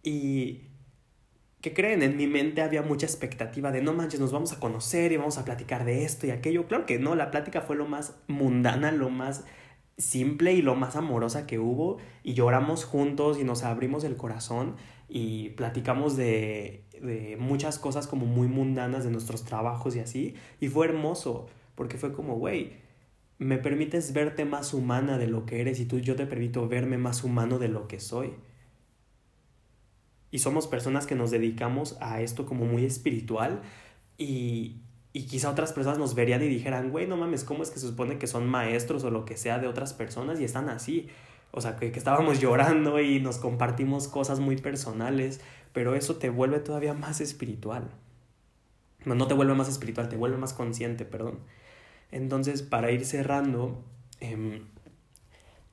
y 0.04 0.62
¿qué 1.62 1.74
creen? 1.74 2.04
En 2.04 2.18
mi 2.18 2.28
mente 2.28 2.62
había 2.62 2.82
mucha 2.82 3.06
expectativa 3.06 3.72
de 3.72 3.82
no 3.82 3.94
manches, 3.94 4.20
nos 4.20 4.34
vamos 4.34 4.52
a 4.52 4.60
conocer 4.60 5.14
y 5.14 5.18
vamos 5.18 5.38
a 5.38 5.46
platicar 5.46 5.86
de 5.86 6.04
esto 6.04 6.28
y 6.28 6.32
aquello. 6.32 6.68
Claro 6.68 6.86
que 6.86 7.00
no, 7.00 7.16
la 7.16 7.32
plática 7.32 7.62
fue 7.62 7.78
lo 7.78 7.88
más 7.88 8.16
mundana, 8.28 8.92
lo 8.92 9.10
más 9.10 9.46
simple 9.98 10.54
y 10.54 10.62
lo 10.62 10.76
más 10.76 10.96
amorosa 10.96 11.48
que 11.48 11.60
hubo 11.60 11.98
y 12.24 12.34
lloramos 12.34 12.84
juntos 12.84 13.40
y 13.40 13.44
nos 13.44 13.64
abrimos 13.64 14.04
el 14.04 14.18
corazón 14.18 14.76
y 15.16 15.50
platicamos 15.50 16.18
de, 16.18 16.86
de 17.00 17.38
muchas 17.40 17.78
cosas 17.78 18.08
como 18.08 18.26
muy 18.26 18.48
mundanas 18.48 19.04
de 19.04 19.12
nuestros 19.12 19.46
trabajos 19.46 19.96
y 19.96 20.00
así 20.00 20.34
y 20.60 20.70
fue 20.70 20.88
hermoso 20.88 21.46
porque 21.76 22.00
fue 22.00 22.14
como, 22.14 22.36
güey, 22.36 22.74
me 23.38 23.60
permites 23.60 24.12
verte 24.12 24.44
más 24.44 24.74
humana 24.74 25.20
de 25.20 25.28
lo 25.28 25.46
que 25.46 25.62
eres 25.62 25.80
y 25.80 25.86
tú 25.86 26.00
yo 26.00 26.16
te 26.16 26.26
permito 26.26 26.68
verme 26.68 26.98
más 26.98 27.24
humano 27.24 27.60
de 27.60 27.68
lo 27.68 27.88
que 27.88 28.00
soy. 28.00 28.34
Y 30.32 30.40
somos 30.40 30.66
personas 30.66 31.06
que 31.06 31.14
nos 31.14 31.30
dedicamos 31.30 31.96
a 32.02 32.22
esto 32.22 32.48
como 32.48 32.66
muy 32.66 32.84
espiritual 32.84 33.62
y, 34.18 34.82
y 35.14 35.28
quizá 35.28 35.52
otras 35.52 35.74
personas 35.74 36.00
nos 36.00 36.16
verían 36.16 36.42
y 36.42 36.48
dijeran, 36.48 36.90
güey, 36.90 37.06
no 37.06 37.18
mames, 37.18 37.44
¿cómo 37.44 37.62
es 37.62 37.70
que 37.70 37.78
se 37.78 37.88
supone 37.88 38.18
que 38.18 38.26
son 38.26 38.48
maestros 38.48 39.04
o 39.04 39.12
lo 39.12 39.26
que 39.26 39.38
sea 39.38 39.60
de 39.60 39.68
otras 39.68 39.94
personas 39.94 40.40
y 40.40 40.44
están 40.44 40.70
así? 40.70 41.10
O 41.56 41.62
sea, 41.62 41.76
que, 41.76 41.92
que 41.92 42.00
estábamos 42.00 42.40
llorando 42.40 43.00
y 43.00 43.20
nos 43.20 43.38
compartimos 43.38 44.08
cosas 44.08 44.40
muy 44.40 44.58
personales, 44.58 45.40
pero 45.72 45.94
eso 45.96 46.16
te 46.16 46.30
vuelve 46.30 46.60
todavía 46.60 46.94
más 46.94 47.22
espiritual. 47.22 47.92
No, 49.06 49.16
no 49.16 49.28
te 49.28 49.36
vuelve 49.36 49.54
más 49.54 49.70
espiritual, 49.70 50.10
te 50.10 50.18
vuelve 50.18 50.38
más 50.38 50.54
consciente, 50.54 51.06
perdón. 51.06 51.40
Entonces, 52.12 52.64
para 52.64 52.92
ir 52.92 53.06
cerrando, 53.06 53.84
eh, 54.20 54.64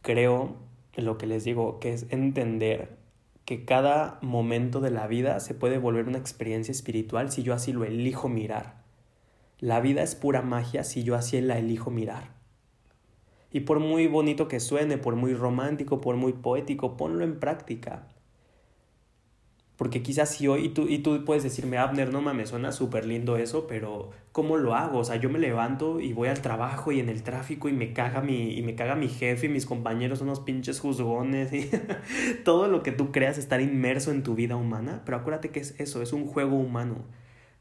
creo 0.03 0.57
lo 0.97 1.17
que 1.17 1.27
les 1.27 1.45
digo, 1.45 1.81
que 1.81 1.93
es 1.93 2.07
entender 2.11 2.99
que 3.45 3.65
cada 3.65 4.19
momento 4.23 4.81
de 4.81 4.91
la 4.91 5.07
vida 5.07 5.41
se 5.41 5.55
puede 5.55 5.79
volver 5.79 6.07
una 6.09 6.19
experiencia 6.19 6.73
espiritual 6.73 7.33
si 7.33 7.43
yo 7.43 7.55
así 7.55 7.73
lo 7.73 7.85
elijo 7.85 8.29
mirar. 8.29 8.83
La 9.59 9.81
vida 9.81 10.03
es 10.03 10.15
pura 10.15 10.43
magia 10.43 10.85
si 10.85 11.05
yo 11.05 11.15
así 11.15 11.41
la 11.41 11.59
elijo 11.59 11.91
mirar. 11.91 12.40
Y 13.53 13.61
por 13.61 13.81
muy 13.81 14.07
bonito 14.07 14.49
que 14.49 14.61
suene, 14.61 14.99
por 14.99 15.17
muy 15.17 15.35
romántico, 15.35 16.01
por 16.01 16.17
muy 16.17 16.33
poético, 16.33 16.97
ponlo 16.97 17.25
en 17.25 17.39
práctica. 17.41 18.07
Porque 19.81 20.03
quizás 20.03 20.29
si 20.29 20.47
hoy, 20.47 20.67
y 20.67 20.69
tú, 20.69 20.89
y 20.89 20.99
tú 20.99 21.25
puedes 21.25 21.43
decirme, 21.43 21.79
Abner, 21.79 22.13
no 22.13 22.21
mames, 22.21 22.51
suena 22.51 22.71
súper 22.71 23.07
lindo 23.07 23.39
eso, 23.39 23.67
pero 23.67 24.11
¿cómo 24.31 24.59
lo 24.59 24.75
hago? 24.75 24.99
O 24.99 25.05
sea, 25.05 25.17
yo 25.17 25.31
me 25.31 25.39
levanto 25.39 26.01
y 26.01 26.13
voy 26.13 26.29
al 26.29 26.43
trabajo 26.43 26.93
y 26.93 27.01
en 27.01 27.09
el 27.09 27.23
tráfico 27.23 27.67
y 27.67 27.73
me 27.73 27.95
caga 27.95 28.21
mi, 28.21 28.59
y 28.59 28.63
me 28.63 28.75
caga 28.75 28.95
mi 28.95 29.09
jefe 29.09 29.47
y 29.47 29.49
mis 29.49 29.65
compañeros 29.65 30.19
son 30.19 30.29
unos 30.29 30.41
pinches 30.41 30.81
juzgones 30.81 31.51
y 31.55 31.71
todo 32.45 32.69
lo 32.69 32.83
que 32.83 32.93
tú 32.93 33.11
creas 33.11 33.39
estar 33.39 33.63
inmerso 33.63 34.11
en 34.11 34.23
tu 34.23 34.35
vida 34.35 34.55
humana. 34.55 35.01
Pero 35.07 35.17
acuérdate 35.17 35.49
que 35.49 35.61
es 35.61 35.75
eso, 35.81 36.03
es 36.03 36.13
un 36.13 36.27
juego 36.27 36.57
humano. 36.57 36.97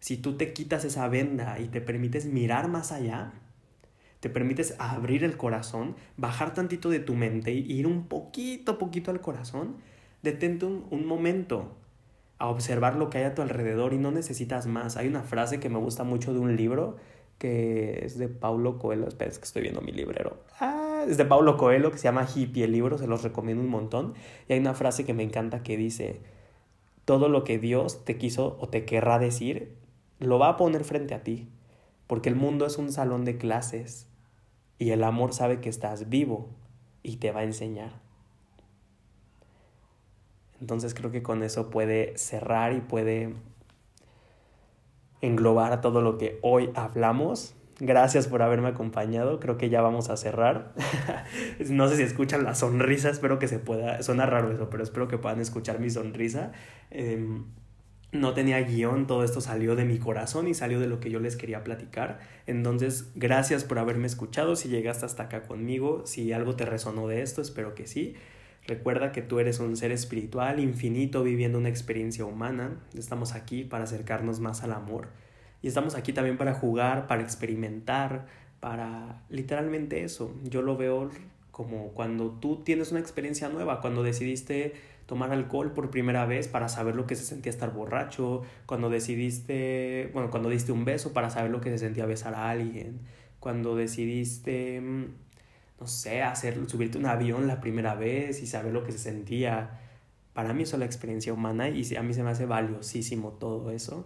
Si 0.02 0.18
tú 0.18 0.36
te 0.36 0.52
quitas 0.52 0.84
esa 0.84 1.08
venda 1.08 1.58
y 1.58 1.70
te 1.70 1.80
permites 1.80 2.26
mirar 2.26 2.68
más 2.68 2.92
allá, 2.92 3.32
te 4.20 4.30
permites 4.30 4.76
abrir 4.80 5.24
el 5.24 5.38
corazón, 5.38 5.96
bajar 6.18 6.54
tantito 6.54 6.90
de 6.90 7.00
tu 7.00 7.16
mente 7.16 7.54
y 7.54 7.72
ir 7.72 7.88
un 7.88 8.08
poquito, 8.08 8.78
poquito 8.78 9.12
al 9.12 9.22
corazón, 9.22 9.78
detente 10.22 10.66
un, 10.66 10.86
un 10.90 11.06
momento 11.06 11.76
a 12.38 12.48
observar 12.48 12.96
lo 12.96 13.10
que 13.10 13.20
hay 13.20 13.26
a 13.26 13.36
tu 13.36 13.42
alrededor 13.42 13.94
y 13.94 13.98
no 13.98 14.12
necesitas 14.12 14.68
más. 14.68 14.98
Hay 14.98 15.08
una 15.08 15.24
frase 15.24 15.60
que 15.60 15.70
me 15.70 15.78
gusta 15.78 16.04
mucho 16.04 16.34
de 16.34 16.40
un 16.40 16.56
libro 16.56 16.98
que 17.38 18.06
es 18.06 18.18
de 18.18 18.28
Paulo 18.28 18.78
Coelho. 18.78 19.08
Espera, 19.08 19.32
es 19.32 19.40
que 19.40 19.46
estoy 19.46 19.62
viendo 19.62 19.82
mi 19.82 19.92
librero. 19.92 20.38
Ah, 20.60 21.06
es 21.08 21.18
de 21.18 21.26
Paulo 21.26 21.58
Coelho 21.58 21.92
que 21.92 21.98
se 21.98 22.04
llama 22.04 22.28
Hippie 22.28 22.66
el 22.66 22.74
libro, 22.74 22.98
se 22.98 23.08
los 23.08 23.24
recomiendo 23.24 23.64
un 23.64 23.70
montón. 23.70 24.14
Y 24.48 24.54
hay 24.54 24.60
una 24.60 24.74
frase 24.74 25.06
que 25.06 25.14
me 25.14 25.24
encanta 25.24 25.64
que 25.64 25.78
dice, 25.78 26.22
todo 27.06 27.30
lo 27.30 27.44
que 27.44 27.58
Dios 27.58 28.04
te 28.06 28.18
quiso 28.18 28.58
o 28.60 28.68
te 28.68 28.86
querrá 28.86 29.20
decir, 29.20 29.76
lo 30.20 30.38
va 30.38 30.50
a 30.50 30.58
poner 30.58 30.84
frente 30.84 31.14
a 31.14 31.24
ti. 31.24 31.50
Porque 32.08 32.30
el 32.30 32.36
mundo 32.36 32.66
es 32.66 32.78
un 32.78 32.92
salón 32.92 33.24
de 33.24 33.38
clases 33.38 34.09
y 34.80 34.92
el 34.92 35.04
amor 35.04 35.34
sabe 35.34 35.60
que 35.60 35.70
estás 35.70 36.10
vivo 36.10 36.48
y 37.04 37.18
te 37.18 37.32
va 37.32 37.42
a 37.42 37.44
enseñar. 37.44 37.92
Entonces 40.62 40.94
creo 40.94 41.12
que 41.12 41.22
con 41.22 41.44
eso 41.44 41.70
puede 41.70 42.18
cerrar 42.18 42.74
y 42.74 42.82
puede 42.82 43.34
englobar 45.22 45.82
todo 45.82 46.02
lo 46.02 46.18
que 46.18 46.40
hoy 46.42 46.72
hablamos. 46.76 47.56
Gracias 47.82 48.28
por 48.28 48.42
haberme 48.42 48.70
acompañado. 48.70 49.40
Creo 49.40 49.58
que 49.58 49.70
ya 49.70 49.82
vamos 49.82 50.10
a 50.10 50.18
cerrar. 50.18 50.74
no 51.70 51.88
sé 51.88 51.96
si 51.96 52.04
escuchan 52.04 52.44
la 52.44 52.56
sonrisa, 52.56 53.10
espero 53.10 53.40
que 53.40 53.48
se 53.48 53.60
pueda. 53.60 54.02
Suena 54.02 54.26
raro 54.26 54.52
eso, 54.52 54.70
pero 54.70 54.84
espero 54.84 55.08
que 55.08 55.18
puedan 55.18 55.40
escuchar 55.40 55.80
mi 55.80 55.90
sonrisa. 55.90 56.52
Em, 56.92 57.46
no 58.12 58.34
tenía 58.34 58.60
guion, 58.62 59.06
todo 59.06 59.24
esto 59.24 59.40
salió 59.40 59.76
de 59.76 59.86
mi 59.86 60.00
corazón 60.00 60.48
y 60.48 60.54
salió 60.54 60.80
de 60.80 60.88
lo 60.88 61.00
que 61.00 61.12
yo 61.12 61.20
les 61.20 61.36
quería 61.36 61.64
platicar. 61.64 62.20
Entonces, 62.48 63.12
gracias 63.16 63.64
por 63.64 63.78
haberme 63.78 64.08
escuchado. 64.08 64.56
Si 64.56 64.68
llegaste 64.68 65.06
hasta 65.06 65.24
acá 65.24 65.44
conmigo, 65.44 66.06
si 66.06 66.34
algo 66.34 66.56
te 66.56 66.66
resonó 66.66 67.08
de 67.08 67.22
esto, 67.22 67.42
espero 67.42 67.76
que 67.76 67.86
sí. 67.86 68.16
Recuerda 68.66 69.12
que 69.12 69.22
tú 69.22 69.40
eres 69.40 69.60
un 69.60 69.76
ser 69.78 69.92
espiritual 69.92 70.60
infinito 70.60 71.24
viviendo 71.24 71.58
una 71.58 71.70
experiencia 71.70 72.26
humana. 72.26 72.80
Estamos 72.98 73.34
aquí 73.34 73.64
para 73.64 73.84
acercarnos 73.84 74.40
más 74.40 74.64
al 74.64 74.74
amor. 74.74 75.10
Y 75.62 75.68
estamos 75.68 75.96
aquí 75.96 76.14
también 76.14 76.38
para 76.38 76.54
jugar, 76.54 77.08
para 77.08 77.22
experimentar, 77.22 78.26
para 78.60 79.22
literalmente 79.30 80.04
eso. 80.04 80.34
Yo 80.44 80.62
lo 80.62 80.78
veo 80.78 81.10
como 81.52 81.90
cuando 81.90 82.32
tú 82.32 82.64
tienes 82.64 82.92
una 82.92 83.00
experiencia 83.02 83.50
nueva, 83.50 83.82
cuando 83.82 84.02
decidiste 84.02 84.74
tomar 85.10 85.32
alcohol 85.32 85.74
por 85.74 85.90
primera 85.90 86.28
vez 86.28 86.48
para 86.48 86.70
saber 86.70 86.96
lo 86.96 87.08
que 87.08 87.16
se 87.16 87.26
sentía 87.26 87.50
estar 87.50 87.74
borracho, 87.74 88.44
cuando 88.68 88.92
decidiste, 88.92 90.12
bueno, 90.14 90.30
cuando 90.30 90.50
diste 90.50 90.72
un 90.72 90.86
beso 90.86 91.14
para 91.14 91.32
saber 91.32 91.50
lo 91.50 91.62
que 91.62 91.72
se 91.72 91.80
sentía 91.80 92.06
besar 92.06 92.36
a 92.36 92.52
alguien, 92.52 93.00
cuando 93.40 93.76
decidiste 93.76 94.80
mm, 94.80 95.06
no 95.80 95.88
sé, 95.88 96.22
hacer, 96.22 96.70
subirte 96.70 97.00
un 97.00 97.08
avión 97.08 97.48
la 97.48 97.60
primera 97.60 97.96
vez 97.96 98.44
y 98.44 98.48
saber 98.48 98.72
lo 98.72 98.84
que 98.84 98.92
se 98.92 99.00
sentía. 99.00 99.80
Para 100.34 100.54
mí 100.54 100.64
eso 100.64 100.76
es 100.76 100.80
la 100.80 100.86
experiencia 100.86 101.34
humana 101.34 101.70
y 101.70 101.96
a 101.96 102.04
mí 102.04 102.14
se 102.14 102.22
me 102.24 102.30
hace 102.30 102.46
valiosísimo 102.46 103.32
todo 103.32 103.72
eso. 103.72 104.06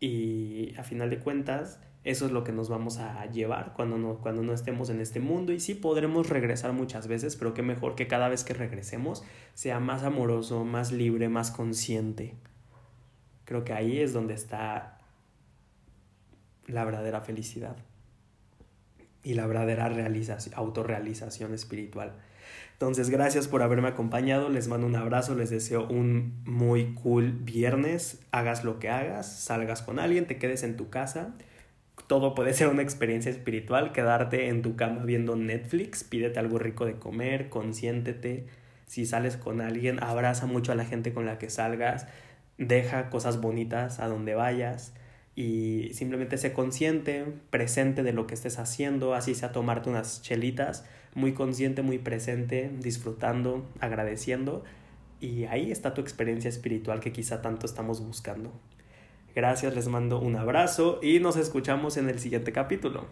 Y 0.00 0.74
a 0.76 0.82
final 0.82 1.08
de 1.08 1.18
cuentas, 1.20 1.80
eso 2.06 2.24
es 2.24 2.30
lo 2.30 2.44
que 2.44 2.52
nos 2.52 2.68
vamos 2.68 2.98
a 2.98 3.26
llevar 3.26 3.72
cuando 3.74 3.98
no, 3.98 4.18
cuando 4.18 4.40
no 4.44 4.52
estemos 4.52 4.90
en 4.90 5.00
este 5.00 5.18
mundo. 5.18 5.52
Y 5.52 5.58
sí 5.58 5.74
podremos 5.74 6.28
regresar 6.28 6.72
muchas 6.72 7.08
veces, 7.08 7.34
pero 7.34 7.52
qué 7.52 7.62
mejor 7.62 7.96
que 7.96 8.06
cada 8.06 8.28
vez 8.28 8.44
que 8.44 8.54
regresemos 8.54 9.24
sea 9.54 9.80
más 9.80 10.04
amoroso, 10.04 10.64
más 10.64 10.92
libre, 10.92 11.28
más 11.28 11.50
consciente. 11.50 12.36
Creo 13.44 13.64
que 13.64 13.72
ahí 13.72 13.98
es 13.98 14.12
donde 14.12 14.34
está 14.34 15.00
la 16.68 16.84
verdadera 16.84 17.22
felicidad 17.22 17.76
y 19.24 19.34
la 19.34 19.48
verdadera 19.48 19.88
realización, 19.88 20.54
autorrealización 20.56 21.54
espiritual. 21.54 22.12
Entonces, 22.74 23.10
gracias 23.10 23.48
por 23.48 23.62
haberme 23.62 23.88
acompañado, 23.88 24.48
les 24.48 24.68
mando 24.68 24.86
un 24.86 24.94
abrazo, 24.94 25.34
les 25.34 25.50
deseo 25.50 25.88
un 25.88 26.40
muy 26.44 26.94
cool 26.94 27.32
viernes, 27.32 28.20
hagas 28.30 28.62
lo 28.62 28.78
que 28.78 28.90
hagas, 28.90 29.40
salgas 29.40 29.82
con 29.82 29.98
alguien, 29.98 30.28
te 30.28 30.38
quedes 30.38 30.62
en 30.62 30.76
tu 30.76 30.88
casa, 30.88 31.34
todo 32.06 32.34
puede 32.34 32.52
ser 32.54 32.68
una 32.68 32.82
experiencia 32.82 33.30
espiritual, 33.30 33.92
quedarte 33.92 34.48
en 34.48 34.62
tu 34.62 34.76
cama 34.76 35.04
viendo 35.04 35.36
Netflix, 35.36 36.04
pídete 36.04 36.38
algo 36.38 36.58
rico 36.58 36.86
de 36.86 36.96
comer, 36.96 37.48
consiéntete, 37.48 38.46
si 38.86 39.06
sales 39.06 39.36
con 39.36 39.60
alguien, 39.60 40.02
abraza 40.02 40.46
mucho 40.46 40.72
a 40.72 40.76
la 40.76 40.84
gente 40.84 41.12
con 41.12 41.26
la 41.26 41.38
que 41.38 41.50
salgas, 41.50 42.06
deja 42.58 43.10
cosas 43.10 43.40
bonitas 43.40 43.98
a 44.00 44.08
donde 44.08 44.34
vayas, 44.34 44.94
y 45.34 45.90
simplemente 45.92 46.38
sé 46.38 46.52
consciente, 46.52 47.26
presente 47.50 48.02
de 48.02 48.12
lo 48.12 48.26
que 48.26 48.34
estés 48.34 48.58
haciendo, 48.58 49.14
así 49.14 49.34
sea 49.34 49.52
tomarte 49.52 49.90
unas 49.90 50.22
chelitas, 50.22 50.86
muy 51.14 51.34
consciente, 51.34 51.82
muy 51.82 51.98
presente, 51.98 52.70
disfrutando, 52.80 53.66
agradeciendo 53.80 54.64
y 55.20 55.44
ahí 55.44 55.70
está 55.70 55.94
tu 55.94 56.00
experiencia 56.00 56.48
espiritual 56.48 57.00
que 57.00 57.12
quizá 57.12 57.42
tanto 57.42 57.66
estamos 57.66 58.04
buscando. 58.04 58.52
Gracias, 59.36 59.74
les 59.74 59.86
mando 59.86 60.18
un 60.18 60.34
abrazo 60.34 60.98
y 61.02 61.20
nos 61.20 61.36
escuchamos 61.36 61.98
en 61.98 62.08
el 62.08 62.18
siguiente 62.20 62.52
capítulo. 62.52 63.06